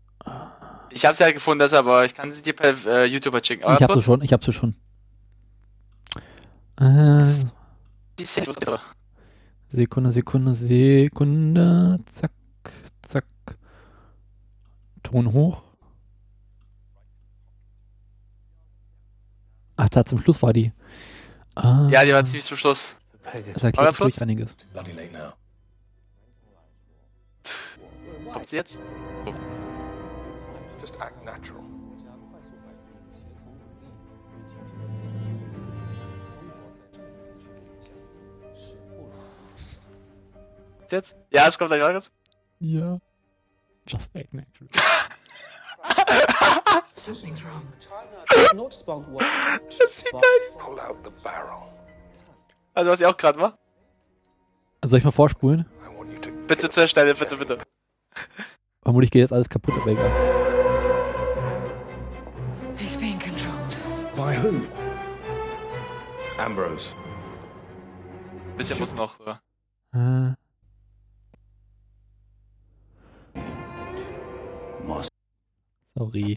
Ich 0.90 1.06
habe 1.06 1.14
sie 1.14 1.24
halt 1.24 1.34
gefunden, 1.34 1.60
deshalb, 1.60 1.86
aber 1.86 2.04
ich 2.04 2.14
kann 2.14 2.32
sie 2.32 2.42
dir 2.42 2.52
per 2.52 2.74
äh, 2.86 3.04
YouTuber 3.04 3.42
schicken. 3.42 3.64
Aber 3.64 3.74
ich 3.76 3.82
habe 3.82 3.98
sie 3.98 4.04
schon, 4.04 4.22
ich 4.22 4.32
habe 4.32 4.44
sie 4.44 4.52
schon. 4.52 4.74
Äh, 6.80 7.22
Sekunde, 9.72 10.10
Sekunde, 10.12 10.54
Sekunde. 10.54 12.00
Zack, 12.06 12.32
zack. 13.02 13.24
Ton 15.02 15.32
hoch. 15.32 15.62
Ach, 19.76 19.88
da 19.88 20.04
zum 20.04 20.20
Schluss 20.20 20.42
war 20.42 20.52
die. 20.52 20.72
Ah, 21.54 21.88
ja, 21.90 22.04
die 22.04 22.12
war 22.12 22.24
ziemlich 22.24 22.44
zum 22.44 22.56
Schluss. 22.56 22.96
Das 23.22 23.34
Aber 23.56 23.64
erklärt 23.64 23.96
kurz. 23.98 24.22
einiges. 24.22 24.56
Kommt 28.32 28.46
sie 28.46 28.56
jetzt? 28.56 28.82
Just 30.80 30.96
act 31.00 31.24
natural. 31.24 31.62
Ist 40.90 40.92
jetzt? 40.92 41.16
Ja, 41.30 41.46
es 41.46 41.56
kommt 41.56 41.70
gleich 41.70 41.80
ganz. 41.80 42.10
Ja. 42.58 42.98
Just 43.86 44.10
act 44.12 44.34
natural. 44.34 44.68
Something's 46.96 47.44
wrong. 47.44 47.62
Das 49.78 49.96
sieht 49.98 50.10
geil. 50.10 50.22
Pull 50.58 50.80
out 50.80 50.96
the 51.04 51.10
barrel. 51.22 51.70
Also 52.74 52.90
was 52.90 53.00
ich 53.00 53.06
auch 53.06 53.16
gerade 53.16 53.38
war. 53.38 53.56
Soll 54.84 54.98
ich 54.98 55.04
mal 55.04 55.12
vorspulen? 55.12 55.64
Bitte 56.48 56.68
zur 56.70 56.88
Stelle, 56.88 57.14
bitte, 57.14 57.36
bitte. 57.36 57.58
Vermutlich 58.82 59.12
geht 59.12 59.20
jetzt 59.20 59.32
alles 59.32 59.48
kaputt, 59.48 59.74
aber 59.80 59.92
egal. 59.92 60.10
He's 62.76 62.96
being 62.96 63.20
controlled. 63.20 63.78
By 64.16 64.36
who? 64.42 64.66
Ambrose. 66.36 66.96
Bisschen 68.56 68.80
muss 68.80 68.96
noch. 68.96 69.20
Äh, 69.92 70.34
sorry. 76.00 76.36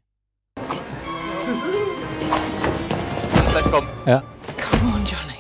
Gleich 3.51 3.72
kommen. 3.72 3.88
Ja, 4.05 4.22
Come 4.57 4.93
on, 4.93 5.05
Johnny. 5.05 5.39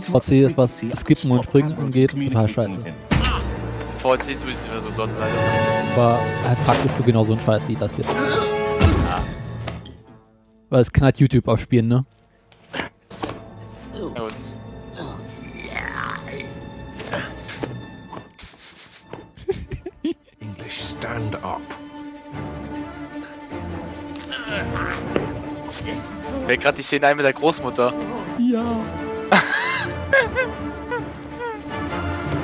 VC 0.00 0.46
ist 0.46 0.56
was 0.56 0.82
Skippen 0.96 1.30
und 1.30 1.44
Springen 1.44 1.76
angeht, 1.76 2.12
total 2.12 2.48
scheiße. 2.48 2.78
VLC 3.98 4.28
ist 4.30 4.40
sowieso 4.40 4.46
nicht 4.46 4.70
mehr 4.70 4.80
so 4.80 4.88
dort 4.96 5.10
leider. 5.18 5.34
Aber 5.94 6.20
halt 6.46 6.64
praktisch 6.64 6.92
für 6.92 7.02
genau 7.02 7.24
so 7.24 7.32
einen 7.32 7.42
Scheiß 7.42 7.62
wie 7.68 7.76
das 7.76 7.94
hier. 7.94 8.04
Weil 10.70 10.80
es 10.80 10.90
kann 10.90 11.04
halt 11.04 11.18
YouTube 11.18 11.48
abspielen, 11.48 11.88
ne? 11.88 12.06
Fällt 26.56 26.64
gerade 26.64 26.76
die 26.78 26.82
Szene 26.82 27.06
ein 27.08 27.16
mit 27.18 27.26
der 27.26 27.34
Großmutter. 27.34 27.92
Ja. 28.38 28.62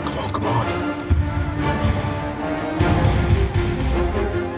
Come 0.05 0.19
on, 0.19 0.33
come 0.33 0.47
on. 0.49 0.67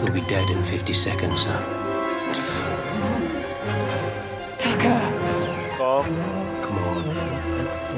He'll 0.03 0.11
be 0.11 0.19
dead 0.27 0.49
in 0.49 0.61
50 0.61 0.93
seconds, 0.93 1.43
sir. 1.43 1.57
Tucker. 4.57 4.99
Komm, 5.77 6.05
Come 6.61 6.79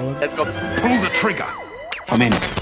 on. 0.10 0.16
jetzt 0.22 0.38
kommt's. 0.38 0.60
Pull 0.60 1.02
the 1.02 1.10
trigger. 1.10 1.48
I'm 2.10 2.22
in. 2.22 2.57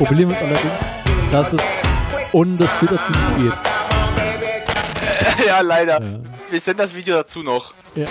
Problem 0.00 0.30
ist 0.30 0.40
allerdings, 0.40 0.78
dass 1.30 1.52
es 1.52 1.60
dazu 2.86 3.12
nicht 3.12 3.36
geht. 3.36 3.52
ja, 5.46 5.60
leider. 5.60 6.00
Ja. 6.00 6.08
Wir 6.48 6.58
senden 6.58 6.78
das 6.78 6.94
Video 6.94 7.16
dazu 7.16 7.42
noch. 7.42 7.74
Ja. 7.94 8.06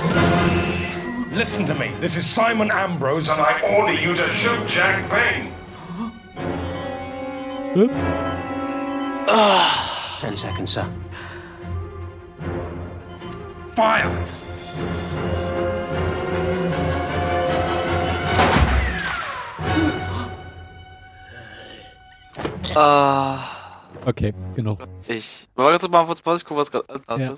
Listen 1.34 1.66
to 1.66 1.74
me. 1.74 1.90
This 2.00 2.16
is 2.16 2.32
Simon 2.32 2.70
Ambrose, 2.70 3.32
and 3.32 3.42
I 3.42 3.56
order 3.76 3.94
you 3.94 4.14
to 4.14 4.30
shoot 4.30 4.68
Jack 4.68 5.00
Payne. 5.10 5.50
Ten 10.22 10.38
seconds, 10.38 10.72
sir. 10.72 10.86
Fire. 13.76 14.12
Ah, 22.80 23.44
Okay, 24.06 24.34
genug. 24.56 24.80
ich. 25.08 25.48
Warte 25.56 25.72
ganz 25.80 25.92
mal 25.92 26.06
kurz 26.06 26.22
Pause, 26.22 26.42
ich 26.42 26.46
guck, 26.46 26.58
was 26.58 26.72
gerade. 26.72 26.86
Ja. 27.18 27.30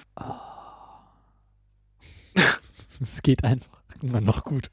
Es 3.02 3.24
geht 3.24 3.44
einfach 3.44 3.82
immer 4.04 4.22
noch 4.22 4.44
gut. 4.44 4.70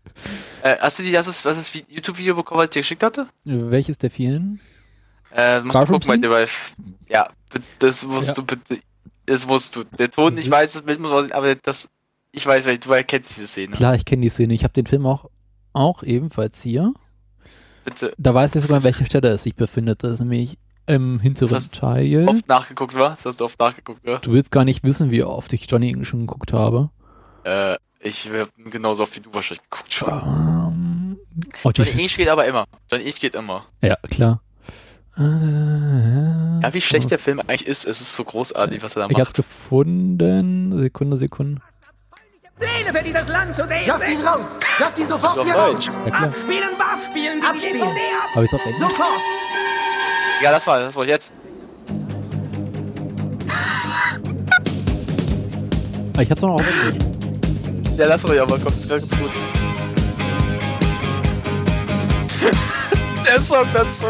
Äh, 0.63 0.77
hast 0.81 0.99
du 0.99 1.03
die, 1.03 1.17
hast 1.17 1.27
du 1.45 1.49
das 1.49 1.73
YouTube-Video 1.89 2.35
bekommen, 2.35 2.59
was 2.59 2.65
ich 2.67 2.71
dir 2.71 2.81
geschickt 2.81 3.03
hatte? 3.03 3.27
Welches 3.45 3.97
der 3.97 4.11
vielen? 4.11 4.61
Äh, 5.35 5.61
musst 5.63 5.75
du 5.75 5.87
gucken, 5.87 6.03
Scene? 6.03 6.21
Lieber. 6.27 6.45
Ja, 7.09 7.31
das 7.79 8.05
musst 8.05 8.29
Ja. 8.29 8.35
du 8.35 8.43
bitte. 8.45 8.79
Das 9.25 9.47
musst 9.47 9.77
du. 9.77 9.85
Der 9.85 10.11
Ton, 10.11 10.37
ich 10.37 10.51
weiß, 10.51 10.75
das 10.75 10.83
Bild 10.83 11.01
muss 11.01 11.13
aussehen, 11.13 11.33
aber 11.33 11.55
das. 11.55 11.89
Ich 12.33 12.47
weiß, 12.47 12.67
weil 12.67 12.77
du 12.77 12.93
erkennst 12.93 13.31
diese 13.31 13.47
Szene. 13.47 13.73
Klar, 13.73 13.95
ich 13.95 14.05
kenne 14.05 14.21
die 14.23 14.29
Szene. 14.29 14.53
Ich 14.53 14.63
habe 14.65 14.75
den 14.75 14.87
Film 14.87 15.07
auch, 15.07 15.31
auch 15.73 16.03
ebenfalls 16.03 16.61
hier. 16.61 16.93
Bitte. 17.89 18.13
Da 18.19 18.35
weiß 18.35 18.55
ich 18.55 18.63
sogar, 18.63 18.79
an 18.79 18.85
welcher 18.85 19.05
Stelle 19.07 19.29
es 19.31 19.43
sich 19.43 19.55
befindet. 19.55 20.03
Das 20.05 20.15
ist 20.15 20.21
nämlich 20.21 20.59
im 20.87 21.21
hinteren 21.21 21.49
Das 21.51 21.65
heißt, 21.65 21.75
Teil. 21.75 22.29
Oft 22.29 22.49
nachgeguckt, 22.49 22.95
war? 22.95 23.11
Das 23.11 23.27
hast 23.27 23.41
du 23.41 23.45
oft 23.45 23.59
nachgeguckt, 23.61 24.07
ja? 24.07 24.19
Du 24.19 24.33
willst 24.33 24.51
gar 24.51 24.65
nicht 24.65 24.85
wissen, 24.85 25.11
wie 25.11 25.23
oft 25.23 25.53
ich 25.53 25.71
Johnny 25.71 25.89
English 25.89 26.09
schon 26.09 26.21
geguckt 26.27 26.53
habe. 26.53 26.91
Äh, 27.45 27.77
ich 28.01 28.29
hab 28.31 28.49
genauso 28.71 29.03
oft 29.03 29.15
wie 29.17 29.21
du 29.21 29.33
wahrscheinlich 29.35 29.63
geguckt 29.71 29.93
schon. 29.93 30.09
Ähm, 30.09 31.17
oh, 31.65 31.71
Johnny 31.75 31.91
English 31.91 32.17
geht 32.17 32.29
aber 32.29 32.47
immer. 32.47 32.65
Johnny 32.91 33.05
English 33.05 33.21
geht 33.21 33.35
immer. 33.35 33.67
ja, 33.83 33.97
klar. 34.09 34.41
Ja, 35.17 36.73
wie 36.73 36.81
schlecht 36.81 37.11
der 37.11 37.19
Film 37.19 37.41
eigentlich 37.41 37.67
ist, 37.67 37.87
es 37.87 38.01
ist 38.01 38.15
so 38.15 38.23
großartig, 38.23 38.83
was 38.85 38.95
er 38.97 39.03
da 39.03 39.09
Ich 39.11 39.17
hab's 39.19 39.31
macht. 39.31 39.37
gefunden. 39.37 40.79
Sekunde, 40.79 41.17
Sekunde. 41.17 41.61
Pläne 42.59 42.93
für 42.93 43.03
dieses 43.05 43.29
Land 43.29 43.55
zu 43.55 43.67
sehen 43.67 43.81
Schafft 43.83 44.09
ihn 44.09 44.21
raus! 44.21 44.59
Schafft 44.77 44.99
ihn 44.99 45.09
sofort 45.09 45.37
Ist 45.37 45.39
doch 45.39 45.45
hier 45.45 45.55
raus! 45.55 45.89
Abspielen, 46.11 46.77
Barf 46.79 47.05
spielen, 47.05 47.43
Abspielen. 47.43 47.83
Habe 48.35 48.45
ich 48.45 48.53
Englisch? 48.53 48.79
Sofort! 48.79 49.21
Ja, 50.43 50.51
das 50.53 50.67
war, 50.67 50.81
das 50.81 50.95
war 50.95 51.05
jetzt. 51.05 51.33
Ah, 56.17 56.21
Ich 56.21 56.31
hab's 56.31 56.41
doch 56.41 56.49
noch 56.49 56.55
auf. 56.55 56.65
Ja, 57.97 58.07
lass 58.07 58.29
ruhig, 58.29 58.41
aber 58.41 58.59
kommt 58.59 58.77
es 58.77 58.89
ganz 58.89 59.09
gut. 59.11 59.31
der 63.27 63.41
Song 63.41 63.67
dazu. 63.75 64.07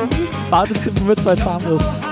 Warte, 0.51 0.73
es 0.75 1.07
wird 1.07 1.21
zwei 1.21 1.37
harmlos. 1.37 1.83
Ist 1.83 2.08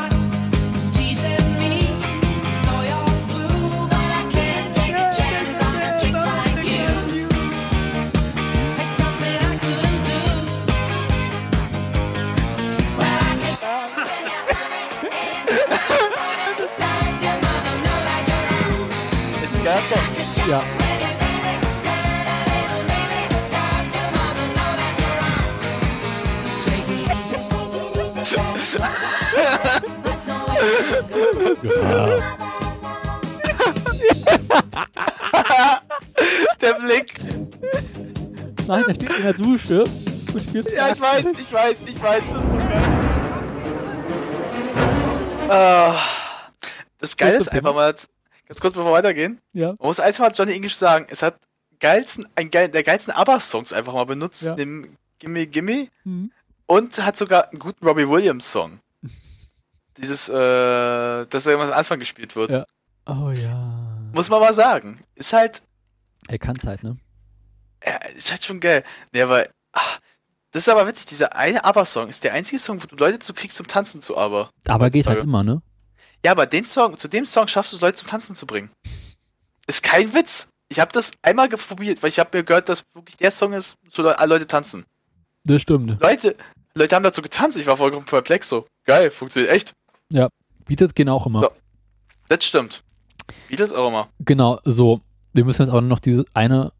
Song. 19.67 19.99
Ja. 20.47 20.47
ja. 20.47 20.62
Der 36.61 36.75
Blick. 36.75 37.14
Nein, 38.69 38.85
er 38.87 38.95
steht 38.95 39.17
in 39.17 39.23
der 39.23 39.33
Dusche 39.33 39.83
und 39.83 40.43
spielt. 40.43 40.71
Ja, 40.73 40.93
ich 40.93 41.01
weiß, 41.01 41.25
ich 41.39 41.53
weiß, 41.53 41.83
ich 41.89 42.01
weiß, 42.03 42.23
das 42.29 42.39
ist 42.39 42.51
so 42.51 42.57
geil. 42.57 42.83
Ah, 45.49 45.97
das 47.01 47.17
Geile 47.17 47.39
ist 47.39 47.53
einfach 47.53 47.75
mal, 47.75 47.95
ganz 48.47 48.61
kurz 48.61 48.75
bevor 48.75 48.91
wir 48.93 48.97
weitergehen, 48.97 49.41
Ja. 49.53 49.69
man 49.69 49.77
muss 49.89 50.01
eins 50.01 50.19
mal 50.19 50.33
Johnny 50.33 50.53
English 50.53 50.75
sagen, 50.77 51.07
es 51.11 51.23
hat 51.23 51.37
geilsten, 51.81 52.27
ein 52.37 52.51
geil, 52.51 52.69
der 52.69 52.83
geilsten 52.83 53.13
ABBA-Songs 53.13 53.73
einfach 53.73 53.93
mal 53.93 54.05
benutzt, 54.07 54.43
Ja. 54.43 54.55
dem 54.55 54.97
Gimme 55.19 55.47
Gimme 55.47 55.89
Mhm. 56.05 56.31
und 56.67 57.05
hat 57.05 57.17
sogar 57.17 57.51
einen 57.51 57.59
guten 57.59 57.85
Robbie 57.87 58.09
Williams-Song. 58.09 58.81
Dieses, 59.99 60.29
äh, 60.29 61.27
das 61.27 61.47
immer 61.47 61.65
am 61.65 61.73
Anfang 61.73 61.99
gespielt 61.99 62.37
wird. 62.37 62.53
Ja. 62.53 62.67
Oh 63.07 63.31
ja. 63.31 64.09
Muss 64.13 64.29
man 64.29 64.41
mal 64.41 64.53
sagen. 64.55 65.01
Ist 65.15 65.33
halt, 65.33 65.63
Er 66.29 66.39
kann's 66.39 66.65
halt, 66.65 66.83
ne? 66.83 66.97
ja, 67.85 67.97
ist 68.15 68.31
halt 68.31 68.45
schon 68.45 68.61
geil. 68.61 68.83
Nee, 69.13 69.23
aber, 69.23 69.47
ach, 69.73 70.01
das 70.53 70.63
ist 70.63 70.69
aber 70.69 70.87
witzig, 70.87 71.07
dieser 71.07 71.37
eine 71.37 71.65
ABBA-Song 71.65 72.09
ist 72.09 72.25
der 72.25 72.33
einzige 72.33 72.59
Song, 72.59 72.83
wo 72.83 72.87
du 72.87 72.97
Leute 72.97 73.19
zu 73.19 73.33
kriegst 73.35 73.57
zum 73.57 73.67
Tanzen 73.67 74.03
zu 74.03 74.17
ABBA. 74.17 74.51
Aber 74.67 74.91
geht 74.91 75.07
halt 75.07 75.23
immer, 75.23 75.43
ne? 75.45 75.63
Ja, 76.27 76.33
aber 76.33 76.47
den 76.47 76.64
Song, 76.64 76.97
zu 76.97 77.07
dem 77.07 77.24
Song 77.24 77.47
schaffst 77.47 77.70
du 77.70 77.77
es, 77.77 77.83
Leute 77.83 77.99
zum 77.99 78.09
Tanzen 78.09 78.35
zu 78.35 78.49
bringen. 78.49 78.68
Ist 79.68 79.85
kein 79.85 80.12
Witz. 80.12 80.49
Ich 80.68 80.81
habe 80.81 80.91
das 80.93 81.12
einmal 81.22 81.49
probiert, 81.49 82.03
weil 82.03 82.09
ich 82.09 82.18
habe 82.18 82.37
mir 82.37 82.43
gehört, 82.43 82.68
dass 82.68 82.83
wirklich 82.95 83.16
der 83.16 83.31
Song 83.31 83.53
ist, 83.53 83.77
so 83.89 84.03
Le 84.03 84.18
alle 84.18 84.35
Leute 84.35 84.49
tanzen. 84.49 84.85
Das 85.45 85.62
stimmt. 85.62 86.03
Leute, 86.03 86.35
Leute 86.74 86.97
haben 86.97 87.05
dazu 87.05 87.22
getanzt, 87.22 87.57
ich 87.57 87.66
war 87.68 87.77
vollkommen 87.77 88.07
perplex 88.07 88.49
so. 88.49 88.66
Geil, 88.87 89.12
funktioniert 89.12 89.53
echt. 89.53 89.72
Ja. 90.11 90.29
Beatles 90.64 90.95
gehen 90.95 91.09
auch 91.09 91.27
immer. 91.27 91.39
So. 91.39 91.51
Das 92.27 92.45
stimmt. 92.45 92.83
Beatles 93.47 93.72
auch 93.72 93.87
immer. 93.87 94.09
Genau, 94.18 94.59
so. 94.64 95.03
Wir 95.33 95.45
müssen 95.45 95.62
jetzt 95.62 95.70
auch 95.70 95.81
noch 95.81 96.01
diese 96.01 96.24
eine 96.35 96.72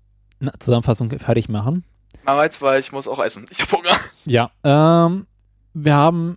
Zusammenfassung 0.59 1.09
fertig 1.21 1.49
machen. 1.49 1.85
Mach 2.25 2.43
jetzt, 2.43 2.61
weil 2.63 2.81
ich 2.81 2.91
muss 2.91 3.07
auch 3.07 3.23
essen. 3.23 3.45
Ich 3.51 3.63
hab 3.63 3.71
Hunger. 3.71 3.97
Ja, 4.25 4.51
ähm, 4.65 5.29
wir 5.73 5.95
haben 5.95 6.37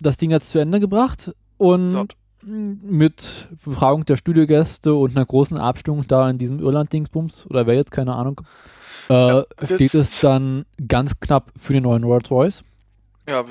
das 0.00 0.16
Ding 0.16 0.32
jetzt 0.32 0.50
zu 0.50 0.58
Ende 0.58 0.80
gebracht 0.80 1.30
und 1.56 1.86
So. 1.86 2.08
Mit 2.48 3.48
Befragung 3.64 4.04
der 4.04 4.16
Studiogäste 4.16 4.94
und 4.94 5.16
einer 5.16 5.26
großen 5.26 5.56
Abstimmung 5.58 6.06
da 6.08 6.28
in 6.30 6.38
diesem 6.38 6.60
Irland-Dingsbums 6.60 7.46
oder 7.46 7.66
wer 7.66 7.74
jetzt, 7.74 7.90
keine 7.90 8.14
Ahnung, 8.14 8.40
äh, 9.08 9.42
steht 9.64 9.80
jetzt- 9.80 9.94
es 9.94 10.20
dann 10.20 10.64
ganz 10.86 11.18
knapp 11.20 11.52
für 11.58 11.72
den 11.72 11.82
neuen 11.84 12.04
Rolls 12.04 12.30
Royce, 12.30 12.62
Ja, 13.28 13.44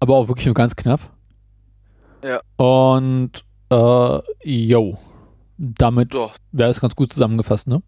aber 0.00 0.16
auch 0.16 0.28
wirklich 0.28 0.46
nur 0.46 0.54
ganz 0.54 0.74
knapp. 0.76 1.00
Ja. 2.24 2.40
Und, 2.56 3.44
äh, 3.70 4.18
yo, 4.44 4.98
damit 5.58 6.12
so. 6.12 6.30
wäre 6.52 6.70
es 6.70 6.80
ganz 6.80 6.94
gut 6.94 7.12
zusammengefasst, 7.12 7.66
ne? 7.66 7.82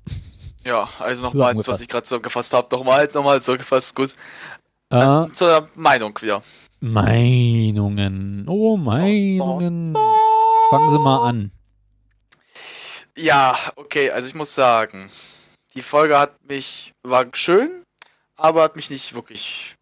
Ja, 0.64 0.88
also 0.98 1.22
nochmal, 1.22 1.30
Zusammengefasst. 1.52 1.68
was 1.68 1.80
ich 1.80 1.88
gerade 1.88 2.06
so 2.06 2.20
gefasst 2.20 2.52
habe. 2.54 2.74
Nochmal, 2.74 3.08
nochmal 3.12 3.40
so 3.42 3.56
gefasst. 3.56 3.94
Gut. 3.94 4.14
Äh, 4.90 5.26
Zur 5.32 5.68
Meinung 5.74 6.18
wieder. 6.22 6.42
Meinungen. 6.84 8.46
Oh, 8.46 8.76
Meinungen. 8.76 9.94
Fangen 10.68 10.90
Sie 10.92 10.98
mal 10.98 11.26
an. 11.28 11.50
Ja, 13.16 13.56
okay, 13.76 14.10
also 14.10 14.28
ich 14.28 14.34
muss 14.34 14.54
sagen, 14.54 15.10
die 15.74 15.80
Folge 15.80 16.18
hat 16.18 16.32
mich, 16.46 16.92
war 17.02 17.24
schön, 17.32 17.70
aber 18.36 18.62
hat 18.62 18.76
mich 18.76 18.90
nicht 18.90 19.14
wirklich 19.14 19.76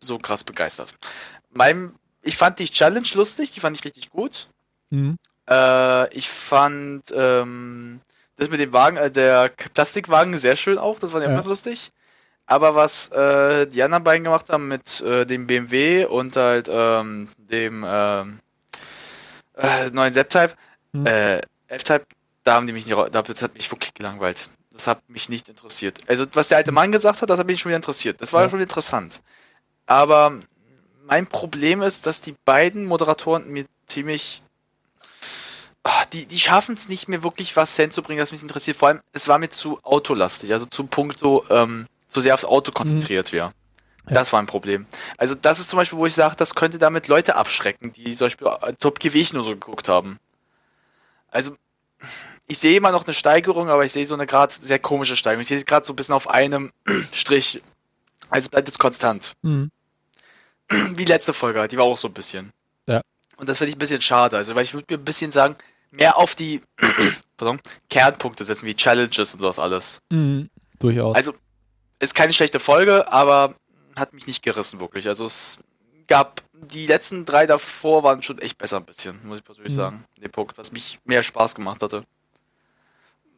so 0.00 0.18
krass 0.18 0.42
begeistert. 0.42 0.92
Mein, 1.50 1.94
ich 2.22 2.36
fand 2.36 2.58
die 2.58 2.64
Challenge 2.64 3.06
lustig, 3.14 3.52
die 3.52 3.60
fand 3.60 3.76
ich 3.78 3.84
richtig 3.84 4.10
gut. 4.10 4.48
Mhm. 4.90 5.18
Äh, 5.48 6.12
ich 6.12 6.28
fand 6.28 7.02
ähm, 7.14 8.00
das 8.36 8.50
mit 8.50 8.58
dem 8.58 8.72
Wagen, 8.72 8.96
äh, 8.96 9.12
der 9.12 9.48
Plastikwagen 9.74 10.36
sehr 10.36 10.56
schön 10.56 10.78
auch, 10.78 10.98
das 10.98 11.12
war 11.12 11.22
ja 11.22 11.28
Ja. 11.28 11.34
ganz 11.34 11.46
lustig. 11.46 11.92
Aber 12.46 12.74
was 12.74 13.08
äh, 13.08 13.66
die 13.66 13.82
anderen 13.82 14.04
beiden 14.04 14.24
gemacht 14.24 14.50
haben 14.50 14.68
mit 14.68 15.00
äh, 15.00 15.24
dem 15.24 15.46
BMW 15.46 16.04
und 16.04 16.36
halt 16.36 16.68
ähm, 16.70 17.28
dem 17.38 17.84
ähm, 17.86 18.40
äh, 19.56 19.90
neuen 19.90 20.12
Zep-Type, 20.12 20.54
Mhm. 20.94 21.06
äh, 21.06 21.40
F-Type, 21.68 22.04
da 22.44 22.54
haben 22.54 22.66
die 22.66 22.72
mich 22.74 22.84
nicht, 22.86 22.98
da- 22.98 23.22
das 23.22 23.42
hat 23.42 23.54
mich 23.54 23.70
wirklich 23.70 23.94
gelangweilt. 23.94 24.50
Das 24.72 24.86
hat 24.86 25.08
mich 25.08 25.28
nicht 25.30 25.48
interessiert. 25.48 26.00
Also, 26.06 26.26
was 26.34 26.48
der 26.48 26.58
alte 26.58 26.72
Mann 26.72 26.92
gesagt 26.92 27.22
hat, 27.22 27.30
das 27.30 27.38
hat 27.38 27.46
mich 27.46 27.60
schon 27.60 27.70
wieder 27.70 27.76
interessiert. 27.76 28.20
Das 28.20 28.32
war 28.34 28.42
Ja. 28.42 28.50
schon 28.50 28.60
interessant. 28.60 29.20
Aber 29.86 30.38
mein 31.04 31.26
Problem 31.26 31.80
ist, 31.80 32.06
dass 32.06 32.20
die 32.20 32.34
beiden 32.44 32.84
Moderatoren 32.84 33.48
mir 33.50 33.64
ziemlich. 33.86 34.42
Ah, 35.84 36.04
die, 36.12 36.26
die 36.26 36.38
schaffen 36.38 36.74
es 36.74 36.88
nicht 36.88 37.08
mehr 37.08 37.22
wirklich 37.22 37.56
was 37.56 37.74
hinzubringen, 37.74 38.20
das 38.20 38.30
mich 38.30 38.42
interessiert. 38.42 38.76
Vor 38.76 38.88
allem, 38.88 39.00
es 39.12 39.26
war 39.28 39.38
mir 39.38 39.48
zu 39.48 39.80
autolastig, 39.82 40.52
also 40.52 40.66
zu 40.66 40.84
Punkto, 40.86 41.44
ähm, 41.50 41.86
zu 42.12 42.20
sehr 42.20 42.34
aufs 42.34 42.44
Auto 42.44 42.72
konzentriert 42.72 43.32
wäre. 43.32 43.52
Ja. 44.08 44.14
Das 44.14 44.32
war 44.32 44.42
ein 44.42 44.46
Problem. 44.46 44.86
Also, 45.16 45.34
das 45.34 45.60
ist 45.60 45.70
zum 45.70 45.78
Beispiel, 45.78 45.98
wo 45.98 46.06
ich 46.06 46.14
sage, 46.14 46.34
das 46.36 46.54
könnte 46.54 46.78
damit 46.78 47.08
Leute 47.08 47.36
abschrecken, 47.36 47.92
die 47.92 48.16
zum 48.16 48.26
Beispiel 48.26 48.46
äh, 48.48 48.72
Top 48.74 49.04
ich 49.04 49.32
nur 49.32 49.42
so 49.42 49.50
geguckt 49.50 49.88
haben. 49.88 50.18
Also, 51.30 51.56
ich 52.48 52.58
sehe 52.58 52.76
immer 52.76 52.90
noch 52.90 53.04
eine 53.06 53.14
Steigerung, 53.14 53.68
aber 53.68 53.84
ich 53.84 53.92
sehe 53.92 54.04
so 54.04 54.14
eine 54.14 54.26
gerade 54.26 54.52
sehr 54.60 54.78
komische 54.78 55.16
Steigerung. 55.16 55.42
Ich 55.42 55.48
sehe 55.48 55.62
gerade 55.64 55.86
so 55.86 55.92
ein 55.92 55.96
bisschen 55.96 56.14
auf 56.14 56.28
einem 56.28 56.72
Strich. 57.12 57.62
Also 58.28 58.50
bleibt 58.50 58.68
jetzt 58.68 58.78
konstant. 58.78 59.34
Mhm. 59.42 59.70
Wie 60.70 61.04
letzte 61.04 61.32
Folge 61.32 61.60
halt, 61.60 61.72
die 61.72 61.76
war 61.76 61.84
auch 61.84 61.98
so 61.98 62.08
ein 62.08 62.14
bisschen. 62.14 62.52
Ja. 62.86 63.02
Und 63.36 63.48
das 63.48 63.58
finde 63.58 63.70
ich 63.70 63.76
ein 63.76 63.78
bisschen 63.78 64.00
schade. 64.00 64.36
Also, 64.36 64.54
weil 64.54 64.64
ich 64.64 64.74
würde 64.74 64.86
mir 64.90 64.98
ein 64.98 65.04
bisschen 65.04 65.30
sagen, 65.30 65.54
mehr 65.90 66.16
auf 66.16 66.34
die 66.34 66.60
pardon, 67.36 67.60
Kernpunkte 67.88 68.44
setzen, 68.44 68.66
wie 68.66 68.74
Challenges 68.74 69.34
und 69.34 69.40
sowas 69.40 69.58
alles. 69.58 70.00
Mhm. 70.10 70.50
Durchaus. 70.78 71.14
Also, 71.14 71.34
ist 72.02 72.14
keine 72.14 72.32
schlechte 72.32 72.60
Folge, 72.60 73.10
aber 73.12 73.54
hat 73.96 74.12
mich 74.12 74.26
nicht 74.26 74.42
gerissen, 74.42 74.80
wirklich. 74.80 75.06
Also, 75.08 75.26
es 75.26 75.58
gab, 76.08 76.42
die 76.52 76.86
letzten 76.86 77.24
drei 77.24 77.46
davor 77.46 78.02
waren 78.02 78.22
schon 78.22 78.38
echt 78.38 78.58
besser 78.58 78.78
ein 78.78 78.84
bisschen, 78.84 79.18
muss 79.26 79.38
ich 79.38 79.44
persönlich 79.44 79.72
Mhm. 79.74 79.78
sagen. 79.78 80.04
Den 80.22 80.30
Punkt, 80.30 80.58
was 80.58 80.72
mich 80.72 80.98
mehr 81.04 81.22
Spaß 81.22 81.54
gemacht 81.54 81.82
hatte. 81.82 82.04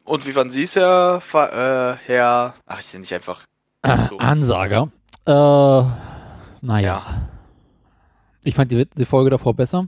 Und 0.05 0.27
wie 0.27 0.33
fanden 0.33 0.53
Sie 0.53 0.62
es, 0.65 0.77
Herr, 0.77 1.23
äh, 1.35 1.97
Herr, 2.07 2.55
ach, 2.67 2.81
ich 2.81 2.93
nenne 2.93 3.03
dich 3.05 3.15
einfach. 3.15 3.43
Äh, 3.83 4.09
Ansager. 4.19 4.91
Äh, 5.27 5.33
naja. 5.33 6.81
Ja. 6.81 7.29
Ich 8.45 8.55
fand 8.55 8.71
die, 8.73 8.87
die 8.87 9.05
Folge 9.07 9.31
davor 9.31 9.55
besser. 9.55 9.87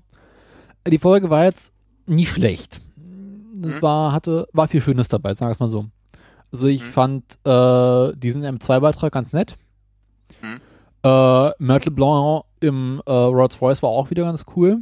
Die 0.87 0.99
Folge 0.99 1.29
war 1.29 1.45
jetzt 1.45 1.73
nie 2.07 2.27
schlecht. 2.27 2.81
Das 2.97 3.75
Mhm. 3.77 3.83
war, 3.83 4.13
hatte, 4.13 4.49
war 4.53 4.69
viel 4.69 4.81
Schönes 4.81 5.09
dabei, 5.09 5.35
sagen 5.35 5.51
wir 5.51 5.55
es 5.55 5.61
mal 5.61 5.69
so. 5.69 5.87
Also 6.53 6.67
ich 6.67 6.83
Mhm. 6.83 6.87
fand 6.87 7.23
äh, 7.45 8.17
diesen 8.17 8.45
M2-Beitrag 8.45 9.13
ganz 9.13 9.33
nett. 9.33 9.57
Mhm. 10.43 10.61
Äh, 11.03 11.51
Myrtle 11.59 11.93
Blanc 11.93 12.45
im 12.61 13.03
äh, 13.07 13.11
Rolls 13.13 13.61
Royce 13.61 13.83
war 13.83 13.91
auch 13.91 14.11
wieder 14.11 14.25
ganz 14.25 14.45
cool. 14.57 14.79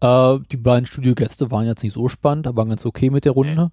Äh, 0.00 0.38
die 0.52 0.56
beiden 0.56 0.86
Studiogäste 0.86 1.50
waren 1.50 1.66
jetzt 1.66 1.82
nicht 1.82 1.94
so 1.94 2.08
spannend, 2.08 2.46
aber 2.46 2.64
ganz 2.66 2.84
okay 2.84 3.10
mit 3.10 3.24
der 3.24 3.32
Runde. 3.32 3.70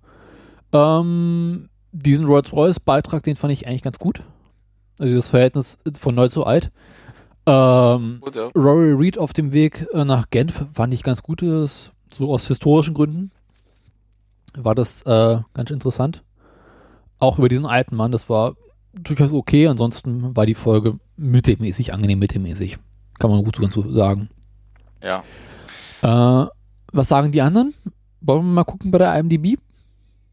Ähm, 0.71 1.69
diesen 1.91 2.25
Rolls 2.25 2.53
Royce-Beitrag, 2.53 3.23
den 3.23 3.35
fand 3.35 3.53
ich 3.53 3.67
eigentlich 3.67 3.83
ganz 3.83 3.99
gut. 3.99 4.23
Also 4.99 5.13
das 5.15 5.29
Verhältnis 5.29 5.77
von 5.99 6.15
neu 6.15 6.29
zu 6.29 6.45
alt. 6.45 6.71
Ähm. 7.45 8.21
Rory 8.55 8.93
Reed 8.93 9.17
auf 9.17 9.33
dem 9.33 9.51
Weg 9.51 9.85
äh, 9.93 10.05
nach 10.05 10.29
Genf 10.29 10.65
fand 10.73 10.93
ich 10.93 11.03
ganz 11.03 11.21
gut, 11.21 11.41
so 11.41 12.31
aus 12.33 12.47
historischen 12.47 12.93
Gründen 12.93 13.31
war 14.55 14.75
das 14.75 15.01
äh, 15.03 15.39
ganz 15.53 15.71
interessant. 15.71 16.23
Auch 17.19 17.37
über 17.39 17.49
diesen 17.49 17.65
alten 17.65 17.95
Mann, 17.95 18.11
das 18.11 18.29
war 18.29 18.55
durchaus 18.93 19.31
okay, 19.31 19.67
ansonsten 19.67 20.35
war 20.35 20.45
die 20.45 20.55
Folge 20.55 20.99
mittelmäßig, 21.17 21.93
angenehm 21.93 22.19
mittelmäßig. 22.19 22.77
Kann 23.19 23.29
man 23.31 23.43
gut 23.43 23.55
so 23.55 23.61
ganz 23.61 23.73
so 23.73 23.93
sagen. 23.93 24.29
Ja. 25.03 25.23
Äh, 26.01 26.47
was 26.91 27.07
sagen 27.07 27.31
die 27.31 27.41
anderen? 27.41 27.73
Wollen 28.21 28.39
wir 28.45 28.53
mal 28.53 28.63
gucken 28.63 28.91
bei 28.91 28.97
der 28.97 29.17
IMDb? 29.17 29.57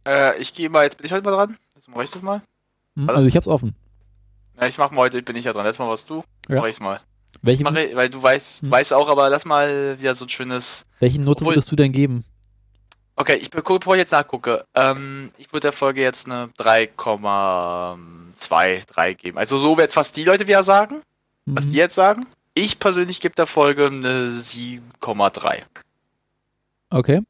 Äh, 0.07 0.39
ich 0.41 0.53
gehe 0.55 0.69
mal, 0.71 0.85
jetzt 0.85 0.97
bin 0.99 1.07
ich 1.07 1.13
heute 1.13 1.25
mal 1.25 1.37
dran. 1.37 1.57
Jetzt 1.75 1.89
mache 1.89 2.05
ich 2.05 2.11
das 2.11 2.23
mal. 2.23 2.43
Hm, 2.97 3.07
Warte. 3.07 3.15
also 3.17 3.29
ich 3.29 3.37
hab's 3.37 3.47
offen. 3.47 3.75
Ja, 4.61 4.67
ich 4.67 4.79
mache 4.79 4.95
mal 4.95 5.03
heute, 5.03 5.23
bin 5.23 5.37
ich 5.37 5.45
ja 5.45 5.53
dran. 5.53 5.65
Letztes 5.65 5.79
Mal 5.79 5.89
warst 5.89 6.09
du. 6.11 6.17
Jetzt 6.17 6.51
Ja. 6.51 6.57
mache 6.57 6.69
ich's 6.69 6.81
mal. 6.81 7.01
Welche, 7.43 7.65
Mach 7.65 7.75
ich, 7.75 7.95
weil 7.97 8.11
du 8.11 8.23
weißt, 8.23 8.63
Hm. 8.63 8.71
weißt 8.71 8.93
auch, 8.93 9.09
aber 9.09 9.31
lass 9.31 9.45
mal 9.45 9.97
wieder 9.99 10.15
so 10.15 10.25
ein 10.25 10.29
schönes. 10.29 10.85
welche 10.99 11.21
Note 11.21 11.43
Obwohl- 11.43 11.55
würdest 11.55 11.71
du 11.73 11.77
denn 11.77 11.93
geben? 11.93 12.25
Okay, 13.21 13.37
ich 13.37 13.51
be- 13.51 13.63
bevor 13.63 13.95
ich 13.97 13.99
jetzt 13.99 14.13
nachgucke, 14.13 14.65
ähm, 14.75 15.31
ich 15.37 15.53
würde 15.53 15.67
der 15.67 15.73
Folge 15.73 16.01
jetzt 16.01 16.27
eine 16.27 16.49
3,2, 16.57 18.87
3 18.87 19.13
geben. 19.15 19.37
Also 19.37 19.59
so 19.59 19.77
wird 19.77 19.93
fast 19.93 20.17
die 20.17 20.25
Leute 20.25 20.49
wieder 20.49 20.63
sagen, 20.63 21.03
was 21.45 21.67
Mhm. 21.67 21.71
die 21.71 21.77
jetzt 21.77 21.95
sagen. 21.95 22.27
Ich 22.55 22.79
persönlich 22.79 23.21
gebe 23.21 23.35
der 23.35 23.47
Folge 23.47 23.87
eine 23.89 24.31
7,3. 24.31 25.59
Okay. 26.89 27.21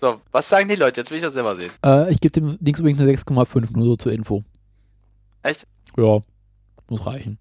So, 0.00 0.20
was 0.32 0.48
sagen 0.48 0.68
die 0.68 0.76
Leute? 0.76 1.00
Jetzt 1.00 1.10
will 1.10 1.18
ich 1.18 1.22
das 1.24 1.34
selber 1.34 1.54
sehen. 1.56 1.70
Äh, 1.84 2.10
ich 2.12 2.20
gebe 2.20 2.32
dem 2.32 2.56
Dings 2.64 2.78
übrigens 2.78 3.00
eine 3.00 3.10
6,5, 3.10 3.72
nur 3.76 3.84
so 3.84 3.96
zur 3.96 4.12
Info. 4.12 4.44
Echt? 5.42 5.66
Ja, 5.96 6.20
muss 6.88 7.04
reichen. 7.04 7.38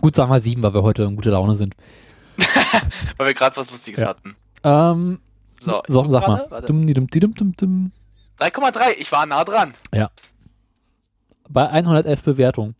Gut, 0.00 0.14
sagen 0.14 0.30
wir 0.30 0.40
7, 0.40 0.62
weil 0.62 0.74
wir 0.74 0.82
heute 0.82 1.04
in 1.04 1.16
guter 1.16 1.30
Laune 1.30 1.56
sind. 1.56 1.74
Weil 3.16 3.28
wir 3.28 3.34
gerade 3.34 3.56
was 3.56 3.70
Lustiges 3.70 4.00
Ja. 4.00 4.08
hatten. 4.08 4.34
Ähm, 4.64 5.20
So, 5.60 5.82
so, 5.88 6.08
sag 6.08 6.26
mal. 6.26 6.36
gerade. 6.36 6.50
Warte. 6.50 6.66
Dum, 6.66 6.86
di, 6.86 6.94
dum, 6.94 7.06
di, 7.06 7.20
dum, 7.20 7.34
dum, 7.34 7.52
dum. 7.56 7.92
3,3, 8.38 8.92
ich 8.98 9.12
war 9.12 9.26
nah 9.26 9.44
dran. 9.44 9.74
Bei 11.50 11.68
111 11.68 12.22
Bewertungen. 12.22 12.74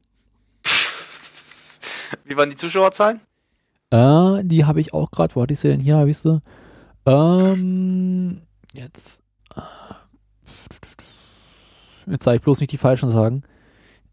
Wie 2.24 2.36
waren 2.36 2.48
die 2.50 2.56
Zuschauerzahlen? 2.56 3.20
Äh, 3.90 4.44
die 4.44 4.64
habe 4.64 4.80
ich 4.80 4.94
auch 4.94 5.10
gerade. 5.10 5.34
Wo 5.34 5.42
hatte 5.42 5.52
ich 5.52 5.60
sie 5.60 5.68
denn 5.68 5.80
hier? 5.80 5.96
Habe 5.96 6.10
ich 6.10 6.18
sie? 6.18 6.40
Ähm, 7.04 8.42
jetzt. 8.72 9.20
äh, 9.56 9.60
Jetzt 12.06 12.24
sage 12.24 12.36
ich 12.36 12.42
bloß 12.42 12.60
nicht 12.60 12.72
die 12.72 12.78
falschen 12.78 13.10
sagen. 13.10 13.42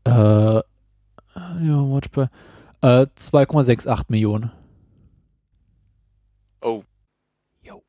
Äh, 0.03 0.11
ja, 0.11 0.63
Watch 1.35 2.09
bei. 2.11 2.23
Äh, 2.81 3.07
2,68 3.17 4.05
Millionen. 4.09 4.51
Oh. 6.61 6.83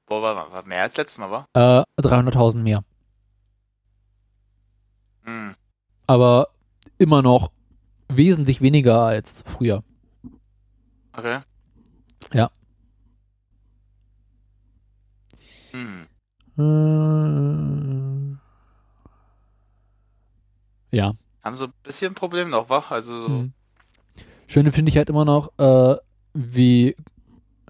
Boah, 0.08 0.22
war, 0.22 0.52
war 0.52 0.64
mehr 0.64 0.82
als 0.82 0.96
letztes 0.96 1.18
Mal, 1.18 1.30
war? 1.30 1.46
Äh, 1.52 1.84
300.000 2.00 2.62
mehr. 2.62 2.82
Hm. 5.24 5.54
Aber 6.06 6.48
immer 6.96 7.20
noch 7.20 7.50
wesentlich 8.08 8.62
weniger 8.62 9.02
als 9.02 9.44
früher. 9.46 9.84
Okay. 11.12 11.40
Ja. 12.32 12.50
Hm. 15.72 16.06
Äh, 16.56 18.36
ja. 20.96 21.12
Haben 21.44 21.56
so 21.56 21.66
ein 21.66 21.72
bisschen 21.82 22.12
ein 22.12 22.14
Problem 22.14 22.48
noch, 22.50 22.70
wa? 22.70 22.82
Also, 22.88 23.26
Hm. 23.26 23.52
Schöne 24.46 24.72
finde 24.72 24.88
ich 24.90 24.96
halt 24.96 25.10
immer 25.10 25.26
noch, 25.26 25.52
äh, 25.58 25.96
wie, 26.32 26.96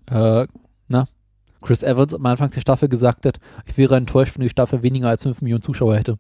äh, 0.07 0.47
na, 0.87 1.09
Chris 1.61 1.83
Evans 1.83 2.15
am 2.15 2.25
Anfang 2.27 2.51
der 2.51 2.61
Staffel 2.61 2.89
gesagt 2.89 3.27
hat, 3.27 3.39
ich 3.67 3.77
wäre 3.77 3.97
enttäuscht, 3.97 4.37
wenn 4.37 4.43
die 4.43 4.49
Staffel 4.49 4.83
weniger 4.83 5.09
als 5.09 5.23
5 5.25 5.43
Millionen 5.43 5.63
Zuschauer 5.63 5.97
hätte. 5.97 6.19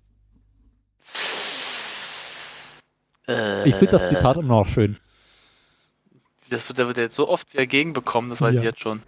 Äh, 3.29 3.69
Ich 3.69 3.75
finde 3.75 3.99
das 3.99 4.09
Zitat 4.09 4.37
immer 4.37 4.49
noch 4.63 4.67
schön. 4.69 4.97
Das 6.51 6.67
wird, 6.69 6.79
da 6.79 6.87
wird 6.87 6.97
er 6.97 7.05
jetzt 7.05 7.15
so 7.15 7.29
oft 7.29 7.53
wieder 7.53 7.67
gegenbekommen, 7.67 8.31
das 8.31 8.41
weiß 8.41 8.55
Ja. 8.55 8.61
ich 8.63 8.65
jetzt 8.65 8.81
schon. 8.81 9.03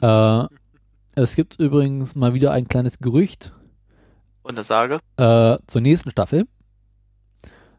Äh, 0.00 0.44
es 1.14 1.34
gibt 1.34 1.58
übrigens 1.58 2.14
mal 2.14 2.32
wieder 2.34 2.52
ein 2.52 2.68
kleines 2.68 2.98
Gerücht 3.00 3.52
Und 4.42 4.56
das 4.56 4.68
sage? 4.68 5.00
äh, 5.16 5.58
zur 5.66 5.80
nächsten 5.80 6.10
Staffel. 6.10 6.46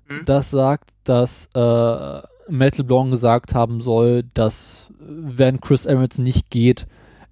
Hm? 0.07 0.25
Das 0.25 0.51
sagt, 0.51 0.89
dass 1.05 1.47
äh, 1.55 2.21
Metal 2.49 2.83
Blanc 2.83 3.11
gesagt 3.11 3.53
haben 3.55 3.79
soll, 3.79 4.23
dass 4.33 4.89
wenn 4.99 5.61
Chris 5.61 5.85
Evans 5.85 6.17
nicht 6.17 6.49
geht, 6.49 6.85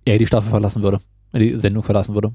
er 0.06 0.18
die 0.18 0.28
Staffel 0.28 0.50
verlassen 0.50 0.82
würde, 0.84 1.00
die 1.34 1.60
Sendung 1.60 1.84
verlassen 1.84 2.14
würde. 2.14 2.34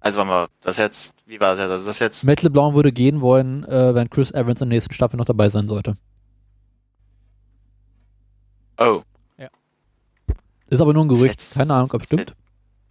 Also 0.00 0.18
warte 0.18 0.28
mal, 0.28 0.46
das 0.60 0.76
jetzt, 0.78 1.14
wie 1.26 1.40
war 1.40 1.50
das 1.50 1.58
jetzt? 1.58 1.70
Also 1.70 1.86
das 1.86 1.98
jetzt, 1.98 2.24
Matt 2.24 2.42
LeBlanc 2.42 2.74
würde 2.74 2.92
gehen 2.92 3.20
wollen, 3.20 3.64
äh, 3.64 3.94
wenn 3.94 4.08
Chris 4.08 4.30
Evans 4.30 4.60
in 4.60 4.70
der 4.70 4.76
nächsten 4.76 4.94
Staffel 4.94 5.16
noch 5.16 5.24
dabei 5.24 5.48
sein 5.48 5.66
sollte. 5.68 5.96
oh, 8.78 9.02
Ist 10.70 10.80
aber 10.82 10.92
nur 10.92 11.04
ein 11.04 11.08
Gerücht. 11.08 11.56
wär- 11.56 11.62
Keine 11.62 11.74
Ahnung, 11.74 11.90
ob 11.94 12.02
es 12.02 12.06
stimmt. 12.06 12.34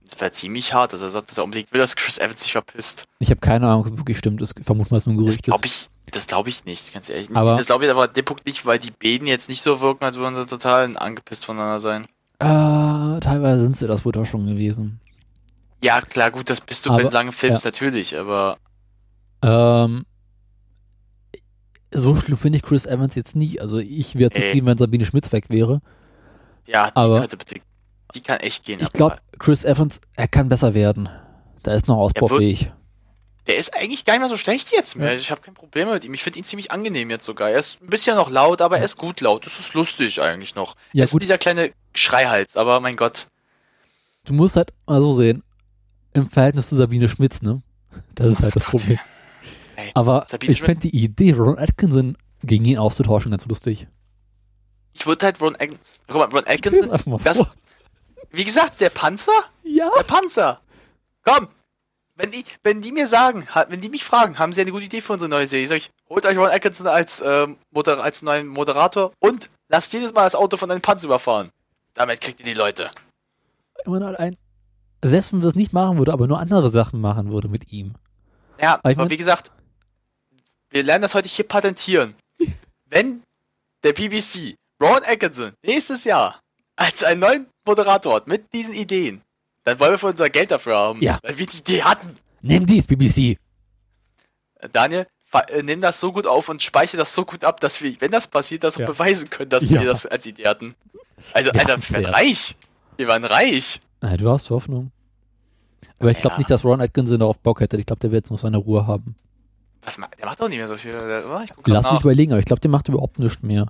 das 0.10 0.20
wäre 0.20 0.32
ziemlich 0.32 0.74
hart, 0.74 0.94
dass 0.94 1.02
er 1.04 1.10
sagt, 1.10 1.30
dass 1.30 1.38
er 1.38 1.44
unbedingt 1.44 1.72
will, 1.72 1.80
dass 1.80 1.96
Chris 1.96 2.18
Evans 2.18 2.42
sich 2.42 2.52
verpisst. 2.52 3.06
Ich 3.20 3.30
habe 3.30 3.40
keine 3.40 3.68
Ahnung, 3.68 3.82
ob 3.86 3.94
es 3.94 3.98
wirklich 4.00 4.18
stimmt. 4.18 4.42
Ich 4.42 4.50
vermute 4.66 4.90
mal, 4.92 4.98
es 4.98 5.04
ist 5.04 5.08
nur 5.08 5.14
ein 5.16 5.20
Gerücht. 5.20 5.44
glaube 5.44 5.66
ich, 5.68 5.86
das 6.12 6.28
glaube 6.28 6.50
ich 6.50 6.66
nicht, 6.66 6.94
ganz 6.94 7.10
ehrlich. 7.10 7.30
Aber- 7.36 7.56
das 7.56 7.66
glaube 7.66 7.86
ich 7.86 7.92
aber 7.92 8.04
an 8.04 8.14
dem 8.14 8.26
Punkt 8.26 8.46
nicht, 8.46 8.66
weil 8.66 8.80
die 8.80 8.92
Bäden 8.92 9.28
jetzt 9.28 9.50
nicht 9.50 9.62
so 9.62 9.82
wirken, 9.82 10.04
als 10.06 10.16
würden 10.18 10.36
sie 10.36 10.46
total 10.46 10.96
angepisst 10.98 11.46
voneinander 11.46 11.80
sein. 11.80 12.06
Äh, 12.40 13.20
teilweise 13.20 13.62
sind 13.62 13.76
sie 13.78 13.88
das 13.88 14.06
wohl 14.06 14.16
auch 14.18 14.26
schon 14.26 14.46
gewesen. 14.46 15.00
Ja, 15.84 16.02
klar, 16.02 16.32
gut, 16.32 16.50
das 16.50 16.62
bist 16.62 16.86
du, 16.86 16.90
Aber- 16.90 17.00
wenn 17.00 17.08
du 17.08 17.14
lange 17.14 17.32
filmst, 17.32 17.64
ja. 17.66 17.70
natürlich, 17.70 18.18
aber 18.18 18.58
Ähm, 19.44 20.06
so 21.94 22.16
schlimm 22.16 22.38
finde 22.38 22.58
ich 22.58 22.64
Chris 22.64 22.86
Evans 22.86 23.16
jetzt 23.16 23.36
nicht. 23.36 23.62
Also 23.62 23.78
ich 23.78 24.16
wäre 24.16 24.30
zufrieden, 24.32 24.66
wenn 24.68 24.78
Sabine 24.78 25.06
Schmitz 25.06 25.32
weg 25.32 25.50
wäre. 25.50 25.82
ja, 26.66 26.88
die 26.92 26.96
Aber- 26.96 27.20
könnte 27.22 27.38
bitte, 27.38 27.62
die 28.14 28.22
kann 28.22 28.40
echt 28.40 28.66
gehen. 28.66 28.80
Ich 28.82 28.92
glaube, 28.92 29.18
Chris 29.40 29.64
Evans, 29.64 30.02
er 30.16 30.28
kann 30.28 30.50
besser 30.50 30.74
werden. 30.74 31.10
Da 31.64 31.74
ist 31.74 31.88
noch 31.88 31.98
ausbaufähig. 31.98 32.72
Der 33.48 33.56
ist 33.56 33.74
eigentlich 33.74 34.04
gar 34.06 34.14
nicht 34.14 34.20
mehr 34.20 34.30
so 34.30 34.38
schlecht 34.38 34.72
jetzt 34.72 34.96
mehr. 34.96 35.14
Ja. 35.14 35.20
Ich 35.20 35.32
habe 35.32 35.42
kein 35.42 35.54
Problem 35.54 35.90
mit 35.90 36.04
ihm. 36.04 36.14
Ich 36.14 36.22
finde 36.22 36.40
ihn 36.40 36.46
ziemlich 36.46 36.72
angenehm 36.72 37.10
jetzt 37.10 37.26
sogar. 37.26 37.50
Er 37.50 37.60
ist 37.60 37.82
ein 37.82 37.88
bisschen 37.88 38.16
noch 38.16 38.30
laut, 38.30 38.62
aber 38.62 38.78
er 38.78 38.86
ist 38.86 38.98
gut 38.98 39.22
laut. 39.22 39.46
Das 39.46 39.58
ist 39.58 39.74
lustig 39.74 40.22
eigentlich 40.22 40.56
noch. 40.56 40.76
Ja, 40.92 41.02
er 41.02 41.04
ist 41.06 41.12
gut. 41.12 41.22
dieser 41.22 41.38
kleine 41.38 41.72
Schreihals, 41.94 42.58
aber 42.58 42.80
mein 42.82 42.98
Gott. 42.98 43.28
Du 44.26 44.34
musst 44.34 44.58
halt 44.58 44.74
mal 44.86 45.00
so 45.00 45.14
sehen, 45.14 45.44
im 46.14 46.30
Verhältnis 46.30 46.68
zu 46.68 46.76
Sabine 46.76 47.08
Schmitz, 47.08 47.42
ne? 47.42 47.62
Das 48.16 48.28
ist 48.28 48.42
halt 48.42 48.56
das 48.56 48.64
Problem. 48.64 49.00
Ey, 49.78 49.92
Aber 49.94 50.26
Sabine 50.28 50.52
ich 50.52 50.62
fände 50.62 50.90
die 50.90 50.96
Idee, 51.04 51.32
Ron 51.32 51.58
Atkinson 51.58 52.18
gegen 52.44 52.66
ihn 52.66 52.78
auszutauschen, 52.78 53.32
ganz 53.32 53.46
lustig. 53.46 53.88
Ich 54.94 55.06
würde 55.06 55.26
halt 55.28 55.40
Ron, 55.40 55.56
Atkinson. 55.56 55.80
Guck 56.08 56.18
mal, 56.18 56.26
Ron 56.26 56.48
Atkinson. 56.48 57.20
Das, 57.24 57.44
wie 58.32 58.44
gesagt, 58.44 58.82
der 58.82 58.90
Panzer? 58.90 59.32
Ja. 59.64 59.90
Der 59.98 60.04
Panzer. 60.04 60.60
Komm. 61.24 61.48
Wenn 62.18 62.32
die, 62.32 62.44
wenn 62.64 62.82
die 62.82 62.92
mir 62.92 63.06
sagen, 63.06 63.48
wenn 63.70 63.80
die 63.80 63.90
mich 63.90 64.04
fragen, 64.04 64.40
haben 64.40 64.52
sie 64.52 64.62
eine 64.62 64.72
gute 64.72 64.86
Idee 64.86 65.02
für 65.02 65.14
unsere 65.14 65.30
neue 65.30 65.46
Serie, 65.46 65.68
sag 65.68 65.76
ich, 65.78 65.92
holt 66.10 66.26
euch 66.26 66.36
Ron 66.36 66.50
Atkinson 66.50 66.88
als, 66.88 67.22
ähm, 67.24 67.58
Moder 67.70 68.04
als 68.04 68.24
neuen 68.24 68.48
Moderator 68.48 69.12
und 69.20 69.52
lasst 69.70 69.94
jedes 69.94 70.14
Mal 70.14 70.24
das 70.24 70.34
Auto 70.34 70.58
von 70.58 70.72
einem 70.72 70.82
Panzer 70.82 71.06
überfahren. 71.06 71.52
Damit 71.94 72.20
kriegt 72.20 72.40
ihr 72.40 72.46
die 72.46 72.56
Leute. 72.56 72.90
Immer 73.86 74.00
noch 74.00 74.18
ein, 74.18 74.36
selbst 75.06 75.32
wenn 75.32 75.40
man 75.40 75.48
das 75.48 75.56
nicht 75.56 75.74
machen 75.74 76.00
würde, 76.00 76.12
aber 76.12 76.26
nur 76.26 76.40
andere 76.40 76.72
Sachen 76.72 77.00
machen 77.00 77.32
würde 77.32 77.50
mit 77.50 77.72
ihm. 77.72 77.94
Ja, 78.60 78.80
Aber 78.82 78.90
aber 78.90 79.10
wie 79.12 79.18
gesagt, 79.18 79.52
wir 80.72 80.82
lernen 80.82 81.04
das 81.04 81.14
heute 81.14 81.30
hier 81.30 81.48
patentieren. 81.48 82.16
Wenn 82.86 83.22
der 83.84 83.94
BBC 83.94 84.56
Ron 84.82 85.04
Atkinson 85.06 85.54
nächstes 85.64 86.04
Jahr 86.04 86.40
als 86.76 87.04
einen 87.04 87.20
neuen 87.20 87.48
Moderator 87.66 88.16
hat 88.16 88.28
mit 88.28 88.52
diesen 88.54 88.74
Ideen, 88.74 89.22
dann 89.68 89.80
wollen 89.80 89.92
wir 89.92 89.98
für 89.98 90.08
unser 90.08 90.30
Geld 90.30 90.50
dafür 90.52 90.78
haben. 90.78 91.02
Ja. 91.02 91.20
Weil 91.24 91.38
wir 91.38 91.46
die 91.46 91.58
Idee 91.58 91.84
hatten. 91.84 92.18
Nimm 92.42 92.66
dies, 92.66 92.88
BBC. 92.88 93.38
Äh, 94.60 94.70
Daniel, 94.72 95.06
äh, 95.50 95.62
nimm 95.64 95.82
das 95.82 96.00
so 96.00 96.12
gut 96.14 96.26
auf 96.26 96.48
und 96.50 96.64
speichere 96.64 96.98
das 96.98 97.14
so 97.14 97.26
gut 97.26 97.44
ab, 97.44 97.60
dass 97.60 97.82
wir, 97.82 98.00
wenn 98.00 98.12
das 98.12 98.28
passiert, 98.28 98.64
das 98.64 98.76
auch 98.76 98.82
Ja. 98.82 98.86
beweisen 98.86 99.30
können, 99.30 99.50
dass 99.50 99.70
Ja. 99.70 99.82
wir 99.82 99.88
das 99.88 100.06
als 100.06 100.26
Idee 100.26 100.48
hatten. 100.48 100.76
Also, 101.34 101.54
Wir 101.54 101.60
Alter, 101.62 101.78
wir 101.82 101.94
waren 101.96 102.04
ja. 102.04 102.10
reich. 102.12 102.56
Wir 102.96 103.08
waren 103.08 103.24
reich. 103.26 103.82
Ah, 104.00 104.16
du 104.16 104.30
hast 104.30 104.50
Hoffnung. 104.50 104.92
Aber 106.00 106.12
ich 106.12 106.18
glaube 106.20 106.36
Ja. 106.36 106.38
nicht, 106.38 106.50
dass 106.50 106.64
Ron 106.64 106.80
Atkinson 106.80 107.20
darauf 107.20 107.38
Bock 107.40 107.60
hätte. 107.60 107.78
Ich 107.78 107.86
glaube, 107.86 108.00
der 108.00 108.12
wird 108.12 108.26
jetzt 108.26 108.32
noch 108.32 108.40
seine 108.40 108.58
Ruhe 108.58 108.88
haben. 108.88 109.16
Was 109.84 109.96
der 109.96 110.26
macht 110.26 110.40
doch 110.40 110.48
nicht 110.48 110.58
mehr 110.58 110.68
so 110.68 110.78
viel. 110.78 110.92
Der- 110.92 111.26
oder? 111.28 111.44
Ich 111.44 111.50
Lass 111.66 111.84
mich 111.86 111.92
nach. 111.94 112.02
überlegen, 112.02 112.32
aber 112.32 112.40
ich 112.40 112.46
glaube, 112.46 112.60
der 112.62 112.72
macht 112.72 112.88
überhaupt 112.88 113.20
nichts 113.20 113.42
mehr. 113.42 113.66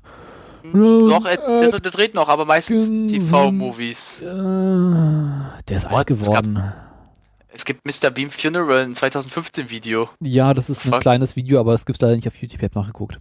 Doch, 0.74 1.26
er, 1.26 1.38
der, 1.38 1.80
der 1.80 1.92
dreht 1.92 2.14
noch, 2.14 2.30
aber 2.30 2.46
meistens. 2.46 2.88
TV-Movies. 3.12 4.22
Äh, 4.22 4.26
der 4.26 5.78
ist 5.78 5.86
alt 5.86 6.10
What? 6.10 6.12
Es 6.22 6.30
gab- 6.30 6.44
geworden. 6.44 6.74
Es 7.50 7.66
gibt 7.66 7.86
Mr. 7.86 8.12
Beam 8.12 8.30
Funeral, 8.30 8.84
ein 8.84 8.94
2015 8.94 9.70
Video. 9.72 10.10
Ja, 10.20 10.54
das 10.54 10.70
ist 10.70 10.86
ein 10.86 10.92
Fuck. 10.92 11.02
kleines 11.02 11.36
Video, 11.36 11.60
aber 11.60 11.72
das 11.72 11.86
gibt 11.86 11.98
es 11.98 12.02
leider 12.02 12.16
nicht 12.16 12.28
auf 12.28 12.36
YouTube. 12.36 12.62
Ich 12.62 12.70
habe 12.70 12.80
nachgeguckt. 12.80 13.18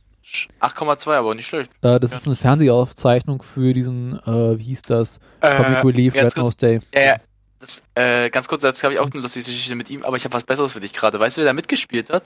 8,2, 0.60 1.12
aber 1.12 1.34
nicht 1.34 1.46
schlecht. 1.46 1.70
Äh, 1.82 1.98
das 2.00 2.12
ist 2.12 2.26
eine 2.26 2.36
Fernsehaufzeichnung 2.36 3.42
für 3.42 3.72
diesen, 3.72 4.18
äh, 4.26 4.58
wie 4.58 4.64
hieß 4.64 4.82
das? 4.82 5.20
Comic 5.40 5.84
Relief, 5.84 6.14
Red 6.14 6.34
kurz, 6.34 6.56
Day. 6.56 6.80
ja, 6.94 7.00
ja, 7.02 7.16
das, 7.60 7.82
äh, 7.94 8.28
ganz 8.28 8.48
kurz, 8.48 8.62
jetzt 8.64 8.82
habe 8.82 8.94
ich 8.94 9.00
auch 9.00 9.08
eine 9.10 9.22
lustige 9.22 9.46
Geschichte 9.46 9.74
mit 9.76 9.88
ihm, 9.88 10.02
aber 10.04 10.16
ich 10.16 10.24
habe 10.24 10.34
was 10.34 10.44
Besseres 10.44 10.72
für 10.72 10.80
dich 10.80 10.92
gerade. 10.92 11.18
Weißt 11.18 11.36
du, 11.36 11.40
wer 11.40 11.46
da 11.46 11.52
mitgespielt 11.52 12.10
hat? 12.10 12.24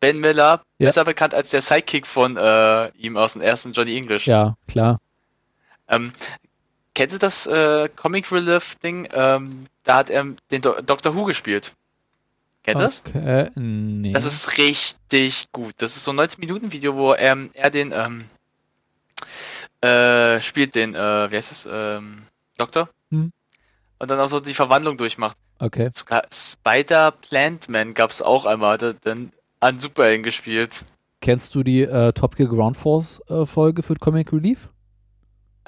Ben 0.00 0.18
Miller, 0.20 0.62
Ja. 0.78 0.88
besser 0.88 1.04
bekannt 1.04 1.34
als 1.34 1.50
der 1.50 1.62
Sidekick 1.62 2.06
von 2.06 2.36
äh, 2.36 2.88
ihm 2.96 3.16
aus 3.16 3.32
dem 3.34 3.42
ersten 3.42 3.72
Johnny 3.72 3.96
English. 3.96 4.26
Ja, 4.26 4.56
klar. 4.68 5.00
Ähm, 5.88 6.12
kennst 6.94 7.14
du 7.14 7.18
das 7.18 7.46
äh, 7.46 7.88
Comic 7.96 8.30
Relief 8.32 8.76
Ding? 8.76 9.08
Ähm, 9.12 9.66
da 9.84 9.96
hat 9.96 10.10
er 10.10 10.24
den 10.50 10.60
Do 10.62 10.80
Doctor 10.82 11.14
Who 11.14 11.24
gespielt. 11.24 11.72
Kennst 12.64 12.80
du 12.80 12.84
das? 12.84 13.02
Okay, 13.06 13.50
nee. 13.54 14.12
Das 14.12 14.24
ist 14.24 14.58
richtig 14.58 15.46
gut. 15.52 15.74
Das 15.78 15.96
ist 15.96 16.02
so 16.04 16.10
ein 16.10 16.18
90-Minuten-Video, 16.18 16.96
wo 16.96 17.14
ähm, 17.14 17.50
er 17.54 17.70
den, 17.70 17.92
ähm, 17.92 18.24
äh, 19.80 20.40
spielt 20.40 20.74
den, 20.74 20.94
äh, 20.94 21.30
wie 21.30 21.36
heißt 21.36 21.52
es, 21.52 21.68
ähm, 21.70 22.22
Doktor? 22.58 22.88
Hm. 23.10 23.32
Und 23.98 24.10
dann 24.10 24.18
auch 24.18 24.28
so 24.28 24.40
die 24.40 24.54
Verwandlung 24.54 24.96
durchmacht. 24.96 25.36
okay. 25.58 25.90
Sogar 25.92 26.22
Spider 26.32 27.12
Plantman 27.12 27.94
gab's 27.94 28.20
auch 28.20 28.44
einmal, 28.46 28.78
dann 28.78 29.32
an 29.60 29.78
Superhelden 29.78 30.22
gespielt. 30.22 30.84
Kennst 31.20 31.54
du 31.54 31.62
die 31.62 31.82
äh, 31.82 32.12
Top 32.12 32.36
Gear 32.36 32.48
Ground 32.48 32.76
Force 32.76 33.22
äh, 33.28 33.46
Folge 33.46 33.82
für 33.82 33.94
Comic 33.96 34.32
Relief? 34.32 34.68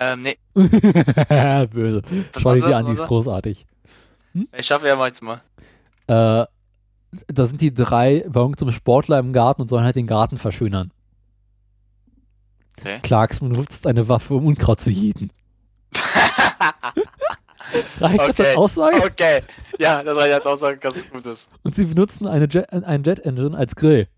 Ähm, 0.01 0.23
nee, 0.23 0.39
Böse. 0.55 2.03
Schau 2.39 2.55
dir 2.55 2.67
die 2.67 2.75
an, 2.75 2.87
die 2.87 2.93
ist 2.93 3.05
großartig. 3.05 3.67
ich 4.57 4.67
schaffe 4.67 4.87
ja 4.87 4.95
manchmal. 4.95 5.43
Äh, 6.07 6.47
da 7.27 7.47
sind 7.47 7.61
die 7.61 7.73
drei 7.73 8.25
bei 8.29 8.41
irgendeinem 8.41 8.73
Sportler 8.73 9.19
im 9.19 9.33
Garten 9.33 9.63
und 9.63 9.69
sollen 9.69 9.85
halt 9.85 9.97
den 9.97 10.07
Garten 10.07 10.39
verschönern. 10.39 10.93
Okay. 12.79 13.01
Clarks 13.03 13.41
benutzt 13.41 13.87
eine 13.87 14.09
Waffe, 14.09 14.35
um 14.35 14.47
Unkraut 14.47 14.81
zu 14.81 14.91
jäten. 14.91 15.31
Reicht 18.01 18.21
das 18.21 18.41
als 18.41 18.57
Aussage? 18.57 19.03
Okay. 19.05 19.43
Ja, 19.85 20.03
das 20.03 20.17
reicht 20.17 20.35
als 20.35 20.47
Aussage, 20.47 20.79
dass 20.79 20.97
es 20.97 21.09
gut 21.11 21.25
ist. 21.27 21.51
Und 21.63 21.75
sie 21.75 21.85
benutzen 21.85 22.27
eine 22.27 22.47
Jet, 22.47 22.73
einen 22.73 23.05
Jet 23.05 23.21
Engine 23.21 23.57
als 23.57 23.77
Grill. 23.77 24.09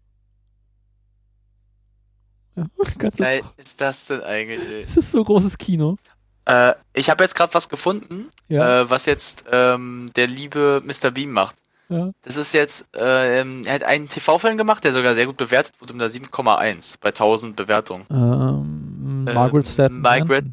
Ja, 2.56 2.64
ganz 2.98 3.18
Wie 3.18 3.22
geil 3.22 3.42
ist 3.56 3.80
das 3.80 4.06
denn 4.06 4.22
eigentlich? 4.22 4.86
Es 4.86 4.96
ist 4.96 5.12
so 5.12 5.22
großes 5.22 5.58
Kino. 5.58 5.96
Äh, 6.46 6.72
ich 6.94 7.10
habe 7.10 7.22
jetzt 7.22 7.34
gerade 7.34 7.52
was 7.54 7.68
gefunden, 7.68 8.28
Ja. 8.48 8.80
äh, 8.82 8.90
was 8.90 9.06
jetzt 9.06 9.44
ähm, 9.52 10.10
der 10.16 10.26
liebe 10.26 10.82
Mr. 10.84 11.10
Beam 11.10 11.30
macht. 11.32 11.56
Ja. 11.88 12.10
Das 12.22 12.36
ist 12.36 12.52
jetzt, 12.54 12.86
ähm, 12.94 13.62
er 13.66 13.74
hat 13.74 13.84
einen 13.84 14.08
TV-Film 14.08 14.56
gemacht, 14.56 14.84
der 14.84 14.92
sogar 14.92 15.14
sehr 15.14 15.26
gut 15.26 15.36
bewertet 15.36 15.74
wurde, 15.80 15.92
mit 15.92 16.02
einer 16.02 16.10
7,1 16.10 16.96
bei 17.00 17.08
1000 17.08 17.56
Bewertungen. 17.56 18.06
Ähm, 18.10 19.26
Äh, 19.28 19.34
Margaret 19.34 19.66
Staten. 19.66 20.00
Margaret- 20.00 20.46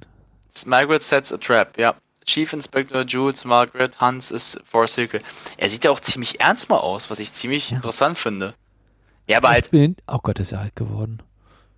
Margaret 0.65 1.01
sets 1.03 1.31
a 1.31 1.37
trap, 1.37 1.77
ja. 1.77 1.93
Chief 2.27 2.51
Inspector 2.53 3.01
Jules 3.03 3.45
Margaret 3.45 3.99
Hans 3.99 4.31
is 4.31 4.59
for 4.65 4.83
a 4.83 4.87
secret. 4.87 5.23
Er 5.57 5.69
sieht 5.69 5.85
ja 5.85 5.91
auch 5.91 5.99
ziemlich 5.99 6.39
ernst 6.41 6.69
mal 6.69 6.77
aus, 6.77 7.09
was 7.09 7.19
ich 7.19 7.33
ziemlich 7.33 7.71
Ja. 7.71 7.77
interessant 7.77 8.17
finde. 8.17 8.53
Ja, 9.27 9.37
aber 9.37 9.47
Ich 9.49 9.53
halt, 9.55 9.71
bin, 9.71 9.95
oh 10.07 10.19
Gott, 10.21 10.37
ist 10.39 10.51
er 10.51 10.59
alt 10.59 10.75
geworden. 10.75 11.23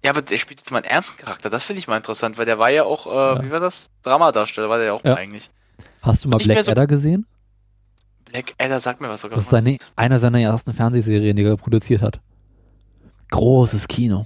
ja, 0.04 0.12
aber 0.12 0.22
der 0.22 0.38
spielt 0.38 0.60
jetzt 0.60 0.72
mal 0.72 0.78
einen 0.80 0.86
ernsten 0.88 1.18
Charakter. 1.18 1.50
Das 1.50 1.64
finde 1.64 1.80
ich 1.80 1.88
mal 1.88 1.98
interessant, 1.98 2.38
weil 2.38 2.46
der 2.46 2.58
war 2.60 2.70
ja 2.72 2.84
auch, 2.84 3.06
äh, 3.08 3.44
wie 3.44 3.52
war 3.52 3.60
das? 3.60 3.90
Dramadarsteller 4.04 4.70
war 4.70 4.78
der 4.78 4.88
ja 4.88 4.94
auch 4.94 5.04
Ja. 5.04 5.16
eigentlich. 5.16 5.50
Hast 6.02 6.26
du 6.26 6.30
mal 6.30 6.38
Black 6.38 6.64
so- 6.64 6.72
Adder 6.72 6.88
gesehen? 6.88 7.26
Black 8.26 8.54
Adder 8.60 8.80
sagt 8.80 9.02
mir 9.02 9.10
was 9.10 9.22
sogar. 9.22 9.36
Das 9.38 9.46
ist 9.46 9.52
seine, 9.52 9.78
einer 9.96 10.20
seiner 10.20 10.40
ersten 10.40 10.74
Fernsehserien, 10.74 11.36
die 11.36 11.44
er 11.44 11.58
produziert 11.58 12.02
hat. 12.02 12.20
Großes 13.32 13.88
Kino. 13.88 14.26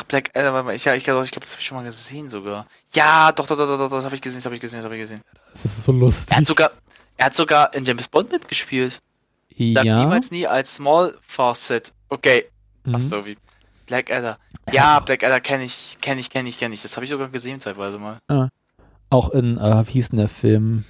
Ach, 0.00 0.04
Black 0.04 0.30
Adder, 0.34 0.52
warte 0.54 0.66
mal, 0.66 0.74
ich, 0.74 0.84
ja, 0.86 0.94
ich, 0.94 1.04
glaube, 1.04 1.22
ich 1.24 1.30
glaube, 1.30 1.44
das 1.44 1.52
habe 1.52 1.60
ich 1.60 1.66
schon 1.66 1.76
mal 1.76 1.84
gesehen 1.84 2.28
sogar. 2.30 2.66
Ja, 2.94 3.30
doch, 3.32 3.46
doch, 3.46 3.56
doch, 3.56 3.66
doch, 3.66 3.76
doch, 3.78 3.90
das 3.90 4.04
habe 4.04 4.14
ich 4.14 4.20
gesehen, 4.22 4.38
das 4.38 4.46
habe 4.46 4.54
ich 4.54 4.60
gesehen, 4.60 4.78
das 4.78 4.84
habe 4.84 4.96
ich 4.96 5.00
gesehen. 5.02 5.20
Das 5.52 5.64
ist 5.64 5.82
so 5.84 5.92
lustig. 5.92 6.30
Er 6.30 6.36
hat 6.38 6.46
sogar, 6.46 6.70
er 7.16 7.26
hat 7.26 7.34
sogar 7.34 7.74
in 7.74 7.84
James 7.84 8.08
Bond 8.08 8.32
mitgespielt. 8.32 9.00
Ja. 9.48 9.82
niemals 10.00 10.30
nie 10.30 10.46
als 10.46 10.76
Small 10.76 11.18
Fawcett. 11.20 11.92
Okay, 12.08 12.46
passt 12.90 13.08
Mhm. 13.10 13.16
irgendwie. 13.16 13.36
Black 13.86 14.10
Adder. 14.10 14.38
Ja, 14.72 15.00
Black 15.00 15.22
Adder 15.24 15.40
kenne 15.40 15.64
ich, 15.64 15.98
kenne 16.00 16.20
ich, 16.20 16.30
kenne 16.30 16.48
ich, 16.48 16.58
kenne 16.58 16.72
ich. 16.74 16.80
Das 16.82 16.96
habe 16.96 17.04
ich 17.04 17.10
sogar 17.10 17.28
gesehen 17.28 17.60
zeitweise 17.60 17.98
mal. 17.98 18.20
Auch 19.10 19.30
in, 19.30 19.58
äh, 19.58 19.86
wie 19.86 19.92
hieß 19.92 20.10
denn 20.10 20.18
der 20.20 20.28
Film? 20.28 20.84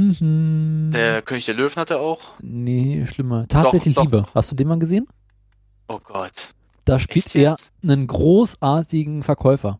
Mm, 0.00 0.90
Der 0.92 1.22
König 1.22 1.44
der 1.44 1.54
Löwen 1.54 1.76
hat 1.76 1.90
er 1.90 2.00
auch. 2.00 2.20
nee, 2.40 3.06
schlimmer. 3.06 3.46
Tatsächlich 3.48 3.94
doch. 3.94 4.04
Liebe. 4.04 4.24
Hast 4.34 4.50
du 4.50 4.56
den 4.56 4.68
mal 4.68 4.78
gesehen? 4.78 5.06
Oh 5.88 5.98
Gott. 6.02 6.39
Da 6.84 6.98
spielt 6.98 7.34
er 7.34 7.42
jetzt? 7.52 7.72
einen 7.82 8.06
großartigen 8.06 9.22
Verkäufer. 9.22 9.78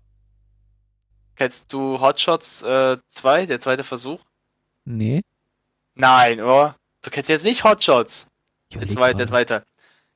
Kennst 1.36 1.72
du 1.72 2.00
Hotshots 2.00 2.58
2, 2.60 3.46
der 3.46 3.60
zweite 3.60 3.84
Versuch? 3.84 4.20
Nee. 4.84 5.22
Nein, 5.94 6.40
oder? 6.40 6.76
Du 7.02 7.10
kennst 7.10 7.30
jetzt 7.30 7.44
nicht 7.44 7.64
Hotshots. 7.64 8.26
Der 8.72 8.76
überleg 8.78 8.92
zweite, 8.94 9.16
der 9.16 9.26
gerade. 9.26 9.46
zweite. 9.46 9.66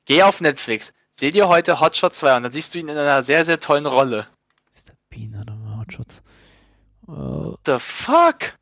Geh 0.05 0.23
auf 0.23 0.41
Netflix. 0.41 0.93
Seh 1.11 1.31
dir 1.31 1.49
heute 1.49 1.81
Hotshot 1.81 2.13
2 2.15 2.33
an, 2.35 2.43
dann 2.43 2.53
siehst 2.53 2.75
du 2.75 2.79
ihn 2.81 2.89
in 2.89 2.97
einer 2.99 3.23
sehr, 3.23 3.45
sehr 3.45 3.61
tollen 3.61 3.87
Rolle. 3.87 4.27
Mr. 4.75 4.93
Bean 5.09 5.39
hat 5.39 5.47
nochmal 5.47 5.79
Hotshots. 5.79 6.19
Äh, 7.07 7.13
What 7.13 7.61
the 7.67 7.79
fuck? 7.79 8.59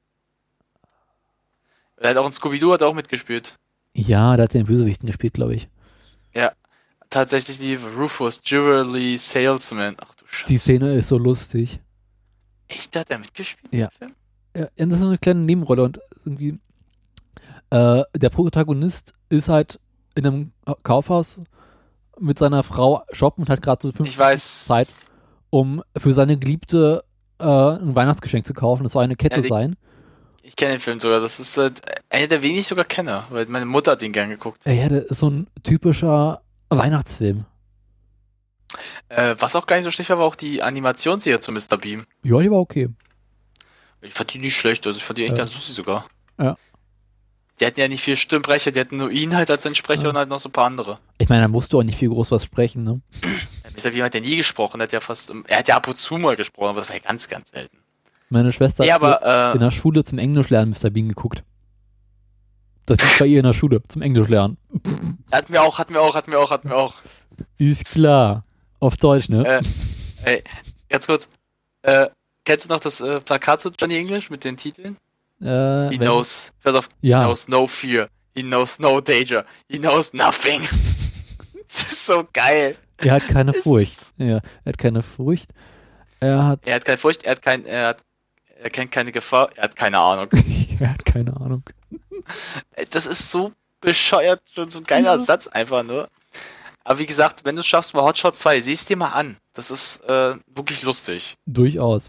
Er 1.96 2.10
hat 2.10 2.16
auch 2.16 2.26
in 2.26 2.32
Scooby-Doo 2.32 2.72
hat 2.72 2.82
auch 2.82 2.94
mitgespielt. 2.94 3.54
ja, 3.94 4.36
da 4.36 4.42
hat 4.44 4.54
er 4.54 4.60
den 4.60 4.66
Bösewichten 4.66 5.06
gespielt, 5.06 5.34
glaube 5.34 5.54
ich. 5.54 5.68
Tatsächlich 7.12 7.58
die 7.58 7.74
Rufus 7.74 8.40
Jewelry 8.42 9.18
Salesman. 9.18 9.96
Ach 10.00 10.14
du 10.14 10.24
Scheiße. 10.26 10.46
Die 10.46 10.56
Szene 10.58 10.94
ist 10.94 11.08
so 11.08 11.18
lustig. 11.18 11.78
Echt, 12.68 12.96
da 12.96 13.00
hat 13.00 13.10
er 13.10 13.18
mitgespielt? 13.18 13.72
Ja. 13.72 13.90
Ja, 14.56 14.68
das 14.76 14.88
ist 14.94 15.00
so 15.00 15.08
eine 15.08 15.18
kleine 15.18 15.40
Nebenrolle 15.40 15.82
und 15.82 16.00
irgendwie 16.24 16.58
äh, 17.70 18.02
der 18.14 18.30
Protagonist 18.30 19.14
ist 19.28 19.48
halt 19.48 19.78
in 20.14 20.26
einem 20.26 20.52
Kaufhaus 20.82 21.40
mit 22.18 22.38
seiner 22.38 22.62
Frau 22.62 23.02
shoppen 23.12 23.44
und 23.44 23.50
hat 23.50 23.62
gerade 23.62 23.82
so 23.82 23.92
fünf 23.92 24.16
weiß. 24.16 24.66
Zeit, 24.66 24.88
um 25.50 25.82
für 25.96 26.12
seine 26.12 26.38
Geliebte 26.38 27.02
äh, 27.38 27.44
ein 27.44 27.94
Weihnachtsgeschenk 27.94 28.46
zu 28.46 28.52
kaufen. 28.54 28.82
Das 28.82 28.92
soll 28.92 29.04
eine 29.04 29.16
Kette 29.16 29.40
Ja, 29.40 29.48
sein. 29.48 29.76
Ich 30.42 30.56
kenne 30.56 30.72
den 30.72 30.80
Film 30.80 31.00
sogar. 31.00 31.20
Das 31.20 31.40
ist 31.40 31.56
äh, 31.56 31.70
einer 32.10 32.26
der 32.26 32.42
wenig 32.42 32.66
sogar 32.66 32.84
kenne, 32.84 33.24
weil 33.30 33.46
meine 33.46 33.66
Mutter 33.66 33.92
hat 33.92 34.02
ihn 34.02 34.12
gern 34.12 34.28
geguckt. 34.28 34.66
Ja, 34.66 34.88
das 34.88 35.04
ist 35.04 35.20
so 35.20 35.30
ein 35.30 35.46
typischer 35.62 36.41
Weihnachtsfilm. 36.78 37.44
Äh, 39.08 39.34
was 39.38 39.54
auch 39.56 39.66
gar 39.66 39.76
nicht 39.76 39.84
so 39.84 39.90
schlecht 39.90 40.10
war, 40.10 40.18
war 40.18 40.24
auch 40.26 40.36
die 40.36 40.62
Animationsserie 40.62 41.40
zu 41.40 41.52
Mr. 41.52 41.76
Beam. 41.78 42.04
Ja, 42.22 42.38
die 42.40 42.50
war 42.50 42.58
okay. 42.58 42.88
Ich 44.00 44.14
fand 44.14 44.32
die 44.34 44.38
nicht 44.38 44.56
schlecht, 44.56 44.86
also 44.86 44.96
ich 44.96 45.04
fand 45.04 45.18
die 45.18 45.24
echt 45.24 45.32
Ja. 45.32 45.38
ganz 45.38 45.52
lustig 45.54 45.74
sogar. 45.74 46.06
Ja. 46.38 46.56
Die 47.60 47.66
hatten 47.66 47.78
ja 47.78 47.86
nicht 47.88 48.02
viel 48.02 48.16
Stimmbrecher, 48.16 48.70
die 48.72 48.80
hatten 48.80 48.96
nur 48.96 49.10
ihn 49.10 49.36
halt 49.36 49.50
als 49.50 49.62
seinen 49.62 49.74
Sprecher 49.74 50.04
Ja. 50.04 50.08
und 50.10 50.16
halt 50.16 50.28
noch 50.28 50.38
so 50.40 50.48
ein 50.48 50.52
paar 50.52 50.64
andere. 50.66 50.98
Ich 51.18 51.28
meine, 51.28 51.42
da 51.42 51.48
musst 51.48 51.72
du 51.72 51.78
auch 51.78 51.82
nicht 51.84 51.98
viel 51.98 52.08
groß 52.08 52.30
was 52.30 52.44
sprechen, 52.44 52.82
ne? 52.84 53.00
Mr. 53.76 53.90
Beam 53.90 54.02
hat 54.04 54.14
ja 54.14 54.20
nie 54.20 54.36
gesprochen, 54.36 54.80
er 54.80 54.84
hat 54.84 54.92
ja 54.92 55.00
fast, 55.00 55.32
er 55.46 55.58
hat 55.58 55.68
ja 55.68 55.76
ab 55.76 55.86
und 55.86 55.96
zu 55.96 56.16
mal 56.16 56.34
gesprochen, 56.36 56.70
aber 56.70 56.80
das 56.80 56.88
war 56.88 56.96
ja 56.96 57.02
ganz, 57.02 57.28
ganz 57.28 57.50
selten. 57.50 57.78
Meine 58.30 58.50
Schwester 58.52 58.84
Ja, 58.84 58.94
hat 58.94 59.02
aber, 59.02 59.52
in 59.52 59.58
äh, 59.58 59.64
der 59.64 59.70
Schule 59.70 60.02
zum 60.04 60.18
Englisch 60.18 60.48
lernen 60.48 60.70
Mr. 60.72 60.88
Bean 60.90 61.08
geguckt. 61.08 61.44
Das 62.86 62.98
ist 63.02 63.18
bei 63.18 63.26
ihr 63.26 63.38
in 63.38 63.44
der 63.44 63.52
Schule, 63.52 63.80
zum 63.88 64.02
Englisch 64.02 64.28
lernen. 64.28 64.56
hatten 65.30 65.52
wir 65.52 65.62
auch, 65.62 65.78
hatten 65.78 65.94
wir 65.94 66.00
auch, 66.02 66.14
hatten 66.14 66.30
wir 66.32 66.40
auch, 66.40 66.50
hatten 66.50 66.68
wir 66.68 66.76
auch. 66.76 66.94
Ist 67.58 67.84
klar. 67.86 68.44
Auf 68.80 68.96
Deutsch, 68.96 69.28
ne? 69.28 69.46
Äh, 69.46 69.62
ey, 70.24 70.44
ganz 70.88 71.06
kurz, 71.06 71.28
äh, 71.82 72.08
kennst 72.44 72.64
du 72.64 72.68
noch 72.74 72.80
das 72.80 73.00
äh, 73.00 73.20
Plakat 73.20 73.60
zu 73.60 73.70
Johnny 73.78 73.96
English 73.96 74.28
mit 74.30 74.42
den 74.42 74.56
Titeln? 74.56 74.98
Äh, 75.40 75.90
He 75.90 75.98
knows, 75.98 76.52
pass 76.62 76.74
auf, 76.74 76.88
Ja. 77.00 77.20
he 77.20 77.24
knows 77.26 77.46
no 77.48 77.66
fear, 77.68 78.08
he 78.34 78.42
knows 78.42 78.78
no 78.80 79.00
danger, 79.00 79.44
he 79.68 79.78
knows 79.78 80.12
nothing. 80.12 80.62
das 81.68 81.82
ist 81.92 82.06
so 82.06 82.24
geil. 82.32 82.76
Er 82.98 83.14
hat 83.14 83.28
keine 83.28 83.52
Furcht. 83.52 84.12
Ja, 84.18 84.26
er 84.36 84.42
hat 84.66 84.78
keine 84.78 85.02
Furcht. 85.02 85.50
Er 86.20 86.44
hat, 86.44 86.66
Er 86.66 86.74
hat 86.76 86.84
keine 86.84 86.98
Furcht, 86.98 87.22
er 87.24 87.32
hat 87.32 87.42
kein, 87.42 87.64
er 87.64 87.86
hat, 87.88 88.02
er 88.62 88.70
kennt 88.70 88.90
keine 88.92 89.10
Gefahr, 89.12 89.50
er 89.56 89.64
hat 89.64 89.76
keine 89.76 89.98
Ahnung. 89.98 90.28
er 90.80 90.90
hat 90.90 91.04
keine 91.04 91.36
Ahnung. 91.36 91.62
Das 92.90 93.06
ist 93.06 93.30
so 93.30 93.52
bescheuert, 93.80 94.40
schon 94.54 94.68
so 94.68 94.78
ein 94.78 94.84
geiler 94.84 95.16
Ja. 95.16 95.24
Satz 95.24 95.46
einfach 95.48 95.82
nur. 95.82 96.08
Aber 96.84 96.98
wie 96.98 97.06
gesagt, 97.06 97.44
wenn 97.44 97.54
du 97.56 97.60
es 97.60 97.66
schaffst, 97.66 97.94
mal 97.94 98.02
Hotshot 98.02 98.36
2, 98.36 98.60
siehst 98.60 98.88
dir 98.88 98.96
mal 98.96 99.10
an. 99.10 99.36
Das 99.54 99.70
ist 99.70 99.98
äh, 100.08 100.34
wirklich 100.46 100.82
lustig. 100.82 101.36
Durchaus. 101.46 102.08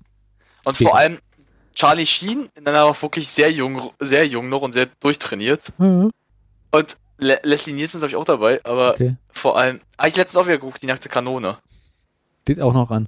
Und 0.65 0.79
Ja. 0.79 0.87
vor 0.89 0.97
allem 0.97 1.19
Charlie 1.75 2.05
Sheen, 2.05 2.49
in 2.55 2.67
einer 2.67 2.83
auch 2.85 3.01
wirklich 3.01 3.27
sehr 3.27 3.51
jung, 3.51 3.91
sehr 3.99 4.27
jung 4.27 4.49
noch 4.49 4.61
und 4.61 4.73
sehr 4.73 4.87
durchtrainiert. 4.99 5.71
Mhm. 5.77 6.11
Und 6.71 6.97
Le 7.19 7.39
Leslie 7.43 7.73
Nielsen 7.73 7.97
ist, 7.97 8.01
glaube 8.01 8.09
ich, 8.09 8.15
auch 8.15 8.25
dabei, 8.25 8.59
aber 8.63 8.93
Okay. 8.93 9.15
vor 9.31 9.57
allem, 9.57 9.79
ah, 9.97 10.07
ich 10.07 10.15
letztens 10.15 10.37
auch 10.41 10.45
wieder 10.47 10.57
geguckt, 10.57 10.81
die 10.81 10.87
nackte 10.87 11.09
Kanone. 11.09 11.57
Steht 12.41 12.59
auch 12.59 12.73
noch 12.73 12.89
an. 12.91 13.07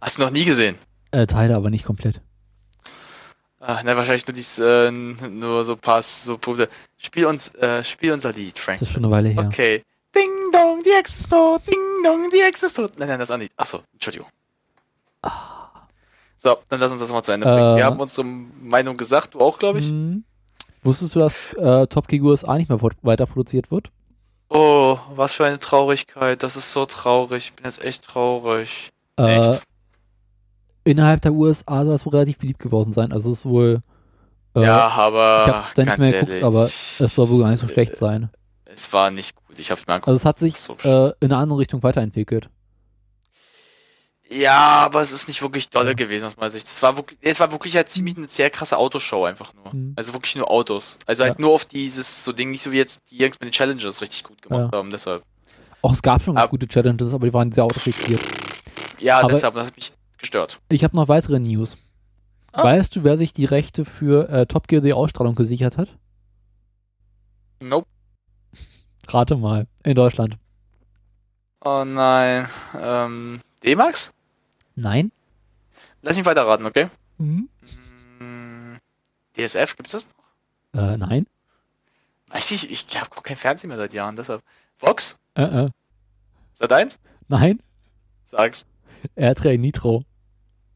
Hast 0.00 0.18
du 0.18 0.22
noch 0.22 0.30
nie 0.30 0.44
gesehen? 0.44 0.76
Äh, 1.12 1.26
Teile 1.26 1.54
aber 1.56 1.70
nicht 1.70 1.84
komplett. 1.84 2.20
Ah, 3.64 3.80
na, 3.84 3.96
wahrscheinlich 3.96 4.26
nur 4.26 4.34
dies, 4.34 4.58
äh, 4.58 4.90
nur 4.90 5.64
so 5.64 5.76
Pass, 5.76 6.24
so 6.24 6.36
Punkte. 6.36 6.68
Spiel 6.96 7.26
uns, 7.26 7.54
äh, 7.54 7.84
spiel 7.84 8.12
unser 8.12 8.32
Lied, 8.32 8.58
Frank. 8.58 8.80
Das 8.80 8.88
ist 8.88 8.94
schon 8.94 9.04
eine 9.04 9.12
Weile 9.12 9.28
her. 9.28 9.44
Okay. 9.46 9.84
Ding 10.12 10.30
dong, 10.52 10.82
die 10.82 10.90
Ex 10.90 11.20
ist 11.20 11.30
tot. 11.30 11.62
Ding 11.68 11.78
dong, 12.02 12.28
die 12.30 12.40
Ex 12.40 12.64
ist 12.64 12.74
tot. 12.74 12.98
Nein, 12.98 13.06
nein, 13.06 13.20
das 13.20 13.30
ist 13.30 13.36
nicht. 13.38 13.52
Achso, 13.56 13.82
Entschuldigung. 13.92 14.26
So, 16.38 16.56
dann 16.68 16.80
lass 16.80 16.90
uns 16.90 17.00
das 17.00 17.12
mal 17.12 17.22
zu 17.22 17.30
Ende 17.30 17.46
bringen. 17.46 17.74
Äh. 17.74 17.76
Wir 17.76 17.84
haben 17.84 18.00
unsere 18.00 18.26
Meinung 18.26 18.96
gesagt, 18.96 19.34
du 19.34 19.40
auch, 19.40 19.56
glaube 19.60 19.78
ich. 19.78 19.88
Mhm. 19.92 20.24
Wusstest 20.82 21.14
du, 21.14 21.20
dass 21.20 21.52
äh, 21.52 21.86
Top 21.86 22.08
Gear 22.08 22.24
USA 22.24 22.56
nicht 22.56 22.68
mehr 22.68 22.80
weiter 23.02 23.26
produziert 23.26 23.70
wird? 23.70 23.92
Oh, 24.48 24.98
was 25.14 25.34
für 25.34 25.44
eine 25.46 25.60
Traurigkeit. 25.60 26.42
Das 26.42 26.56
ist 26.56 26.72
so 26.72 26.84
traurig. 26.84 27.44
Ich 27.44 27.52
bin 27.52 27.64
jetzt 27.64 27.80
echt 27.80 28.04
traurig. 28.04 28.90
Äh, 29.16 29.38
Echt? 29.38 29.62
Innerhalb 30.84 31.20
der 31.22 31.32
USA 31.32 31.84
soll 31.84 31.94
es 31.94 32.04
wohl 32.06 32.12
relativ 32.12 32.38
beliebt 32.38 32.58
geworden 32.60 32.92
sein. 32.92 33.12
Also 33.12 33.30
es 33.32 33.38
ist 33.40 33.46
wohl. 33.46 33.80
Äh, 34.54 34.64
ja, 34.64 34.88
aber. 34.88 35.44
ich 35.46 35.52
hab's 35.54 35.74
dann 35.74 35.86
nicht 35.86 35.98
mehr 35.98 36.10
geguckt, 36.12 36.28
ehrlich, 36.30 36.44
aber 36.44 36.64
es 36.64 36.98
soll 36.98 37.28
wohl 37.30 37.40
gar 37.40 37.50
nicht 37.50 37.60
so 37.60 37.68
schlecht 37.68 37.96
sein. 37.96 38.30
Es 38.64 38.92
war 38.92 39.10
nicht 39.10 39.34
gut. 39.36 39.58
Ich 39.58 39.70
hab's 39.70 39.86
mir 39.86 39.94
angeguckt. 39.94 40.08
Also 40.08 40.16
es 40.18 40.24
hat 40.24 40.38
sich 40.38 40.56
So 40.58 40.76
äh, 40.84 41.08
in 41.20 41.32
eine 41.32 41.36
andere 41.36 41.58
Richtung 41.58 41.82
weiterentwickelt. 41.82 42.48
Ja, 44.30 44.80
aber 44.86 45.02
es 45.02 45.12
ist 45.12 45.28
nicht 45.28 45.42
wirklich 45.42 45.68
dolle 45.68 45.94
gewesen 45.94 46.24
aus 46.24 46.36
meiner 46.38 46.48
Sicht. 46.48 46.66
Es 46.66 46.82
war 46.82 46.96
wirklich, 46.96 47.18
es 47.20 47.38
war 47.38 47.52
wirklich 47.52 47.76
halt 47.76 47.90
ziemlich 47.90 48.16
eine 48.16 48.28
sehr 48.28 48.48
krasse 48.48 48.78
Autoshow 48.78 49.24
einfach 49.24 49.52
nur. 49.52 49.74
Mhm. 49.74 49.92
Also 49.94 50.14
wirklich 50.14 50.36
nur 50.36 50.50
Autos. 50.50 50.98
Also 51.04 51.22
halt 51.24 51.34
Ja. 51.38 51.40
nur 51.42 51.52
auf 51.52 51.66
dieses 51.66 52.24
so 52.24 52.32
Ding, 52.32 52.50
nicht 52.50 52.62
so 52.62 52.72
wie 52.72 52.78
jetzt 52.78 53.10
die 53.10 53.18
Jungs 53.18 53.38
mit 53.40 53.48
den 53.48 53.52
Challenges 53.52 54.00
richtig 54.00 54.24
gut 54.24 54.40
gemacht 54.40 54.70
Ja. 54.72 54.78
haben. 54.78 54.88
Deshalb. 54.90 55.22
Auch 55.82 55.92
es 55.92 56.00
gab 56.00 56.22
schon 56.22 56.34
ganz 56.36 56.44
Ab- 56.44 56.50
gute 56.50 56.66
Challenges, 56.66 57.12
aber 57.12 57.26
die 57.26 57.32
waren 57.34 57.52
sehr 57.52 57.64
autofixiert. 57.64 58.20
Ja, 59.00 59.18
Aber- 59.18 59.28
deshalb, 59.28 59.54
das 59.54 59.66
hat 59.66 59.76
mich 59.76 59.92
gestört. 60.22 60.60
Ich 60.70 60.84
habe 60.84 60.96
noch 60.96 61.08
weitere 61.08 61.38
News. 61.38 61.76
Ah. 62.52 62.64
Weißt 62.64 62.96
du, 62.96 63.04
wer 63.04 63.18
sich 63.18 63.34
die 63.34 63.44
Rechte 63.44 63.84
für 63.84 64.28
äh, 64.30 64.46
Top 64.46 64.68
Gear 64.68 64.80
die 64.80 64.94
Ausstrahlung 64.94 65.34
gesichert 65.34 65.76
hat? 65.76 65.88
Nope. 67.60 67.86
Rate 69.08 69.36
mal. 69.36 69.66
In 69.84 69.94
Deutschland. 69.94 70.38
Oh 71.64 71.84
nein. 71.84 72.48
Ähm, 72.78 73.40
D-Max? 73.62 74.12
Nein? 74.74 75.12
Lass 76.02 76.16
mich 76.16 76.26
weiter 76.26 76.46
raten, 76.46 76.66
okay? 76.66 76.88
Mhm. 77.18 77.48
Hm, 78.18 78.78
DSF, 79.36 79.76
gibt's 79.76 79.92
das 79.92 80.08
noch? 80.08 80.80
Äh, 80.80 80.96
nein? 80.96 81.26
Weiß 82.28 82.50
ich, 82.50 82.70
ich 82.70 83.00
hab 83.00 83.10
guck 83.10 83.24
kein 83.24 83.36
Fernsehen 83.36 83.68
mehr 83.68 83.76
seit 83.76 83.94
Jahren, 83.94 84.16
deshalb. 84.16 84.42
Vox? 84.78 85.16
Äh, 85.34 85.42
äh. 85.66 85.70
Sat 86.52 86.72
1? 86.72 86.98
Nein? 87.28 87.62
Sag's. 88.26 88.66
R3 89.16 89.58
Nitro. 89.58 90.02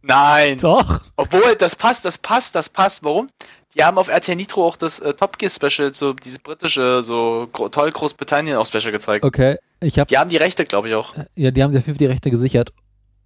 Nein! 0.08 0.58
Doch! 0.58 1.00
Obwohl, 1.16 1.56
das 1.58 1.74
passt, 1.74 2.04
das 2.04 2.16
passt, 2.18 2.54
das 2.54 2.68
passt. 2.68 3.02
Warum? 3.02 3.26
Die 3.74 3.82
haben 3.82 3.98
auf 3.98 4.08
RTL 4.08 4.36
Nitro 4.36 4.66
auch 4.66 4.76
das 4.76 5.00
äh, 5.00 5.12
Top 5.14 5.36
Gear 5.38 5.50
Special, 5.50 5.92
so 5.92 6.12
dieses 6.12 6.38
britische, 6.38 7.02
so 7.02 7.48
gro 7.52 7.68
toll 7.68 7.90
Großbritannien 7.90 8.56
auch 8.56 8.66
Special 8.66 8.92
gezeigt. 8.92 9.24
Okay, 9.24 9.56
ich 9.80 9.98
habe 9.98 10.08
Die 10.08 10.16
haben 10.16 10.30
die 10.30 10.36
Rechte, 10.36 10.64
glaube 10.64 10.88
ich, 10.88 10.94
auch. 10.94 11.14
ja, 11.34 11.50
die 11.50 11.62
haben 11.62 11.72
FIFA 11.74 11.92
die 11.98 12.06
Rechte 12.06 12.30
gesichert 12.30 12.72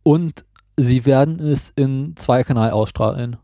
und 0.02 0.44
sie 0.76 1.04
werden 1.04 1.38
es 1.38 1.70
in 1.76 2.16
zwei 2.16 2.42
Kanal 2.44 2.70
ausstrahlen. 2.70 3.36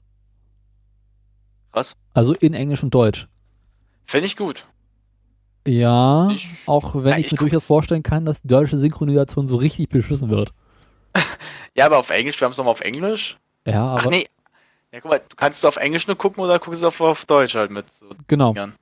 Was? 1.72 1.94
Also 2.14 2.32
in 2.34 2.54
Englisch 2.54 2.82
und 2.82 2.94
Deutsch. 2.94 3.26
Finde 4.04 4.26
ich 4.26 4.36
gut. 4.36 4.66
Ja, 5.68 6.30
Ich- 6.30 6.48
auch 6.66 6.94
wenn 6.94 7.12
Ja, 7.12 7.18
ich, 7.18 7.26
ich 7.26 7.32
mir 7.32 7.38
durchaus 7.38 7.66
vorstellen 7.66 8.02
kann, 8.02 8.24
dass 8.24 8.40
die 8.40 8.48
deutsche 8.48 8.78
Synchronisation 8.78 9.46
so 9.46 9.56
richtig 9.56 9.88
beschissen 9.90 10.30
wird. 10.30 10.52
Ja, 11.74 11.86
aber 11.86 11.98
auf 11.98 12.10
Englisch, 12.10 12.40
wir 12.40 12.46
haben 12.46 12.52
es 12.52 12.58
nochmal 12.58 12.72
auf 12.72 12.80
Englisch. 12.80 13.36
Ja, 13.66 13.84
aber 13.88 14.00
Ach 14.00 14.06
nee. 14.06 14.26
Ja, 14.92 15.00
guck 15.00 15.10
mal, 15.10 15.20
du 15.28 15.36
kannst 15.36 15.58
es 15.58 15.64
auf 15.64 15.76
Englisch 15.76 16.06
nur 16.06 16.16
gucken 16.16 16.42
oder 16.42 16.58
guckst 16.58 16.82
du 16.82 16.86
auf, 16.86 17.00
auf 17.00 17.24
Deutsch 17.26 17.54
halt 17.54 17.70
mit. 17.70 17.92
So 17.92 18.06
genau. 18.26 18.52
Dingern. 18.52 18.74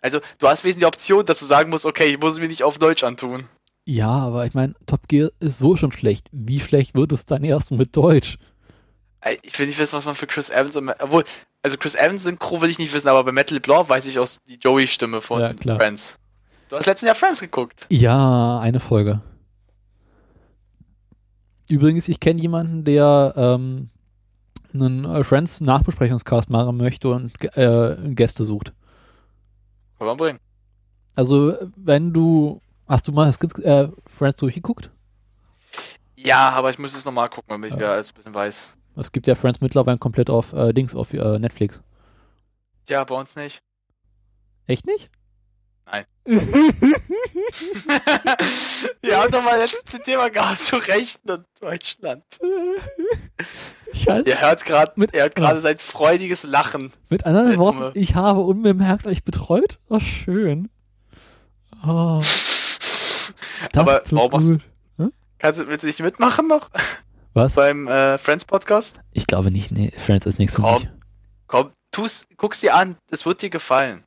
Also, 0.00 0.20
du 0.38 0.48
hast 0.48 0.62
wesentlich 0.62 0.82
die 0.82 0.86
Option, 0.86 1.24
dass 1.24 1.38
du 1.38 1.46
sagen 1.46 1.70
musst, 1.70 1.86
okay, 1.86 2.04
ich 2.04 2.20
muss 2.20 2.34
es 2.34 2.38
mir 2.38 2.48
nicht 2.48 2.62
auf 2.62 2.78
Deutsch 2.78 3.02
antun. 3.02 3.48
Ja, 3.86 4.10
aber 4.10 4.44
ich 4.46 4.54
meine, 4.54 4.74
Top 4.86 5.08
Gear 5.08 5.30
ist 5.40 5.58
so 5.58 5.76
schon 5.76 5.92
schlecht. 5.92 6.26
Wie 6.32 6.60
schlecht 6.60 6.94
wird 6.94 7.12
es 7.12 7.24
dann 7.24 7.44
erst 7.44 7.70
mit 7.70 7.96
Deutsch? 7.96 8.36
Ich 9.42 9.58
will 9.58 9.66
nicht 9.66 9.78
wissen, 9.78 9.96
was 9.96 10.04
man 10.04 10.14
für 10.14 10.26
Chris 10.26 10.50
Evans 10.50 10.76
und 10.76 10.88
obwohl, 11.00 11.24
also 11.62 11.76
Chris 11.78 11.94
Evans 11.94 12.22
Synchro 12.22 12.60
will 12.60 12.70
ich 12.70 12.78
nicht 12.78 12.92
wissen, 12.92 13.08
aber 13.08 13.24
bei 13.24 13.32
Metal 13.32 13.58
Blanc 13.58 13.88
weiß 13.88 14.06
ich 14.06 14.18
aus 14.18 14.38
die 14.46 14.56
Joey-Stimme 14.56 15.20
von 15.20 15.40
Ja. 15.40 15.76
Friends. 15.76 16.18
Du 16.68 16.76
hast 16.76 16.86
letzten 16.86 17.06
Jahr 17.06 17.14
Friends 17.14 17.40
geguckt. 17.40 17.86
Ja, 17.88 18.60
eine 18.60 18.78
Folge. 18.80 19.22
Übrigens, 21.68 22.08
ich 22.08 22.20
kenne 22.20 22.40
jemanden, 22.40 22.84
der 22.84 23.34
ähm, 23.36 23.90
einen 24.72 25.04
äh, 25.04 25.24
Friends 25.24 25.60
Nachbesprechungscast 25.60 26.50
machen 26.50 26.76
möchte 26.76 27.08
und 27.08 27.32
äh, 27.56 27.96
Gäste 28.14 28.44
sucht. 28.44 28.72
Kann 29.98 30.06
man 30.06 30.16
bringen. 30.16 30.38
Also, 31.14 31.56
wenn 31.76 32.12
du. 32.12 32.60
Hast 32.88 33.08
du 33.08 33.12
mal 33.12 33.28
Skins- 33.32 33.58
äh, 33.62 33.88
Friends 34.06 34.36
durchgeguckt? 34.36 34.90
Ja, 36.14 36.50
aber 36.50 36.70
ich 36.70 36.78
muss 36.78 36.94
es 36.96 37.04
nochmal 37.04 37.28
gucken, 37.28 37.48
damit 37.48 37.70
ich 37.70 37.76
wieder 37.76 37.90
alles 37.92 38.12
ein 38.12 38.14
bisschen 38.14 38.34
weiß. 38.34 38.72
Es 38.94 39.10
gibt 39.10 39.26
ja 39.26 39.34
Friends 39.34 39.60
mittlerweile 39.60 39.98
komplett 39.98 40.30
auf 40.30 40.52
äh, 40.52 40.72
Dings, 40.72 40.94
auf 40.94 41.12
äh, 41.12 41.38
Netflix. 41.38 41.80
Ja, 42.88 43.02
bei 43.02 43.14
uns 43.18 43.34
nicht. 43.34 43.58
Echt 44.66 44.86
nicht? 44.86 45.10
Nein. 45.86 46.04
Wir 49.02 49.20
haben 49.20 49.30
doch 49.30 49.42
mal 49.42 49.58
letztes 49.58 49.84
Thema 50.02 50.28
gehabt, 50.30 50.58
zu 50.58 50.76
Rechten 50.76 51.30
und 51.30 51.44
Deutschland. 51.60 52.24
Ich 53.92 54.08
halt, 54.08 54.26
Ihr 54.26 54.40
hört 54.40 54.64
gerade, 54.64 54.92
Mit- 54.96 55.14
er 55.14 55.22
hört 55.24 55.36
gerade 55.36 55.60
sein 55.60 55.78
freudiges 55.78 56.42
Lachen. 56.44 56.92
mit 57.08 57.24
anderen 57.24 57.50
der 57.50 57.58
Worten, 57.58 57.92
ich 57.98 58.14
habe 58.16 58.40
unbemerkt 58.40 59.06
euch 59.06 59.22
betreut. 59.24 59.78
Oh, 59.88 60.00
schön. 60.00 60.68
Oh, 61.84 62.20
Aber 63.76 64.02
warum 64.10 64.30
machst 64.32 64.48
du- 64.48 64.58
gut. 64.58 64.62
Kannst 65.38 65.60
du, 65.60 65.68
willst 65.68 65.82
du 65.82 65.86
nicht 65.86 66.00
mitmachen 66.00 66.48
noch 66.48 66.70
Was? 67.34 67.54
beim 67.54 67.86
äh, 67.88 68.16
Friends 68.18 68.44
Podcast? 68.46 69.00
Ich 69.12 69.26
glaube 69.26 69.50
nicht. 69.50 69.70
Nee, 69.70 69.92
Friends 69.96 70.24
ist 70.26 70.38
nichts 70.38 70.56
für 70.56 70.62
Komm. 70.62 70.74
mich. 70.82 70.88
Komm, 71.46 71.70
tu's, 71.92 72.26
guck's 72.38 72.60
dir 72.60 72.74
an, 72.74 72.96
es 73.10 73.26
wird 73.26 73.42
dir 73.42 73.50
gefallen. 73.50 74.02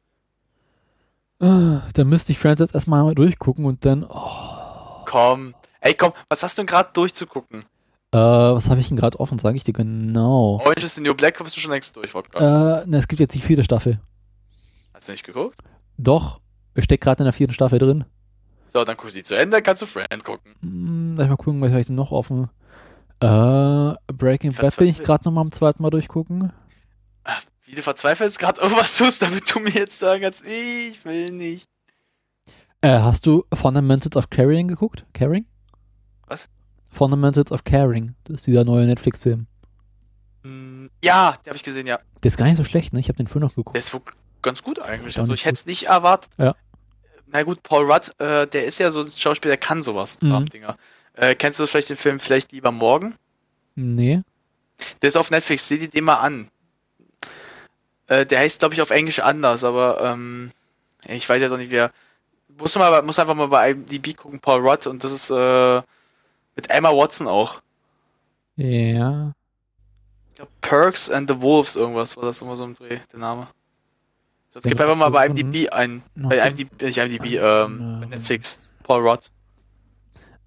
Ah, 1.39 1.81
Dann 1.93 2.07
müsste 2.07 2.31
ich 2.31 2.39
Friends 2.39 2.59
jetzt 2.59 2.75
erstmal 2.75 3.03
mal 3.03 3.15
durchgucken 3.15 3.65
und 3.65 3.85
dann. 3.85 4.05
Oh, 4.09 5.03
Komm. 5.05 5.55
Ey, 5.81 5.93
komm, 5.93 6.11
was 6.27 6.43
hast 6.43 6.57
du 6.57 6.61
denn 6.61 6.67
gerade 6.67 6.89
durchzugucken? 6.93 7.63
äh, 8.11 8.17
was 8.17 8.69
habe 8.69 8.81
ich 8.81 8.89
denn 8.89 8.97
gerade 8.97 9.19
offen? 9.19 9.39
Sage 9.39 9.55
ich 9.55 9.63
dir 9.63 9.73
genau. 9.73 10.59
Orange 10.63 10.83
is 10.83 10.95
the 10.95 11.01
New 11.01 11.13
Black 11.13 11.37
bist 11.41 11.55
du 11.55 11.61
schon 11.61 11.71
längst 11.71 11.95
durch, 11.95 12.13
Wodka. 12.13 12.81
Äh, 12.81 12.87
ne, 12.87 12.97
es 12.97 13.07
gibt 13.07 13.19
jetzt 13.21 13.33
die 13.35 13.39
vierte 13.41 13.63
Staffel. 13.63 13.99
Hast 14.93 15.07
du 15.07 15.11
nicht 15.13 15.23
geguckt? 15.25 15.59
Doch, 15.97 16.41
ich 16.75 16.83
stecke 16.83 17.03
gerade 17.03 17.23
in 17.23 17.25
der 17.25 17.33
vierten 17.33 17.53
Staffel 17.53 17.79
drin. 17.79 18.03
So, 18.67 18.83
dann 18.83 18.97
guck 18.97 19.09
sie 19.11 19.23
zu 19.23 19.35
Ende, 19.35 19.61
kannst 19.61 19.81
du 19.81 19.85
Friends 19.85 20.23
gucken. 20.23 20.53
Hm, 20.61 21.15
lass 21.17 21.25
ich 21.25 21.29
mal 21.29 21.37
gucken, 21.37 21.61
was 21.61 21.69
habe 21.69 21.79
ich 21.81 21.87
denn 21.87 21.95
noch 21.95 22.11
offen? 22.11 22.49
Äh, 23.21 23.93
Breaking 24.13 24.53
Bad 24.53 24.75
bin 24.77 24.87
ich 24.87 24.99
gerade 25.01 25.23
nochmal 25.25 25.43
am 25.43 25.51
zweiten 25.51 25.81
Mal 25.81 25.89
durchgucken. 25.89 26.51
Wie 27.69 27.75
du 27.75 27.83
verzweifelst 27.83 28.39
gerade 28.39 28.59
irgendwas 28.61 28.97
tust, 28.97 29.21
damit 29.21 29.53
du 29.53 29.59
mir 29.59 29.69
jetzt 29.69 29.99
sagen 29.99 30.23
kannst, 30.23 30.43
ich 30.43 31.05
will 31.05 31.29
nicht. 31.29 31.67
Äh, 32.81 32.97
hast 32.97 33.27
du 33.27 33.45
Fundamentals 33.53 34.15
of 34.15 34.31
Caring 34.31 34.67
geguckt? 34.67 35.05
Caring? 35.13 35.45
Was? 36.25 36.49
Fundamentals 36.91 37.51
of 37.51 37.63
Caring. 37.63 38.15
Das 38.23 38.37
ist 38.37 38.47
dieser 38.47 38.63
neue 38.63 38.87
Netflix-Film. 38.87 39.45
Hm, 40.43 40.89
Ja, 41.03 41.35
die 41.45 41.49
habe 41.51 41.57
ich 41.57 41.63
gesehen, 41.63 41.85
ja. 41.85 41.99
Der 42.23 42.31
ist 42.31 42.37
gar 42.37 42.45
nicht 42.47 42.57
so 42.57 42.63
schlecht, 42.63 42.91
ne? 42.91 43.01
Ich 43.01 43.07
habe 43.07 43.17
den 43.17 43.27
früher 43.27 43.41
noch 43.41 43.53
geguckt. 43.53 43.75
Der 43.75 43.79
ist 43.79 43.93
wohl 43.93 44.01
ganz 44.41 44.63
gut 44.63 44.79
eigentlich. 44.79 45.19
Also 45.19 45.33
ich 45.33 45.45
hätte 45.45 45.53
es 45.53 45.65
nicht 45.67 45.83
erwartet. 45.83 46.31
Ja. 46.39 46.55
Na 47.27 47.43
gut, 47.43 47.61
Paul 47.61 47.91
Rudd, 47.91 48.09
äh, 48.19 48.47
der 48.47 48.65
ist 48.65 48.79
ja 48.79 48.89
so 48.89 49.01
ein 49.01 49.11
Schauspieler, 49.15 49.51
der 49.51 49.57
kann 49.59 49.83
sowas. 49.83 50.17
Mhm. 50.21 50.47
Äh, 51.13 51.35
kennst 51.35 51.59
du 51.59 51.67
vielleicht 51.67 51.91
den 51.91 51.97
Film 51.97 52.19
Vielleicht 52.19 52.51
lieber 52.51 52.71
morgen? 52.71 53.13
Nee. 53.75 54.21
Der 55.03 55.09
ist 55.09 55.17
auf 55.17 55.29
Netflix, 55.29 55.67
seh 55.67 55.77
dir 55.77 55.89
den 55.89 56.05
mal 56.05 56.15
an. 56.15 56.49
Äh, 58.09 58.25
der 58.25 58.39
heißt, 58.39 58.59
glaube 58.59 58.73
ich, 58.73 58.81
auf 58.81 58.89
Englisch 58.89 59.19
anders, 59.19 59.63
aber 59.63 60.01
ähm, 60.03 60.51
ich 61.07 61.27
weiß 61.29 61.41
jetzt 61.41 61.51
auch 61.51 61.57
nicht, 61.57 61.71
wer. 61.71 61.91
Musst 62.57 62.75
du 62.75 62.79
mal, 62.79 63.01
musst 63.03 63.19
einfach 63.19 63.35
mal 63.35 63.47
bei 63.47 63.71
IMDb 63.71 64.17
gucken, 64.17 64.39
Paul 64.39 64.67
Rudd, 64.67 64.85
und 64.87 65.03
das 65.03 65.11
ist 65.13 65.29
äh, 65.29 65.81
mit 66.55 66.69
Emma 66.69 66.89
Watson 66.89 67.27
auch. 67.27 67.61
Ja. 68.57 69.31
Ich 70.31 70.35
glaub, 70.35 70.49
Perks 70.61 71.09
and 71.09 71.29
the 71.29 71.39
Wolves, 71.39 71.75
irgendwas 71.77 72.17
war 72.17 72.23
das 72.25 72.41
immer 72.41 72.55
so 72.57 72.65
im 72.65 72.75
Dreh, 72.75 72.99
der 73.13 73.19
Name. 73.19 73.47
So, 74.49 74.57
jetzt 74.57 74.65
Ja, 74.65 74.71
gib 74.71 74.81
einfach 74.81 74.95
mal 74.97 75.09
bei 75.11 75.27
IMDb 75.27 75.69
ein. 75.71 76.01
Bei 76.15 76.45
IMDb, 76.45 76.81
nicht 76.81 76.97
IMDb, 76.97 77.25
ähm, 77.35 77.99
bei 77.99 78.05
Ja. 78.05 78.05
Netflix. 78.07 78.59
Paul 78.83 79.07
Rudd. 79.07 79.29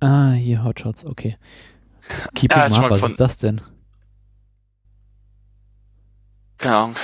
Ah, 0.00 0.32
hier 0.32 0.64
Hotshots, 0.64 1.04
okay. 1.06 1.38
Keep 2.34 2.52
Ja, 2.56 2.66
up, 2.66 2.90
was 2.90 3.02
ist 3.02 3.20
das 3.20 3.36
denn? 3.38 3.60
Keine 6.58 6.76
Ahnung. 6.76 6.96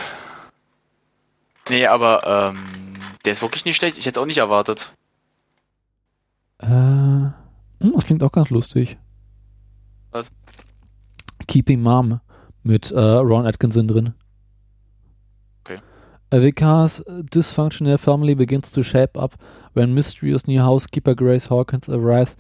Nee, 1.69 1.87
aber 1.87 2.53
ähm, 2.55 2.59
der 3.25 3.33
ist 3.33 3.43
wirklich 3.43 3.65
nicht 3.65 3.77
schlecht. 3.77 3.99
Ich 3.99 4.07
hätte 4.07 4.19
es 4.19 4.23
auch 4.23 4.27
nicht 4.27 4.39
erwartet. 4.39 4.93
Äh, 6.59 6.67
hm, 6.67 7.35
das 7.95 8.05
klingt 8.05 8.23
auch 8.23 8.33
ganz 8.33 8.51
lustig. 8.51 8.99
Was? 10.11 10.31
Keeping 11.47 11.83
Mom 11.83 12.21
mit 12.63 12.91
äh, 12.91 12.99
Ron 12.99 13.47
Atkinson 13.47 13.87
drin. 13.87 14.15
Okay. 15.65 15.79
A 16.31 16.41
Vicar's 16.41 17.03
dysfunctional 17.07 17.99
family 17.99 18.35
begins 18.35 18.71
to 18.71 18.83
shape 18.83 19.19
up 19.19 19.37
when 19.75 19.95
mysterious 19.95 20.47
new 20.47 20.61
housekeeper 20.61 21.15
Grace 21.15 21.49
Hawkins 21.49 21.89
arrives 21.89 22.37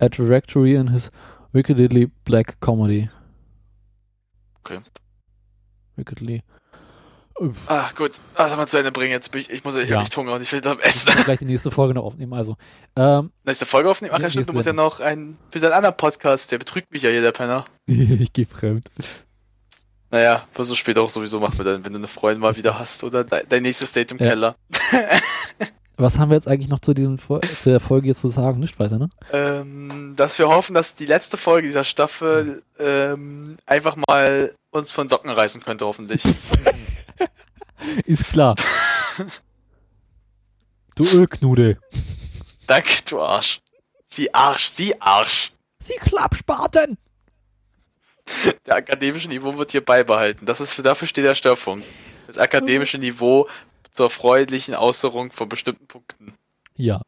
at 0.00 0.16
the 0.16 0.24
rectory 0.24 0.74
in 0.74 0.88
his 0.88 1.10
wickedly 1.52 2.10
black 2.24 2.58
comedy. 2.60 3.08
Okay. 4.64 4.80
Wickedly. 5.96 6.42
Ah, 7.66 7.88
gut. 7.96 8.12
Also 8.34 8.56
mal 8.56 8.66
zu 8.66 8.76
Ende 8.78 8.92
bringen 8.92 9.10
jetzt. 9.12 9.30
Bin 9.32 9.40
ich, 9.40 9.50
ich 9.50 9.64
muss 9.64 9.74
ich 9.74 9.88
Ja. 9.88 9.96
hab 9.96 10.02
echt 10.04 10.16
Hunger 10.16 10.34
und 10.34 10.42
ich 10.42 10.52
will 10.52 10.60
da 10.60 10.74
Ich 10.74 10.84
essen. 10.84 11.12
muss 11.14 11.24
gleich 11.24 11.38
die 11.38 11.44
nächste 11.46 11.70
Folge 11.70 11.94
noch 11.94 12.04
aufnehmen. 12.04 12.32
Also, 12.34 12.56
ähm, 12.96 13.30
Nächste 13.44 13.66
Folge 13.66 13.90
aufnehmen? 13.90 14.14
Ach 14.16 14.20
ja, 14.20 14.30
stimmt. 14.30 14.48
Du 14.48 14.52
musst 14.52 14.66
ja 14.66 14.72
noch 14.72 15.00
einen 15.00 15.38
für 15.50 15.58
seinen 15.58 15.72
anderen 15.72 15.96
Podcast. 15.96 16.52
Der 16.52 16.58
betrügt 16.58 16.92
mich 16.92 17.02
ja 17.02 17.10
hier, 17.10 17.22
der 17.22 17.32
Penner. 17.32 17.64
ich 17.86 18.32
gehe 18.32 18.46
fremd. 18.46 18.86
Naja, 20.10 20.46
wirst 20.54 20.70
du 20.70 20.74
später 20.74 21.00
auch 21.00 21.08
sowieso 21.08 21.40
machen, 21.40 21.58
wenn 21.58 21.64
du 21.64 21.84
wenn 21.86 21.92
du 21.94 21.98
eine 21.98 22.06
Freundin 22.06 22.40
mal 22.40 22.54
wieder 22.56 22.78
hast 22.78 23.02
oder 23.02 23.24
dein, 23.24 23.42
dein 23.48 23.62
nächstes 23.62 23.92
Date 23.92 24.12
im 24.12 24.18
Ja. 24.18 24.28
Keller. 24.28 24.56
Was 25.96 26.18
haben 26.18 26.30
wir 26.30 26.36
jetzt 26.36 26.48
eigentlich 26.48 26.68
noch 26.68 26.80
zu, 26.80 26.94
diesem, 26.94 27.18
zu 27.18 27.40
der 27.66 27.78
Folge 27.78 28.08
jetzt 28.08 28.22
zu 28.22 28.28
sagen? 28.28 28.58
Nicht 28.60 28.78
weiter, 28.80 28.98
ne? 28.98 29.08
ähm, 29.32 30.14
dass 30.16 30.38
wir 30.38 30.48
hoffen, 30.48 30.74
dass 30.74 30.94
die 30.94 31.06
letzte 31.06 31.36
Folge 31.36 31.68
dieser 31.68 31.84
Staffel 31.84 32.62
ähm, 32.78 33.56
einfach 33.66 33.96
mal 34.08 34.54
uns 34.70 34.90
von 34.90 35.08
Socken 35.08 35.30
reißen 35.30 35.62
könnte, 35.62 35.84
hoffentlich. 35.86 36.22
Ist 38.06 38.32
klar. 38.32 38.54
du 40.94 41.04
Ölknudel. 41.04 41.78
Danke, 42.66 43.02
du 43.08 43.20
Arsch. 43.20 43.60
Sie 44.06 44.32
Arsch, 44.34 44.66
sie 44.66 45.00
Arsch. 45.00 45.52
Sie 45.80 45.94
Klappspaten! 45.94 46.98
Der 48.66 48.76
akademische 48.76 49.28
Niveau 49.28 49.56
wird 49.58 49.72
hier 49.72 49.84
beibehalten. 49.84 50.46
Das 50.46 50.60
ist 50.60 50.72
für, 50.72 50.82
dafür 50.82 51.08
steht 51.08 51.24
der 51.24 51.34
Störfunk. 51.34 51.82
Das 52.28 52.38
akademische 52.38 52.98
Niveau 52.98 53.48
zur 53.90 54.10
freundlichen 54.10 54.74
Äußerung 54.74 55.32
von 55.32 55.48
bestimmten 55.48 55.86
Punkten. 55.86 56.34
Ja. 56.76 57.02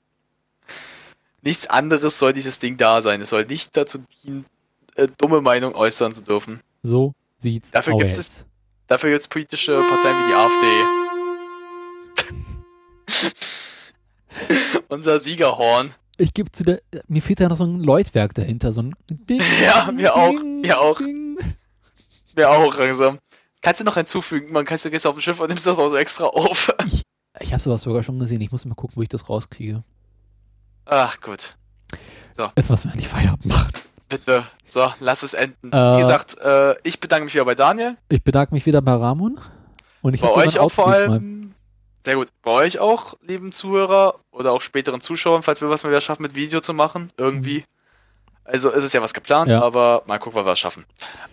Nichts 1.43 1.67
anderes 1.69 2.19
soll 2.19 2.33
dieses 2.33 2.59
Ding 2.59 2.77
da 2.77 3.01
sein. 3.01 3.21
Es 3.21 3.31
soll 3.31 3.45
nicht 3.45 3.77
dazu 3.77 3.99
dienen, 4.25 4.45
äh, 4.97 5.09
dumme 5.19 5.41
Meinung 5.41 5.75
äußern 5.75 6.13
zu 6.15 6.23
dürfen. 6.23 6.61
So 6.83 7.15
sieht's 7.37 7.71
Dafür 7.71 7.95
aus. 7.95 8.03
gibt 8.03 8.17
es- 8.19 8.45
Dafür 8.87 9.11
gibt 9.11 9.23
es 9.23 9.29
politische 9.29 9.81
Parteien 9.81 10.17
wie 10.17 10.29
die 10.29 10.35
AfD. 10.35 10.67
Unser 14.89 15.19
Siegerhorn. 15.19 15.95
Ich 16.17 16.33
gebe 16.35 16.53
zu 16.53 16.65
der. 16.65 16.81
Mir 17.09 17.23
fehlt 17.23 17.41
da 17.41 17.49
noch 17.49 17.57
so 17.57 17.65
ein 17.65 17.81
Läutwerk 17.81 18.35
dahinter. 18.35 18.73
So 18.73 18.83
ein 18.83 18.95
Ding. 19.09 19.41
Ja, 19.63 19.91
mir 19.91 20.15
auch, 20.15 20.31
Ding, 20.31 20.61
mir 20.61 20.81
auch. 20.81 20.99
Ding. 20.99 21.39
Wäre 22.35 22.51
auch 22.51 22.77
langsam. 22.79 23.19
Kannst 23.63 23.81
du 23.81 23.85
noch 23.85 23.95
hinzufügen? 23.95 24.53
Man 24.53 24.65
kannst 24.65 24.85
du 24.85 24.91
gehst 24.91 25.07
auf 25.07 25.15
dem 25.15 25.21
Schiff 25.23 25.41
und 25.41 25.49
nimmst 25.49 25.67
das 25.67 25.79
auch 25.79 25.89
so 25.89 25.97
extra 25.97 26.27
auf. 26.27 26.73
Ich 27.41 27.53
habe 27.53 27.63
sowas 27.63 27.83
sogar 27.83 28.03
schon 28.03 28.19
gesehen. 28.19 28.41
Ich 28.41 28.53
muss 28.53 28.65
mal 28.65 28.75
gucken, 28.75 28.97
wo 28.97 29.03
ich 29.03 29.09
das 29.09 29.29
rauskriege. 29.29 29.83
Ach 30.85 31.21
gut. 31.21 31.57
Jetzt 32.57 32.71
müssen 32.71 32.85
wir 32.85 32.93
endlich 32.93 33.09
Feierabend 33.09 33.47
machen. 33.47 33.73
Bitte. 34.09 34.45
So, 34.69 34.93
lass 35.01 35.23
es 35.23 35.35
enden. 35.35 35.73
Äh, 35.73 35.77
Wie 35.97 35.99
gesagt, 36.01 36.37
äh, 36.39 36.75
ich 36.83 37.01
bedanke 37.01 37.25
mich 37.25 37.35
wieder 37.35 37.45
bei 37.45 37.55
Daniel. 37.55 37.97
Ich 38.09 38.23
bedanke 38.23 38.55
mich 38.55 38.67
wieder 38.67 38.83
bei 38.83 38.93
Ramon. 38.95 39.39
Und 40.03 40.15
ich 40.15 40.21
bei 40.21 40.31
euch 40.33 40.59
auch 40.59 40.71
vor 40.71 40.89
mal- 40.89 41.03
allem. 41.09 41.55
Sehr 42.05 42.17
gut. 42.17 42.29
Bei 42.43 42.51
euch 42.51 42.79
auch, 42.81 43.15
lieben 43.27 43.51
Zuhörer 43.51 44.17
oder 44.31 44.53
auch 44.53 44.61
späteren 44.61 45.01
Zuschauern, 45.01 45.43
falls 45.43 45.63
wir 45.63 45.71
was 45.71 45.83
mal 45.85 45.89
wieder 45.91 46.03
schaffen, 46.03 46.23
mit 46.23 46.35
Video 46.35 46.61
zu 46.61 46.75
machen. 46.75 47.09
Irgendwie. 47.17 47.65
Also 48.45 48.69
ist 48.71 48.85
es 48.85 48.93
ja 48.93 49.01
was 49.01 49.15
geplant, 49.15 49.49
Ja. 49.49 49.63
aber 49.63 50.03
mal 50.07 50.19
gucken, 50.19 50.39
ob 50.41 50.45
wir 50.47 50.51
was 50.53 50.59
schaffen. 50.59 50.85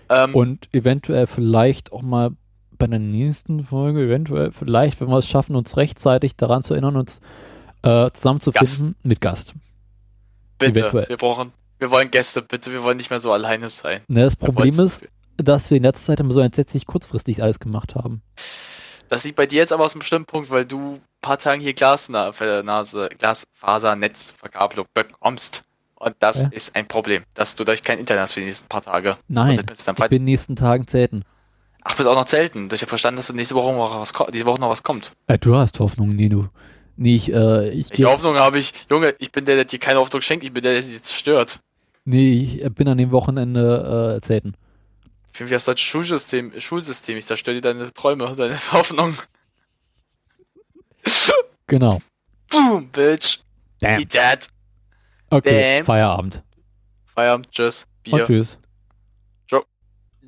Ähm, 0.08 0.34
Und 0.34 0.74
eventuell 0.74 1.28
vielleicht 1.28 1.92
auch 1.92 2.02
mal 2.04 2.32
bei 2.78 2.88
der 2.88 3.00
nächsten 3.00 3.66
Folge, 3.66 4.06
eventuell 4.06 4.54
vielleicht, 4.54 5.02
wenn 5.02 5.10
wir 5.10 5.18
es 5.18 5.28
schaffen, 5.28 5.58
uns 5.58 5.76
rechtzeitig 5.76 6.38
daran 6.38 6.64
zu 6.64 6.74
erinnern, 6.74 6.96
uns 6.96 7.20
äh, 7.84 8.10
zusammenzufinden 8.12 8.96
mit 9.04 9.20
Gast. 9.20 9.54
Bitte, 10.58 10.80
Eventuell. 10.80 11.10
wir 11.10 11.18
brauchen, 11.18 11.52
wir 11.82 11.92
wollen 11.92 12.12
Gäste, 12.12 12.42
bitte, 12.42 12.72
wir 12.72 12.84
wollen 12.84 12.98
nicht 12.98 13.10
mehr 13.10 13.20
so 13.20 13.32
alleine 13.32 13.68
sein. 13.68 14.02
Ne, 14.08 14.24
das 14.24 14.36
Problem 14.36 14.80
ist, 14.80 15.02
dass 15.38 15.70
wir 15.72 15.78
in 15.78 15.84
letzter 15.84 16.06
Zeit 16.08 16.20
immer 16.20 16.32
so 16.32 16.40
entsetzlich 16.40 16.86
kurzfristig 16.86 17.42
alles 17.42 17.60
gemacht 17.60 17.96
haben. 17.96 18.22
Das 19.10 19.24
liegt 19.26 19.36
bei 19.36 19.46
dir 19.48 19.58
jetzt 19.58 19.74
aber 19.74 19.84
aus 19.84 19.94
einem 19.94 20.00
bestimmten 20.00 20.26
Punkt, 20.28 20.50
weil 20.52 20.64
du 20.66 20.94
ein 20.94 21.02
paar 21.22 21.38
Tage 21.38 21.62
hier 21.62 21.74
Glasnase, 21.74 23.10
Glasfasernetzverkabelung 23.18 24.86
bekommst. 24.94 25.64
Und 25.96 26.16
das 26.20 26.44
Ja. 26.44 26.50
ist 26.52 26.76
ein 26.76 26.88
Problem, 26.88 27.24
dass 27.34 27.56
du 27.56 27.64
dadurch 27.64 27.84
kein 27.84 28.00
Internet 28.00 28.24
hast 28.24 28.34
für 28.34 28.40
die 28.40 28.48
nächsten 28.48 28.68
paar 28.68 28.82
Tage. 28.82 29.18
Nein, 29.28 29.60
ich 29.60 29.66
bin 29.66 29.96
in 30.06 30.10
den 30.10 30.24
nächsten 30.24 30.56
Tagen 30.56 30.88
zelten. 30.88 31.24
Ach, 31.84 31.96
bist 31.96 32.08
auch 32.08 32.16
noch 32.16 32.26
zelten. 32.26 32.70
Ich 32.72 32.82
habe 32.82 32.90
verstanden, 32.90 33.18
dass 33.18 33.28
du 33.28 33.34
nächste 33.34 33.56
Woche 33.56 33.72
noch 33.74 34.00
was, 34.00 34.14
diese 34.32 34.46
Woche 34.46 34.60
noch 34.60 34.70
was 34.70 34.84
kommt. 34.84 35.12
Äh, 35.28 35.38
du 35.38 35.56
hast 35.56 35.80
Hoffnung, 35.80 36.10
nee, 36.10 36.30
du. 36.30 36.48
Nee, 36.96 37.16
ich, 37.16 37.32
äh, 37.34 37.70
ich, 37.70 37.90
geh- 37.90 38.06
Hoffnung 38.06 38.38
habe 38.38 38.60
ich? 38.60 38.74
Junge, 38.90 39.16
ich 39.20 39.32
bin 39.32 39.46
der, 39.46 39.56
der 39.56 39.66
dir 39.66 39.80
keine 39.80 40.00
Hoffnung 40.00 40.22
schenkt, 40.22 40.44
ich 40.44 40.54
bin 40.54 40.62
der, 40.64 40.74
der 40.74 40.84
sie 40.84 41.02
zerstört. 41.02 41.60
Nee, 42.06 42.34
ich 42.34 42.64
äh, 42.64 42.70
bin 42.70 42.88
an 42.88 42.98
dem 42.98 43.12
Wochenende 43.12 44.16
äh, 44.18 44.22
zelten. 44.22 44.56
Ich 45.34 45.40
bin 45.40 45.48
wie 45.48 45.54
das 45.54 45.66
deutsche 45.66 45.86
Schulsystem, 45.86 46.60
Schulsystem. 46.60 47.18
Ich 47.18 47.26
zerstöre 47.26 47.56
dir 47.56 47.62
deine 47.62 47.94
Träume, 47.94 48.34
deine 48.36 48.58
Hoffnung. 48.72 49.18
Genau. 51.68 52.02
Boom, 52.50 52.90
Bitch. 52.90 53.40
Damn. 53.80 54.00
Eat 54.00 54.12
that. 54.12 54.48
Okay, 55.30 55.78
Damn. 55.78 55.86
Feierabend. 55.86 56.44
Feierabend, 57.16 57.50
tschüss. 57.52 57.88
Und 58.08 58.12
Bier. 58.14 58.26
tschüss. 58.26 58.58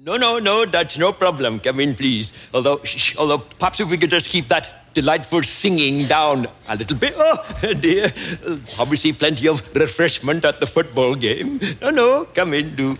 No, 0.06 0.18
no, 0.18 0.38
no, 0.38 0.66
that's 0.66 0.98
no 0.98 1.14
problem. 1.14 1.62
Come 1.62 1.80
in, 1.80 1.96
please. 1.96 2.34
Although, 2.54 2.82
sh- 2.84 3.16
although 3.16 3.38
perhaps 3.38 3.80
if 3.80 3.90
we 3.90 3.98
could 3.98 4.10
just 4.10 4.30
keep 4.30 4.50
that 4.50 4.94
delightful 4.94 5.44
singing 5.44 6.08
down 6.08 6.48
a 6.68 6.76
little 6.76 6.98
bit. 6.98 7.14
Oh, 7.16 7.74
dear. 7.80 8.12
Obviously, 8.78 9.14
plenty 9.14 9.48
of 9.48 9.64
refreshment 9.74 10.44
at 10.44 10.60
the 10.60 10.66
football 10.66 11.16
game. 11.16 11.58
No, 11.82 11.90
no, 11.90 12.26
come 12.26 12.54
in, 12.54 12.76
do. 12.76 12.98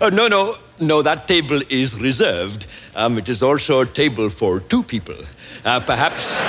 Oh, 0.00 0.08
no, 0.08 0.26
no, 0.26 0.56
no, 0.80 1.00
that 1.00 1.28
table 1.28 1.62
is 1.68 2.00
reserved. 2.00 2.66
Um, 2.96 3.18
it 3.18 3.28
is 3.28 3.44
also 3.44 3.82
a 3.82 3.86
table 3.86 4.28
for 4.28 4.58
two 4.58 4.82
people. 4.82 5.14
Uh, 5.64 5.78
perhaps, 5.78 6.40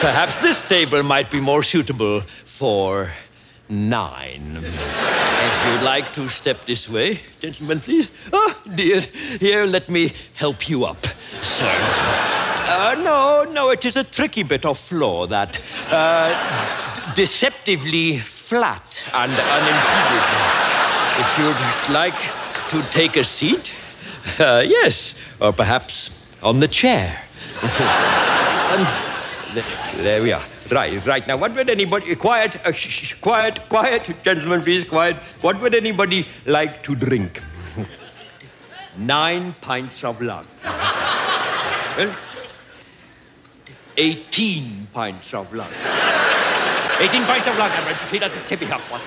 perhaps 0.00 0.38
this 0.38 0.66
table 0.66 1.02
might 1.02 1.30
be 1.30 1.38
more 1.38 1.62
suitable 1.62 2.22
for 2.22 3.12
nine. 3.68 4.62
If 4.62 5.66
you'd 5.66 5.82
like 5.82 6.12
to 6.14 6.28
step 6.28 6.64
this 6.64 6.88
way, 6.88 7.20
gentlemen, 7.40 7.80
please. 7.80 8.08
Oh, 8.32 8.60
dear. 8.74 9.00
Here, 9.40 9.66
let 9.66 9.88
me 9.88 10.12
help 10.34 10.68
you 10.68 10.84
up, 10.84 11.06
sir. 11.42 11.70
Uh, 12.66 12.94
no, 12.98 13.44
no, 13.52 13.70
it 13.70 13.84
is 13.84 13.96
a 13.96 14.04
tricky 14.04 14.42
bit 14.42 14.64
of 14.64 14.78
floor 14.78 15.26
that 15.26 15.60
uh, 15.90 17.14
deceptively 17.14 18.18
flat 18.18 19.02
and 19.12 19.32
unimpeded. 19.32 20.24
If 21.20 21.38
you'd 21.38 21.94
like 21.94 22.14
to 22.70 22.82
take 22.90 23.16
a 23.16 23.24
seat, 23.24 23.70
uh, 24.38 24.62
yes, 24.66 25.14
or 25.40 25.52
perhaps 25.52 26.10
on 26.42 26.60
the 26.60 26.68
chair. 26.68 27.22
And 28.74 28.88
there 29.96 30.22
we 30.22 30.32
are. 30.32 30.42
Right, 30.70 31.04
right. 31.06 31.26
Now, 31.26 31.36
what 31.36 31.54
would 31.54 31.70
anybody. 31.70 32.14
Quiet, 32.16 32.56
uh, 32.64 32.72
sh- 32.72 32.88
sh- 32.88 33.14
quiet, 33.20 33.60
quiet, 33.68 34.10
gentlemen, 34.22 34.62
please, 34.62 34.84
quiet. 34.84 35.16
What 35.40 35.60
would 35.60 35.74
anybody 35.74 36.26
like 36.46 36.82
to 36.84 36.94
drink? 36.94 37.42
Nine 38.96 39.54
pints 39.60 40.04
of 40.04 40.20
lager. 40.20 40.48
Well, 41.96 42.16
18 43.96 44.88
pints 44.92 45.34
of 45.34 45.52
lager. 45.52 45.74
18 47.00 47.24
pints 47.24 47.48
of 47.48 47.56
lager. 47.58 47.82
right? 47.82 48.20
That's 48.20 48.48
keep 48.48 48.62
it 48.62 48.70
up. 48.70 48.80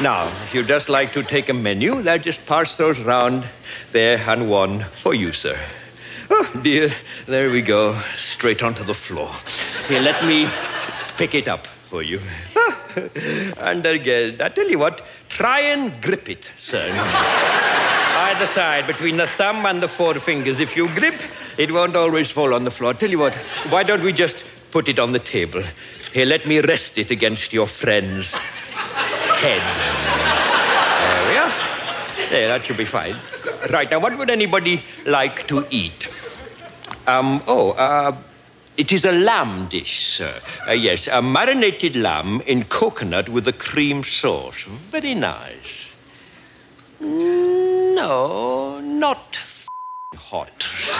Now, 0.00 0.28
if 0.44 0.54
you'd 0.54 0.68
just 0.68 0.88
like 0.88 1.12
to 1.14 1.24
take 1.24 1.48
a 1.48 1.52
menu, 1.52 2.02
they'll 2.02 2.18
just 2.18 2.46
pass 2.46 2.76
those 2.76 3.00
round 3.00 3.44
there 3.90 4.16
and 4.28 4.48
one 4.48 4.84
for 5.02 5.12
you, 5.12 5.32
sir. 5.32 5.58
Dear. 6.62 6.92
There 7.26 7.50
we 7.50 7.62
go. 7.62 7.98
Straight 8.14 8.62
onto 8.62 8.84
the 8.84 8.94
floor. 8.94 9.30
Here, 9.88 10.00
let 10.00 10.24
me 10.24 10.48
pick 11.16 11.34
it 11.34 11.48
up 11.48 11.66
for 11.66 12.02
you. 12.02 12.20
and 13.58 13.86
uh, 13.86 13.90
again, 13.90 14.36
I 14.40 14.48
tell 14.48 14.68
you 14.68 14.78
what, 14.78 15.02
try 15.28 15.60
and 15.60 16.00
grip 16.02 16.28
it, 16.28 16.50
sir. 16.58 16.90
Either 16.90 18.46
side, 18.46 18.86
between 18.86 19.16
the 19.16 19.26
thumb 19.26 19.64
and 19.66 19.82
the 19.82 19.88
four 19.88 20.14
fingers. 20.14 20.60
If 20.60 20.76
you 20.76 20.88
grip, 20.88 21.14
it 21.56 21.70
won't 21.72 21.96
always 21.96 22.30
fall 22.30 22.54
on 22.54 22.64
the 22.64 22.70
floor. 22.70 22.94
Tell 22.94 23.10
you 23.10 23.18
what, 23.18 23.34
why 23.70 23.82
don't 23.82 24.02
we 24.02 24.12
just 24.12 24.44
put 24.70 24.88
it 24.88 24.98
on 24.98 25.12
the 25.12 25.18
table? 25.18 25.62
Here, 26.12 26.26
let 26.26 26.46
me 26.46 26.60
rest 26.60 26.98
it 26.98 27.10
against 27.10 27.52
your 27.52 27.66
friend's 27.66 28.34
head. 28.34 29.62
There 31.02 31.30
we 31.30 31.38
are. 31.38 32.28
There, 32.30 32.48
that 32.48 32.64
should 32.64 32.76
be 32.76 32.84
fine. 32.84 33.16
Right, 33.70 33.90
now, 33.90 33.98
what 33.98 34.16
would 34.18 34.30
anybody 34.30 34.82
like 35.06 35.46
to 35.48 35.66
eat? 35.70 36.08
Um, 37.08 37.42
oh, 37.46 37.70
uh, 37.70 38.14
it 38.76 38.92
is 38.92 39.06
a 39.06 39.12
lamb 39.12 39.68
dish, 39.68 40.08
sir. 40.08 40.38
Uh, 40.68 40.74
yes, 40.74 41.06
a 41.06 41.22
marinated 41.22 41.96
lamb 41.96 42.42
in 42.42 42.64
coconut 42.64 43.30
with 43.30 43.48
a 43.48 43.52
cream 43.54 44.02
sauce. 44.02 44.64
Very 44.64 45.14
nice. 45.14 45.88
No, 47.00 48.78
not 48.80 49.38
hot, 50.16 50.62
sir. 50.62 50.92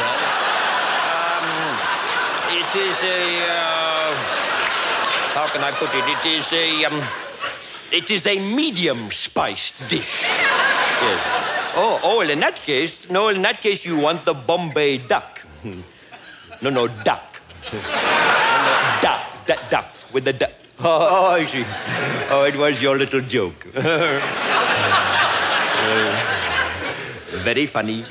Um, 1.12 1.46
it 2.56 2.74
is 2.74 3.02
a. 3.02 3.44
Uh, 3.44 4.14
how 5.36 5.46
can 5.48 5.62
I 5.62 5.70
put 5.72 5.90
it? 5.92 6.04
It 6.09 6.38
is 6.38 6.50
a. 6.54 6.84
Um, 6.86 7.02
it 7.92 8.11
is 8.11 8.26
a 8.26 8.38
medium 8.54 9.11
spiced 9.11 9.86
dish. 9.90 10.22
Yes. 10.22 11.74
Oh, 11.76 12.00
oh, 12.02 12.16
well, 12.18 12.30
in 12.30 12.40
that 12.40 12.56
case, 12.56 13.11
no, 13.11 13.28
in 13.28 13.42
that 13.42 13.61
case, 13.61 13.84
you 13.84 13.98
want 13.98 14.24
the 14.24 14.32
Bombay 14.32 14.98
duck. 14.98 15.42
No, 16.61 16.70
no, 16.70 16.88
duck. 16.88 17.40
No, 17.72 17.78
no, 17.78 17.84
duck, 19.00 19.46
that 19.46 19.70
duck, 19.70 19.86
with 20.12 20.24
the 20.24 20.32
duck. 20.32 20.50
Oh, 20.80 21.09
oh, 21.11 21.26
I 21.30 21.46
see. 21.46 21.64
Oh, 22.30 22.44
it 22.44 22.56
was 22.56 22.80
your 22.80 22.96
little 22.98 23.20
joke. 23.20 23.66
Uh, 23.74 24.20
very 27.44 27.66
funny. 27.66 28.04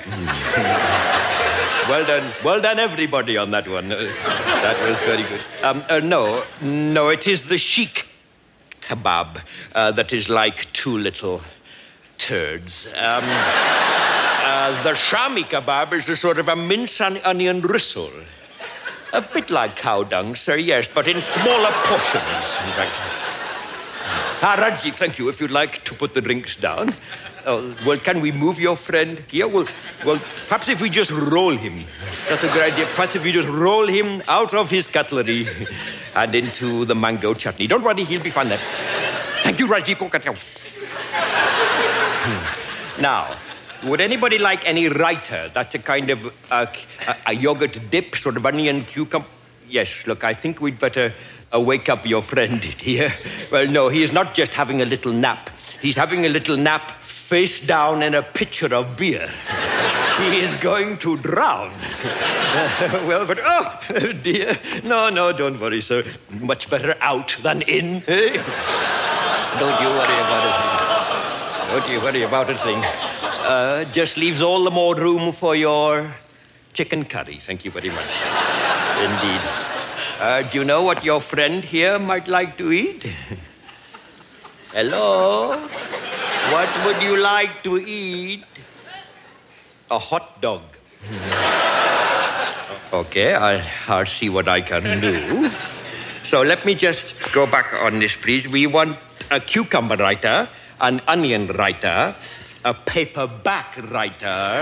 well 1.87 2.05
done. 2.05 2.31
Well 2.43 2.61
done, 2.61 2.79
everybody, 2.79 3.37
on 3.37 3.51
that 3.51 3.67
one. 3.67 3.91
Uh, 3.91 3.97
that 3.97 4.89
was 4.89 4.99
very 5.01 5.23
good. 5.23 5.41
Um, 5.63 5.83
uh, 5.89 5.99
no, 5.99 6.43
no, 6.61 7.09
it 7.09 7.27
is 7.27 7.45
the 7.45 7.57
chic 7.57 8.07
kebab 8.81 9.41
uh, 9.75 9.91
that 9.91 10.13
is 10.13 10.29
like 10.29 10.71
two 10.73 10.97
little 10.97 11.41
turds. 12.17 12.87
Um, 12.97 13.23
uh, 13.25 14.83
the 14.83 14.91
shami 14.91 15.43
kebab 15.43 15.93
is 15.93 16.09
a 16.09 16.15
sort 16.15 16.39
of 16.39 16.47
a 16.47 16.55
mince 16.55 17.01
onion 17.01 17.61
risol. 17.61 18.11
A 19.13 19.21
bit 19.21 19.49
like 19.49 19.75
cow 19.75 20.03
dung, 20.03 20.35
sir, 20.35 20.57
yes, 20.57 20.87
but 20.93 21.07
in 21.07 21.21
smaller 21.21 21.71
portions. 21.85 22.53
fact. 22.75 22.91
Ah, 24.41 24.55
Rajiv, 24.57 24.93
thank 24.93 25.17
you. 25.17 25.29
If 25.29 25.41
you'd 25.41 25.51
like 25.51 25.83
to 25.85 25.95
put 25.95 26.13
the 26.13 26.21
drinks 26.21 26.55
down. 26.55 26.93
Oh, 27.45 27.73
well, 27.85 27.97
can 27.97 28.19
we 28.19 28.31
move 28.31 28.59
your 28.59 28.75
friend 28.75 29.23
here? 29.31 29.47
Well, 29.47 29.65
well, 30.05 30.19
perhaps 30.47 30.67
if 30.67 30.81
we 30.81 30.89
just 30.89 31.11
roll 31.11 31.55
him. 31.55 31.79
That's 32.27 32.43
a 32.43 32.47
good 32.49 32.73
idea. 32.73 32.85
Perhaps 32.87 33.15
if 33.15 33.23
we 33.23 33.31
just 33.31 33.47
roll 33.47 33.87
him 33.87 34.21
out 34.27 34.53
of 34.53 34.69
his 34.69 34.85
cutlery 34.85 35.47
and 36.15 36.35
into 36.35 36.83
the 36.83 36.93
mango 36.93 37.33
chutney. 37.33 37.67
Don't 37.67 37.83
worry, 37.83 38.03
he'll 38.03 38.21
be 38.21 38.29
fine 38.29 38.49
there. 38.49 38.59
Thank 39.43 39.59
you, 39.59 39.67
Rajiv 39.67 39.95
Kokatau. 39.95 40.35
Now, 43.01 43.35
would 43.83 44.01
anybody 44.01 44.37
like 44.37 44.67
any 44.67 44.89
writer? 44.89 45.49
That's 45.53 45.75
a 45.75 45.79
kind 45.79 46.09
of 46.09 46.25
uh, 46.51 46.65
a, 47.07 47.15
a 47.27 47.33
yogurt 47.33 47.89
dip, 47.89 48.15
sort 48.15 48.37
of 48.37 48.45
onion 48.45 48.85
cucumber. 48.85 49.27
Yes, 49.69 50.07
look, 50.07 50.23
I 50.23 50.33
think 50.33 50.61
we'd 50.61 50.79
better 50.79 51.13
uh, 51.53 51.59
wake 51.59 51.89
up 51.89 52.05
your 52.05 52.21
friend 52.21 52.63
here. 52.63 53.11
Well, 53.51 53.67
no, 53.67 53.89
he 53.89 54.01
is 54.03 54.11
not 54.13 54.33
just 54.33 54.53
having 54.53 54.81
a 54.81 54.85
little 54.85 55.11
nap. 55.13 55.49
He's 55.81 55.95
having 55.95 56.25
a 56.25 56.29
little 56.29 56.57
nap 56.57 56.91
face 57.01 57.65
down 57.65 58.01
in 58.01 58.15
a 58.15 58.21
pitcher 58.21 58.73
of 58.73 58.97
beer. 58.97 59.29
He 60.17 60.39
is 60.39 60.55
going 60.55 60.97
to 61.05 61.15
drown. 61.17 61.69
well, 63.07 63.23
but 63.27 63.37
oh 63.43 64.11
dear. 64.23 64.57
No, 64.83 65.09
no, 65.11 65.31
don't 65.31 65.59
worry, 65.59 65.79
sir. 65.79 66.03
Much 66.41 66.71
better 66.71 66.95
out 67.01 67.37
than 67.43 67.61
in. 67.61 68.01
eh? 68.07 68.33
Don't 69.59 69.79
you 69.79 69.89
worry 69.89 70.17
about 70.25 70.43
it. 70.49 71.71
Don't 71.71 71.91
you 71.91 71.99
worry 71.99 72.23
about 72.23 72.49
a 72.49 72.57
thing. 72.57 72.81
Uh, 73.47 73.85
just 73.93 74.17
leaves 74.17 74.41
all 74.41 74.61
the 74.65 74.69
more 74.69 74.93
room 74.93 75.31
for 75.31 75.55
your 75.55 76.13
chicken 76.73 77.05
curry. 77.05 77.37
Thank 77.37 77.63
you 77.63 77.71
very 77.71 77.87
much. 77.87 78.03
Indeed. 78.99 79.41
Uh, 80.19 80.41
do 80.41 80.57
you 80.57 80.65
know 80.65 80.83
what 80.83 81.05
your 81.05 81.21
friend 81.21 81.63
here 81.63 81.97
might 81.97 82.27
like 82.27 82.57
to 82.57 82.73
eat? 82.73 83.09
Hello? 84.73 85.55
What 86.51 86.67
would 86.85 87.01
you 87.01 87.15
like 87.15 87.63
to 87.63 87.77
eat? 87.79 88.43
A 89.91 89.97
hot 89.97 90.41
dog. 90.41 90.63
Okay, 92.93 93.33
I'll, 93.33 93.61
I'll 93.89 94.05
see 94.05 94.29
what 94.29 94.47
I 94.47 94.61
can 94.61 95.01
do. 95.01 95.49
So 96.23 96.41
let 96.41 96.63
me 96.65 96.73
just 96.73 97.33
go 97.33 97.45
back 97.45 97.73
on 97.73 97.99
this, 97.99 98.15
please. 98.15 98.47
We 98.47 98.65
want 98.65 98.97
a 99.29 99.41
cucumber 99.41 99.97
writer, 99.97 100.47
an 100.79 101.01
onion 101.05 101.47
writer, 101.47 102.15
a 102.67 102.73
paperback 102.73 103.77
writer. 103.91 104.59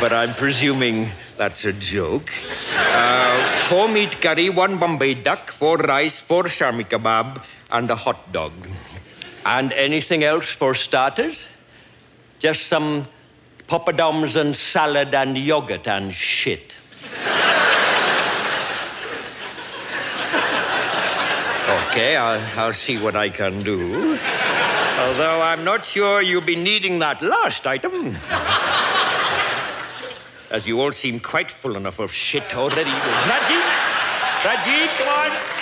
but 0.00 0.12
I'm 0.12 0.34
presuming 0.34 1.08
that's 1.36 1.64
a 1.64 1.72
joke. 1.72 2.32
Uh, 2.76 3.58
four 3.68 3.86
meat 3.86 4.20
curry, 4.20 4.50
one 4.50 4.78
Bombay 4.78 5.14
duck, 5.14 5.52
four 5.52 5.76
rice, 5.76 6.18
four 6.18 6.44
shami 6.44 6.84
kebab, 6.84 7.44
and 7.70 7.88
a 7.88 7.94
hot 7.94 8.32
dog. 8.32 8.52
And 9.46 9.72
anything 9.72 10.24
else 10.24 10.48
for 10.48 10.74
starters? 10.74 11.46
Just 12.40 12.66
some 12.66 13.06
poppadoms 13.68 14.34
and 14.34 14.56
salad 14.56 15.14
and 15.14 15.38
yogurt 15.38 15.86
and 15.86 16.12
shit. 16.12 16.76
Okay, 21.64 22.16
I'll, 22.16 22.40
I'll 22.60 22.74
see 22.74 22.98
what 22.98 23.16
I 23.16 23.30
can 23.30 23.58
do. 23.58 24.18
Although 24.98 25.40
I'm 25.42 25.64
not 25.64 25.84
sure 25.84 26.20
you'll 26.20 26.42
be 26.42 26.56
needing 26.56 26.98
that 26.98 27.22
last 27.22 27.66
item. 27.66 28.16
As 30.50 30.66
you 30.66 30.80
all 30.80 30.92
seem 30.92 31.20
quite 31.20 31.50
full 31.50 31.76
enough 31.76 31.98
of 31.98 32.12
shit 32.12 32.54
already. 32.54 32.90
Rajiv! 32.90 33.62
Rajiv, 34.44 34.98
come 34.98 35.08
on! 35.08 35.53